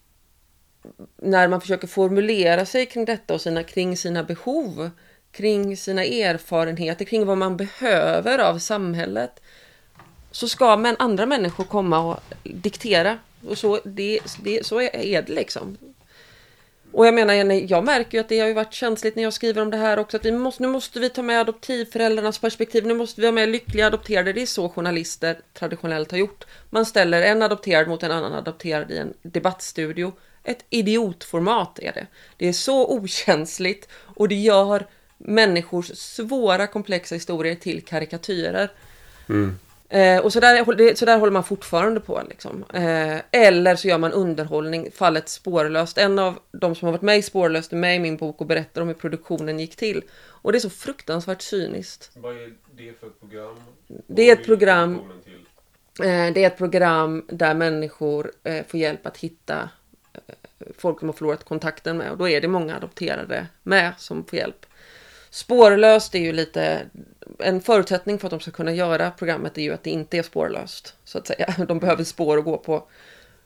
när 1.16 1.48
man 1.48 1.60
försöker 1.60 1.86
formulera 1.86 2.66
sig 2.66 2.86
kring 2.86 3.04
detta 3.04 3.34
och 3.34 3.40
sina, 3.40 3.62
kring 3.62 3.96
sina 3.96 4.24
behov, 4.24 4.90
kring 5.32 5.76
sina 5.76 6.04
erfarenheter, 6.04 7.04
kring 7.04 7.26
vad 7.26 7.38
man 7.38 7.56
behöver 7.56 8.38
av 8.38 8.58
samhället, 8.58 9.40
så 10.30 10.48
ska 10.48 10.76
men 10.76 10.96
andra 10.98 11.26
människor 11.26 11.64
komma 11.64 11.98
och 11.98 12.20
diktera. 12.42 13.18
Och 13.48 13.58
så, 13.58 13.80
det, 13.84 14.20
det, 14.42 14.66
så 14.66 14.80
är 14.80 15.22
det 15.22 15.32
liksom. 15.32 15.76
Och 16.92 17.06
jag 17.06 17.14
menar, 17.14 17.34
Jenny, 17.34 17.66
jag 17.66 17.84
märker 17.84 18.18
ju 18.18 18.20
att 18.20 18.28
det 18.28 18.40
har 18.40 18.48
ju 18.48 18.54
varit 18.54 18.72
känsligt 18.72 19.16
när 19.16 19.22
jag 19.22 19.32
skriver 19.32 19.62
om 19.62 19.70
det 19.70 19.76
här 19.76 19.98
också, 19.98 20.16
att 20.16 20.24
vi 20.24 20.32
måste, 20.32 20.62
nu 20.62 20.68
måste 20.68 21.00
vi 21.00 21.10
ta 21.10 21.22
med 21.22 21.40
adoptivföräldrarnas 21.40 22.38
perspektiv, 22.38 22.86
nu 22.86 22.94
måste 22.94 23.20
vi 23.20 23.26
ha 23.26 23.32
med 23.32 23.48
lyckliga 23.48 23.86
adopterade. 23.86 24.32
Det 24.32 24.42
är 24.42 24.46
så 24.46 24.68
journalister 24.68 25.40
traditionellt 25.54 26.10
har 26.10 26.18
gjort. 26.18 26.44
Man 26.70 26.86
ställer 26.86 27.22
en 27.22 27.42
adopterad 27.42 27.88
mot 27.88 28.02
en 28.02 28.10
annan 28.10 28.32
adopterad 28.32 28.90
i 28.90 28.98
en 28.98 29.14
debattstudio 29.22 30.12
ett 30.48 30.64
idiotformat 30.70 31.78
är 31.78 31.92
det. 31.92 32.06
Det 32.36 32.48
är 32.48 32.52
så 32.52 32.94
okänsligt 32.94 33.88
och 33.92 34.28
det 34.28 34.34
gör 34.34 34.86
människors 35.18 35.86
svåra 35.86 36.66
komplexa 36.66 37.14
historier 37.14 37.54
till 37.54 37.84
karikatyrer. 37.84 38.72
Mm. 39.28 39.58
Eh, 39.88 40.18
och 40.18 40.32
så 40.32 40.40
där, 40.40 40.94
så 40.94 41.04
där 41.04 41.18
håller 41.18 41.32
man 41.32 41.44
fortfarande 41.44 42.00
på. 42.00 42.22
Liksom. 42.28 42.64
Eh, 42.74 43.18
eller 43.30 43.76
så 43.76 43.88
gör 43.88 43.98
man 43.98 44.12
underhållning, 44.12 44.90
fallet 44.90 45.28
spårlöst. 45.28 45.98
En 45.98 46.18
av 46.18 46.38
de 46.52 46.74
som 46.74 46.86
har 46.86 46.92
varit 46.92 47.02
med 47.02 47.18
i 47.18 47.22
Spårlöst 47.22 47.72
är 47.72 47.76
med 47.76 47.96
i 47.96 47.98
min 47.98 48.16
bok 48.16 48.40
och 48.40 48.46
berättar 48.46 48.82
om 48.82 48.88
hur 48.88 48.94
produktionen 48.94 49.60
gick 49.60 49.76
till. 49.76 50.02
Och 50.18 50.52
det 50.52 50.58
är 50.58 50.60
så 50.60 50.70
fruktansvärt 50.70 51.42
cyniskt. 51.42 52.10
Vad 52.14 52.36
är 52.36 52.52
det 52.76 53.00
för 53.00 53.08
program? 53.08 53.56
Det 54.06 54.30
är 54.30 54.32
ett 54.32 54.44
program, 54.44 55.00
eh, 56.00 56.32
det 56.32 56.44
är 56.44 56.46
ett 56.46 56.58
program 56.58 57.24
där 57.28 57.54
människor 57.54 58.32
eh, 58.42 58.64
får 58.66 58.80
hjälp 58.80 59.06
att 59.06 59.16
hitta 59.16 59.68
folk 60.76 60.98
som 60.98 61.08
har 61.08 61.12
förlorat 61.12 61.44
kontakten 61.44 61.96
med 61.98 62.10
och 62.10 62.18
då 62.18 62.28
är 62.28 62.40
det 62.40 62.48
många 62.48 62.76
adopterade 62.76 63.46
med 63.62 63.92
som 63.98 64.24
får 64.24 64.38
hjälp. 64.38 64.66
Spårlöst 65.30 66.14
är 66.14 66.18
ju 66.18 66.32
lite 66.32 66.86
en 67.38 67.60
förutsättning 67.60 68.18
för 68.18 68.26
att 68.26 68.30
de 68.30 68.40
ska 68.40 68.50
kunna 68.50 68.72
göra 68.72 69.10
programmet 69.10 69.58
är 69.58 69.62
ju 69.62 69.72
att 69.72 69.82
det 69.82 69.90
inte 69.90 70.18
är 70.18 70.22
spårlöst 70.22 70.94
så 71.04 71.18
att 71.18 71.26
säga. 71.26 71.54
De 71.68 71.78
behöver 71.78 72.04
spår 72.04 72.38
att 72.38 72.44
gå 72.44 72.56
på. 72.58 72.88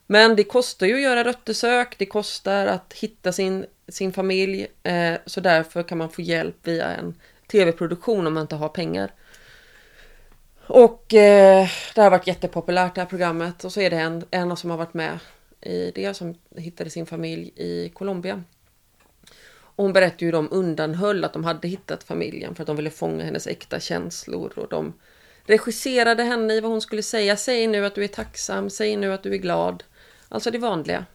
Men 0.06 0.36
det 0.36 0.44
kostar 0.44 0.86
ju 0.86 0.94
att 0.94 1.02
göra 1.02 1.24
röttersök, 1.24 1.98
det 1.98 2.06
kostar 2.06 2.66
att 2.66 2.92
hitta 2.92 3.32
sin, 3.32 3.66
sin 3.88 4.12
familj, 4.12 4.66
eh, 4.82 5.14
så 5.26 5.40
därför 5.40 5.82
kan 5.82 5.98
man 5.98 6.10
få 6.10 6.22
hjälp 6.22 6.56
via 6.62 6.86
en 6.86 7.14
tv-produktion 7.50 8.26
om 8.26 8.34
man 8.34 8.40
inte 8.40 8.56
har 8.56 8.68
pengar. 8.68 9.12
Och 10.66 11.14
eh, 11.14 11.68
det 11.94 12.00
har 12.00 12.10
varit 12.10 12.26
jättepopulärt 12.26 12.94
det 12.94 13.00
här 13.00 13.08
programmet 13.08 13.64
och 13.64 13.72
så 13.72 13.80
är 13.80 13.90
det 13.90 13.96
en, 13.96 14.24
en 14.30 14.56
som 14.56 14.70
har 14.70 14.76
varit 14.76 14.94
med 14.94 15.18
i 15.60 15.90
det 15.94 16.14
som 16.14 16.34
hittade 16.56 16.90
sin 16.90 17.06
familj 17.06 17.52
i 17.56 17.88
Colombia. 17.88 18.42
Och 19.76 19.84
hon 19.84 19.92
berättade 19.92 20.24
hur 20.24 20.32
de 20.32 20.48
undanhöll 20.50 21.24
att 21.24 21.32
de 21.32 21.44
hade 21.44 21.68
hittat 21.68 22.04
familjen 22.04 22.54
för 22.54 22.62
att 22.62 22.66
de 22.66 22.76
ville 22.76 22.90
fånga 22.90 23.24
hennes 23.24 23.46
äkta 23.46 23.80
känslor 23.80 24.52
och 24.56 24.68
de 24.68 24.92
regisserade 25.46 26.22
henne 26.22 26.54
i 26.54 26.60
vad 26.60 26.70
hon 26.70 26.80
skulle 26.80 27.02
säga. 27.02 27.36
Säg 27.36 27.66
nu 27.66 27.86
att 27.86 27.94
du 27.94 28.04
är 28.04 28.08
tacksam, 28.08 28.70
säg 28.70 28.96
nu 28.96 29.12
att 29.12 29.22
du 29.22 29.34
är 29.34 29.38
glad. 29.38 29.84
Alltså 30.28 30.50
det 30.50 30.58
vanliga. 30.58 31.06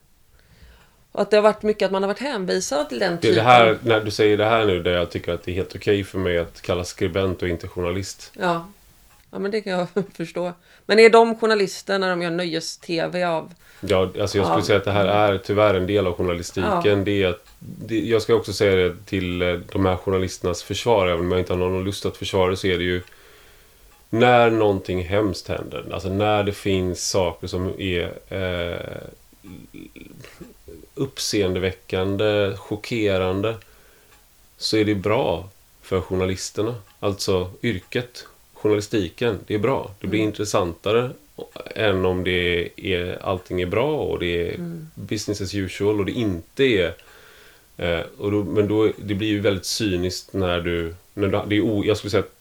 Och 1.11 1.21
att 1.21 1.31
det 1.31 1.37
har 1.37 1.41
varit 1.41 1.63
mycket 1.63 1.85
att 1.85 1.91
man 1.91 2.03
har 2.03 2.07
varit 2.07 2.19
hänvisad 2.19 2.89
till 2.89 2.99
den 2.99 3.17
typen. 3.17 3.35
Det, 3.35 3.41
här, 3.41 3.77
när 3.83 4.01
du 4.01 4.11
säger 4.11 4.37
det 4.37 4.45
här 4.45 4.65
nu 4.65 4.83
där 4.83 4.91
jag 4.91 5.11
tycker 5.11 5.33
att 5.33 5.43
det 5.43 5.51
är 5.51 5.55
helt 5.55 5.75
okej 5.75 6.03
för 6.03 6.19
mig 6.19 6.37
att 6.37 6.61
kalla 6.61 6.83
skribent 6.83 7.41
och 7.41 7.47
inte 7.47 7.67
journalist. 7.67 8.31
Ja. 8.39 8.67
Ja 9.31 9.39
men 9.39 9.51
det 9.51 9.61
kan 9.61 9.73
jag 9.73 9.87
förstå. 10.13 10.53
Men 10.85 10.99
är 10.99 11.09
de 11.09 11.35
journalister 11.35 11.99
när 11.99 12.09
de 12.09 12.21
gör 12.21 12.31
nöjes-tv 12.31 13.23
av 13.23 13.53
Ja, 13.79 14.01
alltså 14.01 14.37
jag 14.37 14.45
skulle 14.45 14.59
ja. 14.59 14.61
säga 14.61 14.77
att 14.77 14.85
det 14.85 14.91
här 14.91 15.05
är 15.05 15.37
tyvärr 15.37 15.73
en 15.73 15.87
del 15.87 16.07
av 16.07 16.13
journalistiken. 16.13 16.81
Ja. 16.83 16.95
Det 16.95 17.23
är 17.23 17.27
att, 17.27 17.45
det, 17.59 17.99
jag 17.99 18.21
ska 18.21 18.35
också 18.35 18.53
säga 18.53 18.75
det 18.75 18.95
till 19.05 19.41
eh, 19.41 19.53
de 19.71 19.85
här 19.85 19.95
journalisternas 19.95 20.63
försvar, 20.63 21.07
även 21.07 21.25
om 21.25 21.31
jag 21.31 21.39
inte 21.39 21.53
har 21.53 21.57
någon 21.57 21.83
lust 21.83 22.05
att 22.05 22.17
försvara 22.17 22.49
det, 22.49 22.57
så 22.57 22.67
är 22.67 22.77
det 22.77 22.83
ju 22.83 23.01
när 24.09 24.49
någonting 24.49 25.03
hemskt 25.03 25.47
händer, 25.47 25.85
alltså 25.93 26.09
när 26.09 26.43
det 26.43 26.53
finns 26.53 27.09
saker 27.09 27.47
som 27.47 27.73
är 27.79 28.13
eh, 28.29 28.97
uppseendeväckande, 30.95 32.53
chockerande, 32.57 33.55
så 34.57 34.77
är 34.77 34.85
det 34.85 34.95
bra 34.95 35.49
för 35.81 36.01
journalisterna. 36.01 36.75
Alltså 36.99 37.51
yrket, 37.63 38.27
journalistiken, 38.61 39.39
det 39.47 39.53
är 39.53 39.59
bra. 39.59 39.91
Det 39.99 40.07
blir 40.07 40.19
mm. 40.19 40.29
intressantare 40.29 41.11
än 41.75 42.05
om 42.05 42.23
det 42.23 42.69
är, 42.75 43.17
allting 43.21 43.61
är 43.61 43.65
bra 43.65 43.97
och 43.97 44.19
det 44.19 44.47
är 44.47 44.55
mm. 44.55 44.87
business 44.95 45.41
as 45.41 45.55
usual 45.55 45.99
och 45.99 46.05
det 46.05 46.11
inte 46.11 46.63
är 46.63 46.93
eh, 47.77 48.05
och 48.17 48.31
då, 48.31 48.43
Men 48.43 48.67
då, 48.67 48.91
det 48.97 49.15
blir 49.15 49.27
ju 49.27 49.39
väldigt 49.39 49.65
cyniskt 49.65 50.33
när 50.33 50.59
du... 50.61 50.95
När 51.13 51.27
du 51.27 51.41
det 51.47 51.55
är 51.55 51.61
o, 51.61 51.83
jag 51.85 51.97
skulle 51.97 52.11
säga 52.11 52.23
att 52.23 52.37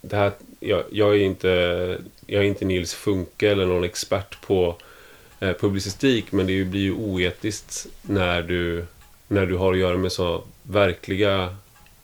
det 0.00 0.16
här, 0.16 0.32
jag, 0.60 0.84
jag, 0.90 1.14
är 1.14 1.20
inte, 1.20 1.48
jag 2.26 2.42
är 2.42 2.46
inte 2.46 2.64
Nils 2.64 2.94
Funke 2.94 3.50
eller 3.50 3.66
någon 3.66 3.84
expert 3.84 4.40
på 4.46 4.76
eh, 5.40 5.52
publicistik 5.52 6.32
men 6.32 6.46
det 6.46 6.64
blir 6.64 6.80
ju 6.80 6.92
oetiskt 6.92 7.86
när 8.02 8.42
du, 8.42 8.84
när 9.28 9.46
du 9.46 9.56
har 9.56 9.72
att 9.72 9.78
göra 9.78 9.96
med 9.96 10.12
så 10.12 10.42
verkliga 10.62 11.56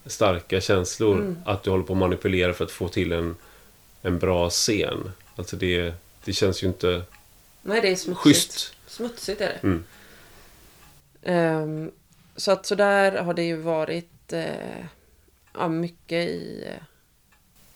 starka 0.06 0.60
känslor 0.60 1.16
mm. 1.16 1.36
att 1.44 1.62
du 1.62 1.70
håller 1.70 1.84
på 1.84 1.92
att 1.92 1.98
manipulera 1.98 2.52
för 2.52 2.64
att 2.64 2.70
få 2.70 2.88
till 2.88 3.12
en, 3.12 3.36
en 4.06 4.18
bra 4.18 4.50
scen. 4.50 5.12
Alltså 5.36 5.56
det 5.56 5.94
det 6.24 6.32
känns 6.32 6.62
ju 6.62 6.66
inte 6.66 7.02
Nej, 7.62 7.80
det 7.80 7.88
är 7.88 7.96
smutsigt. 7.96 8.22
schysst. 8.22 8.74
Smutsigt 8.86 9.40
är 9.40 9.48
det. 9.48 9.60
Mm. 9.62 9.84
Um, 11.62 11.90
så 12.36 12.52
att 12.52 12.66
så 12.66 12.74
där 12.74 13.12
har 13.12 13.34
det 13.34 13.42
ju 13.42 13.56
varit 13.56 14.32
uh, 14.32 14.44
ja, 15.54 15.68
mycket 15.68 16.28
i 16.28 16.64
uh, 16.66 16.82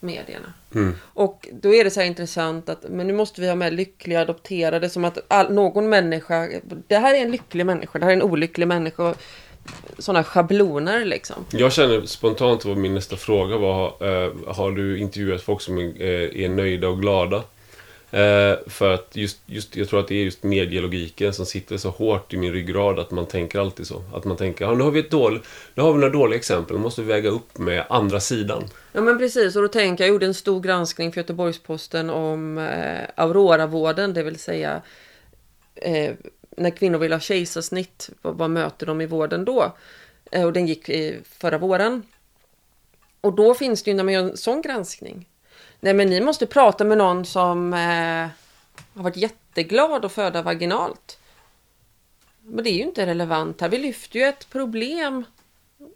medierna. 0.01 0.53
Mm. 0.75 0.95
Och 1.03 1.49
då 1.53 1.75
är 1.75 1.85
det 1.85 1.91
så 1.91 2.01
här 2.01 2.07
intressant 2.07 2.69
att 2.69 2.85
men 2.89 3.07
nu 3.07 3.13
måste 3.13 3.41
vi 3.41 3.49
ha 3.49 3.55
med 3.55 3.73
lyckliga 3.73 4.21
adopterade 4.21 4.91
som 4.91 5.05
att 5.05 5.19
all, 5.29 5.53
någon 5.53 5.89
människa, 5.89 6.49
det 6.87 6.99
här 6.99 7.15
är 7.15 7.19
en 7.19 7.31
lycklig 7.31 7.67
människa, 7.67 7.99
det 7.99 8.05
här 8.05 8.13
är 8.13 8.17
en 8.17 8.23
olycklig 8.23 8.69
människa. 8.69 9.15
Sådana 9.99 10.25
schabloner 10.25 11.05
liksom. 11.05 11.45
Jag 11.51 11.73
känner 11.73 12.07
spontant 12.07 12.65
vad 12.65 12.77
min 12.77 12.95
nästa 12.95 13.17
fråga 13.17 13.57
var. 13.57 13.87
Uh, 13.87 14.33
har 14.47 14.71
du 14.71 14.99
intervjuat 14.99 15.43
folk 15.43 15.61
som 15.61 15.79
är, 15.79 16.37
är 16.37 16.49
nöjda 16.49 16.89
och 16.89 17.01
glada? 17.01 17.43
Eh, 18.13 18.59
för 18.67 18.95
att 18.95 19.09
just, 19.13 19.39
just, 19.47 19.77
jag 19.77 19.89
tror 19.89 20.01
att 20.01 20.09
det 20.09 20.15
är 20.15 20.25
just 20.25 20.43
medielogiken 20.43 21.33
som 21.33 21.47
sitter 21.47 21.77
så 21.77 21.91
hårt 21.91 22.35
i 22.35 22.37
min 22.37 22.53
ryggrad 22.53 22.99
att 22.99 23.11
man 23.11 23.27
tänker 23.27 23.59
alltid 23.61 23.87
så. 23.87 24.03
Att 24.15 24.25
man 24.25 24.37
tänker, 24.37 24.65
ja, 24.65 24.75
nu 24.75 24.85
har 24.85 24.91
vi 24.91 25.01
ett 25.01 25.11
dåligt, 25.11 25.43
nu 25.75 25.83
har 25.83 25.93
vi 25.93 25.99
några 25.99 26.13
dåliga 26.13 26.39
exempel, 26.39 26.77
nu 26.77 26.83
måste 26.83 27.03
vi 27.03 27.09
väga 27.09 27.31
upp 27.31 27.59
med 27.59 27.85
andra 27.89 28.21
sidan. 28.21 28.65
Ja 28.93 29.01
men 29.01 29.19
precis, 29.19 29.57
och 29.57 29.63
då 29.63 29.69
tänker 29.69 30.05
jag, 30.05 30.09
jag 30.09 30.15
gjorde 30.15 30.27
en 30.27 30.35
stor 30.35 30.61
granskning 30.61 31.13
för 31.13 31.21
Göteborgs-Posten 31.21 32.11
om 32.11 32.59
eh, 32.59 33.25
Aurora-vården, 33.25 34.15
det 34.15 34.23
vill 34.23 34.39
säga 34.39 34.83
eh, 35.75 36.13
när 36.61 36.71
kvinnor 36.71 36.99
vill 36.99 37.13
ha 37.13 37.21
kejsarsnitt, 37.21 38.11
vad, 38.23 38.35
vad 38.35 38.51
möter 38.51 38.87
de 38.87 39.01
i 39.01 39.07
vården 39.07 39.45
då? 39.45 39.73
Eh, 40.33 40.45
och 40.45 40.53
den 40.53 40.67
gick 40.67 40.89
i 40.89 41.21
förra 41.25 41.59
våren. 41.59 42.03
Och 43.21 43.33
då 43.33 43.55
finns 43.55 43.83
det 43.83 43.91
ju, 43.91 43.97
när 43.97 44.05
man 44.05 44.15
gör 44.15 44.23
en 44.23 44.37
sån 44.37 44.63
granskning, 44.63 45.29
nej 45.81 45.95
men 45.95 46.11
ni 46.11 46.21
måste 46.21 46.47
prata 46.47 46.85
med 46.85 46.99
någon 46.99 47.25
som 47.25 47.73
eh, 47.73 48.29
har 48.95 49.03
varit 49.03 49.17
jätteglad 49.17 50.05
att 50.05 50.13
föda 50.13 50.43
vaginalt. 50.43 51.19
Men 52.43 52.65
det 52.65 52.71
är 52.71 52.75
ju 52.75 52.83
inte 52.83 53.07
relevant 53.07 53.61
här. 53.61 53.69
Vi 53.69 53.79
lyfter 53.79 54.19
ju 54.19 54.25
ett 54.25 54.51
problem 54.51 55.25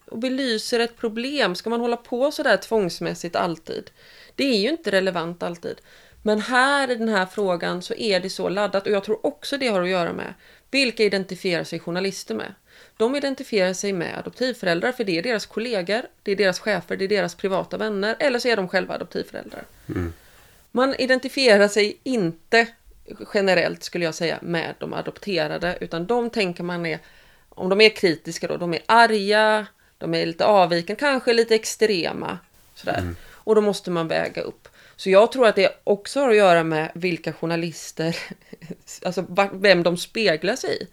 och 0.07 0.19
belyser 0.19 0.81
ett 0.81 0.97
problem. 0.97 1.55
Ska 1.55 1.71
man 1.71 1.81
hålla 1.81 1.97
på 1.97 2.31
sådär 2.31 2.57
tvångsmässigt 2.57 3.37
alltid? 3.37 3.91
Det 4.35 4.45
är 4.45 4.59
ju 4.59 4.69
inte 4.69 4.91
relevant 4.91 5.43
alltid. 5.43 5.81
Men 6.27 6.41
här 6.41 6.91
i 6.91 6.95
den 6.95 7.09
här 7.09 7.27
frågan 7.27 7.83
så 7.83 7.95
är 7.95 8.21
det 8.21 8.31
så 8.31 8.49
laddat 8.49 8.87
och 8.87 8.93
jag 8.93 9.05
tror 9.05 9.27
också 9.27 9.59
det 9.59 9.69
har 9.69 9.83
att 9.83 9.89
göra 9.89 10.13
med 10.13 10.35
vilka 10.75 11.03
identifierar 11.03 11.65
sig 11.65 11.79
journalister 11.79 12.35
med. 12.35 12.55
De 12.97 13.17
identifierar 13.17 13.73
sig 13.73 13.93
med 13.93 14.19
adoptivföräldrar 14.19 14.93
för 14.93 15.05
det 15.05 15.19
är 15.19 15.23
deras 15.23 15.47
kollegor, 15.47 16.03
det 16.23 16.33
är 16.33 16.37
deras 16.37 16.59
chefer, 16.59 16.97
det 16.97 17.05
är 17.05 17.09
deras 17.09 17.35
privata 17.35 17.77
vänner 17.77 18.17
eller 18.19 18.39
så 18.39 18.49
är 18.49 18.57
de 18.57 18.69
själva 18.69 18.95
adoptivföräldrar. 18.95 19.65
Mm. 19.89 20.13
Man 20.71 20.95
identifierar 20.95 21.69
sig 21.69 21.97
inte 22.03 22.67
generellt 23.35 23.85
skulle 23.85 24.05
jag 24.05 24.15
säga 24.15 24.39
med 24.43 24.75
de 24.79 24.93
adopterade 24.93 25.79
utan 25.81 26.07
de 26.07 26.31
tänker 26.31 26.63
man 26.63 26.87
är, 26.87 26.99
om 27.49 27.69
de 27.69 27.81
är 27.81 27.89
kritiska 27.89 28.47
då, 28.47 28.57
de 28.57 28.75
är 28.75 28.83
arga, 28.87 29.67
de 29.99 30.15
är 30.15 30.27
lite 30.27 30.45
avvikande, 30.45 31.01
kanske 31.01 31.33
lite 31.33 31.55
extrema. 31.55 32.39
Sådär. 32.75 32.99
Mm. 32.99 33.17
Och 33.27 33.55
då 33.55 33.61
måste 33.61 33.91
man 33.91 34.09
väga 34.09 34.43
upp. 34.43 34.69
Så 34.97 35.11
jag 35.11 35.33
tror 35.33 35.47
att 35.47 35.57
det 35.57 35.81
också 35.85 36.21
har 36.21 36.31
att 36.31 36.37
göra 36.37 36.65
med 36.65 36.91
vilka 36.95 37.33
journalister, 37.33 38.17
alltså 39.05 39.27
vem 39.53 39.83
de 39.83 39.97
speglar 39.97 40.57
sig 40.57 40.83
i. 40.83 40.87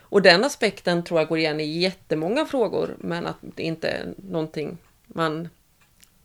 Och 0.00 0.22
den 0.22 0.44
aspekten 0.44 1.04
tror 1.04 1.20
jag 1.20 1.28
går 1.28 1.38
igen 1.38 1.60
i 1.60 1.78
jättemånga 1.78 2.46
frågor, 2.46 2.96
men 2.98 3.26
att 3.26 3.36
det 3.40 3.62
inte 3.62 3.88
är 3.88 4.14
någonting 4.16 4.78
man 5.06 5.48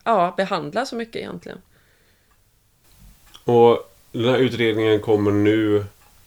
ja, 0.04 0.34
behandlar 0.38 0.86
så 0.86 0.96
mycket 0.96 1.16
egentligen. 1.16 1.62
Och 3.44 3.94
den 4.12 4.26
här 4.30 4.38
utredningen 4.38 5.00
kommer 5.00 5.32
nu 5.32 5.78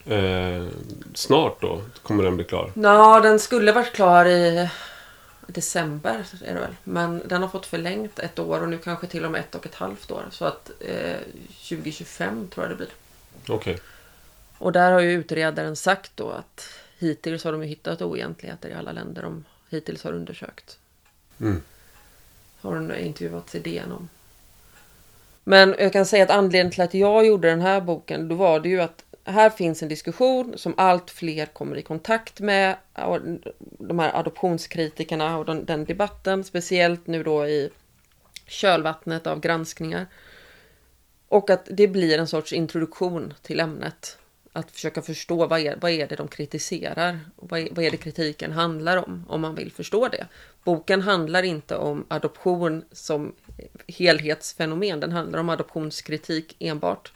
eh, 0.06 0.66
snart 1.14 1.60
då? 1.60 1.82
Kommer 2.02 2.24
den 2.24 2.36
bli 2.36 2.44
klar? 2.44 2.72
Ja, 2.74 3.20
den 3.20 3.38
skulle 3.38 3.72
varit 3.72 3.92
klar 3.92 4.24
i 4.24 4.68
december 5.52 6.26
är 6.44 6.54
det 6.54 6.60
väl. 6.60 6.76
Men 6.84 7.22
den 7.28 7.42
har 7.42 7.48
fått 7.48 7.66
förlängt 7.66 8.18
ett 8.18 8.38
år 8.38 8.62
och 8.62 8.68
nu 8.68 8.78
kanske 8.78 9.06
till 9.06 9.24
och 9.24 9.30
med 9.30 9.40
ett 9.40 9.54
och 9.54 9.66
ett 9.66 9.74
halvt 9.74 10.10
år. 10.10 10.24
Så 10.30 10.44
att 10.44 10.70
eh, 10.80 11.18
2025 11.68 12.48
tror 12.48 12.64
jag 12.64 12.72
det 12.72 12.76
blir. 12.76 12.88
Okej. 13.42 13.74
Okay. 13.74 13.78
Och 14.58 14.72
där 14.72 14.92
har 14.92 15.00
ju 15.00 15.12
utredaren 15.12 15.76
sagt 15.76 16.12
då 16.14 16.30
att 16.30 16.68
hittills 16.98 17.44
har 17.44 17.52
de 17.52 17.62
hittat 17.62 18.02
oegentligheter 18.02 18.68
i 18.68 18.74
alla 18.74 18.92
länder 18.92 19.22
de 19.22 19.44
hittills 19.70 20.04
har 20.04 20.12
undersökt. 20.12 20.78
Mm. 21.40 21.62
Har 22.60 22.74
hon 22.76 22.96
intervjuat 22.96 23.56
DN 23.64 23.92
om. 23.92 24.08
Men 25.44 25.74
jag 25.78 25.92
kan 25.92 26.06
säga 26.06 26.24
att 26.24 26.30
anledningen 26.30 26.70
till 26.70 26.82
att 26.82 26.94
jag 26.94 27.26
gjorde 27.26 27.48
den 27.48 27.60
här 27.60 27.80
boken, 27.80 28.28
då 28.28 28.34
var 28.34 28.60
det 28.60 28.68
ju 28.68 28.80
att 28.80 29.04
här 29.24 29.50
finns 29.50 29.82
en 29.82 29.88
diskussion 29.88 30.58
som 30.58 30.74
allt 30.76 31.10
fler 31.10 31.46
kommer 31.46 31.76
i 31.76 31.82
kontakt 31.82 32.40
med. 32.40 32.76
De 33.60 33.98
här 33.98 34.16
adoptionskritikerna 34.16 35.38
och 35.38 35.44
den, 35.44 35.64
den 35.64 35.84
debatten, 35.84 36.44
speciellt 36.44 37.06
nu 37.06 37.22
då 37.22 37.46
i 37.46 37.70
kölvattnet 38.46 39.26
av 39.26 39.40
granskningar. 39.40 40.06
Och 41.28 41.50
att 41.50 41.68
det 41.70 41.88
blir 41.88 42.18
en 42.18 42.26
sorts 42.26 42.52
introduktion 42.52 43.34
till 43.42 43.60
ämnet. 43.60 44.18
Att 44.52 44.70
försöka 44.70 45.02
förstå 45.02 45.46
vad 45.46 45.60
är, 45.60 45.78
vad 45.80 45.90
är 45.90 46.06
det 46.06 46.16
de 46.16 46.28
kritiserar? 46.28 47.20
Vad 47.36 47.60
är, 47.60 47.68
vad 47.70 47.84
är 47.84 47.90
det 47.90 47.96
kritiken 47.96 48.52
handlar 48.52 48.96
om? 48.96 49.24
Om 49.28 49.40
man 49.40 49.54
vill 49.54 49.72
förstå 49.72 50.08
det. 50.08 50.26
Boken 50.64 51.00
handlar 51.02 51.42
inte 51.42 51.76
om 51.76 52.06
adoption 52.08 52.84
som 52.92 53.34
helhetsfenomen. 53.88 55.00
Den 55.00 55.12
handlar 55.12 55.38
om 55.38 55.48
adoptionskritik 55.48 56.56
enbart. 56.58 57.12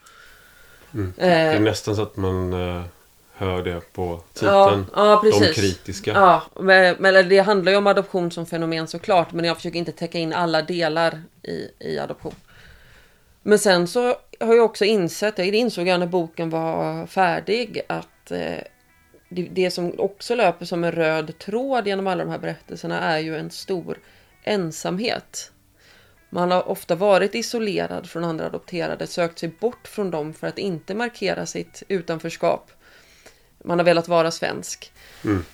Mm. 0.95 1.13
Det 1.17 1.25
är 1.25 1.61
nästan 1.61 1.97
så 1.97 2.03
att 2.03 2.17
man 2.17 2.53
uh, 2.53 2.83
hör 3.35 3.63
det 3.63 3.93
på 3.93 4.21
titeln. 4.33 4.87
Ja, 4.95 5.23
ja, 5.25 5.41
De 5.41 5.53
kritiska. 5.53 6.13
Ja, 6.13 6.43
men, 6.61 6.97
men 6.99 7.29
det 7.29 7.39
handlar 7.39 7.73
ju 7.73 7.79
om 7.79 7.87
adoption 7.87 8.31
som 8.31 8.47
fenomen 8.47 8.87
såklart. 8.87 9.33
Men 9.33 9.45
jag 9.45 9.57
försöker 9.57 9.79
inte 9.79 9.93
täcka 9.93 10.19
in 10.19 10.33
alla 10.33 10.63
delar 10.63 11.23
i, 11.43 11.69
i 11.79 11.99
adoption. 11.99 12.35
Men 13.43 13.59
sen 13.59 13.89
så 13.89 14.17
har 14.41 14.55
jag 14.55 14.65
också 14.65 14.85
insett, 14.85 15.37
det 15.37 15.47
insåg 15.47 15.89
jag 15.89 16.01
när 16.01 16.07
boken 16.07 16.51
var 16.51 17.07
färdig, 17.07 17.81
att 17.87 18.31
eh, 18.31 18.59
det, 19.29 19.43
det, 19.53 19.71
som 19.71 19.93
också 19.99 20.35
löper 20.35 20.67
som 20.67 20.85
en 20.85 20.93
röd 20.93 21.39
tråd 21.39 21.87
genom 21.87 22.07
alla 22.07 22.25
de 22.25 22.31
här 22.31 22.39
berättelserna 22.39 23.01
är 23.01 23.19
ju 23.19 23.37
en 23.37 23.51
stor 23.51 23.99
ensamhet. 24.45 25.51
Man 26.35 26.51
har 26.51 26.68
ofta 26.68 26.95
varit 26.95 27.35
isolerad 27.35 28.11
från 28.11 28.24
andra 28.24 28.47
adopterade, 28.47 29.07
sökt 29.07 29.39
sig 29.39 29.49
bort 29.49 29.89
från 29.89 30.11
dem 30.11 30.35
för 30.35 30.47
att 30.47 30.59
inte 30.59 30.95
markera 30.95 31.47
sitt 31.47 31.82
utanförskap. 31.89 32.70
Man 33.64 33.78
har 33.78 33.85
velat 33.85 34.09
vara 34.09 34.30
svensk. 34.30 34.93
Mm. 35.24 35.45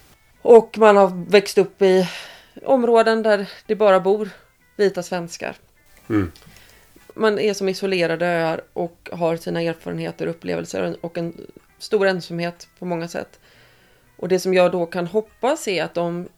Och 0.43 0.79
man 0.79 0.97
har 0.97 1.31
växt 1.31 1.59
upp 1.59 1.83
i 1.83 2.09
områden 2.65 3.23
där 3.23 3.51
det 3.67 3.77
bara 3.77 4.01
bor 4.01 4.31
vita 4.77 5.03
svenskar. 5.03 5.57
Mm. 6.09 6.33
Man 7.15 7.39
är 7.39 7.55
som 7.55 7.69
isolerade 7.69 8.27
öar 8.27 8.61
och 8.73 9.09
har 9.13 9.37
sina 9.37 9.63
erfarenheter 9.63 10.27
och 10.27 10.31
upplevelser 10.31 10.97
och 11.01 11.19
en 11.19 11.47
stor 11.79 12.07
ensamhet 12.07 12.69
på 12.79 12.85
många 12.85 13.09
sätt. 13.09 13.41
Och 14.17 14.29
det 14.29 14.41
som 14.41 14.55
jag 14.55 14.73
då 14.73 14.87
kan 14.87 15.07
hoppas 15.07 15.69
är 15.69 15.85
att 15.85 15.95
de 15.95 16.29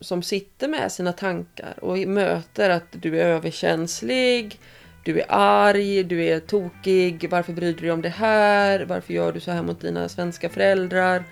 som 0.00 0.22
sitter 0.22 0.68
med 0.68 0.92
sina 0.92 1.12
tankar 1.12 1.84
och 1.84 1.98
möter 1.98 2.70
att 2.70 2.86
du 2.90 3.20
är 3.20 3.24
överkänslig, 3.26 4.60
du 5.04 5.20
är 5.20 5.26
arg, 5.28 6.04
du 6.04 6.24
är 6.24 6.40
tokig, 6.40 7.30
varför 7.30 7.52
bryr 7.52 7.72
du 7.74 7.80
dig 7.80 7.90
om 7.90 8.02
det 8.02 8.08
här, 8.08 8.84
varför 8.84 9.14
gör 9.14 9.32
du 9.32 9.40
så 9.40 9.50
här 9.50 9.62
mot 9.62 9.80
dina 9.80 10.08
svenska 10.08 10.48
föräldrar, 10.48 11.24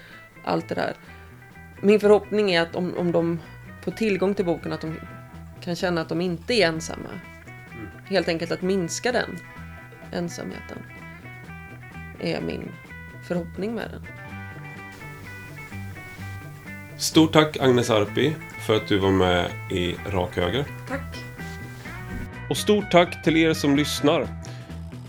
allt 0.44 0.68
det 0.68 0.74
där. 0.74 0.94
Min 1.80 2.00
förhoppning 2.00 2.50
är 2.50 2.62
att 2.62 2.76
om, 2.76 2.94
om 2.96 3.12
de 3.12 3.40
får 3.84 3.92
tillgång 3.92 4.34
till 4.34 4.44
boken 4.44 4.72
att 4.72 4.80
de 4.80 5.00
kan 5.60 5.76
känna 5.76 6.00
att 6.00 6.08
de 6.08 6.20
inte 6.20 6.54
är 6.54 6.66
ensamma. 6.66 7.08
Mm. 7.08 7.86
Helt 8.06 8.28
enkelt 8.28 8.52
att 8.52 8.62
minska 8.62 9.12
den 9.12 9.38
ensamheten 10.12 10.78
är 12.20 12.40
min 12.40 12.72
förhoppning 13.28 13.74
med 13.74 13.90
den. 13.90 14.15
Stort 16.98 17.32
tack 17.32 17.56
Agnes 17.60 17.90
Arpi 17.90 18.32
för 18.66 18.76
att 18.76 18.88
du 18.88 18.98
var 18.98 19.10
med 19.10 19.50
i 19.70 19.94
Rak 20.10 20.36
Höger. 20.36 20.64
Tack. 20.88 21.16
Och 22.50 22.56
stort 22.56 22.90
tack 22.90 23.22
till 23.22 23.36
er 23.36 23.54
som 23.54 23.76
lyssnar. 23.76 24.28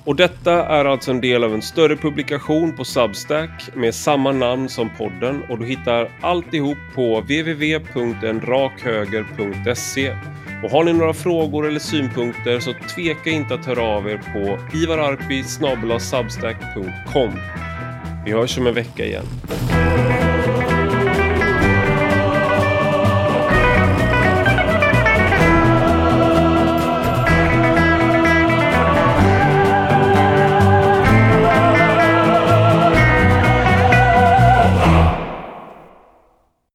Och 0.04 0.16
detta 0.16 0.66
är 0.66 0.86
alltså 0.86 1.12
en 1.12 1.22
del 1.22 1.44
av 1.44 1.54
en 1.54 1.62
större 1.62 1.96
publikation 1.96 2.76
på 2.76 2.86
Substack 2.86 3.70
med 3.76 3.96
samma 3.96 4.32
namn 4.32 4.70
som 4.70 4.90
podden 4.98 5.44
och 5.50 5.60
du 5.60 5.66
hittar 5.66 6.12
alltihop 6.22 6.78
på 6.96 7.20
www.enrakhöger.se. 7.20 10.16
Och 10.64 10.70
har 10.70 10.84
ni 10.84 10.94
några 10.94 11.14
frågor 11.14 11.68
eller 11.68 11.80
synpunkter 11.80 12.60
så 12.60 12.74
tveka 12.96 13.30
inte 13.30 13.54
att 13.54 13.66
höra 13.66 13.82
av 13.82 14.10
er 14.10 14.22
på 14.34 14.60
ivararpi 14.78 15.44
Vi 18.26 18.32
hörs 18.32 18.58
om 18.58 18.68
en 18.68 18.74
vecka 18.74 19.06
igen. 19.06 19.26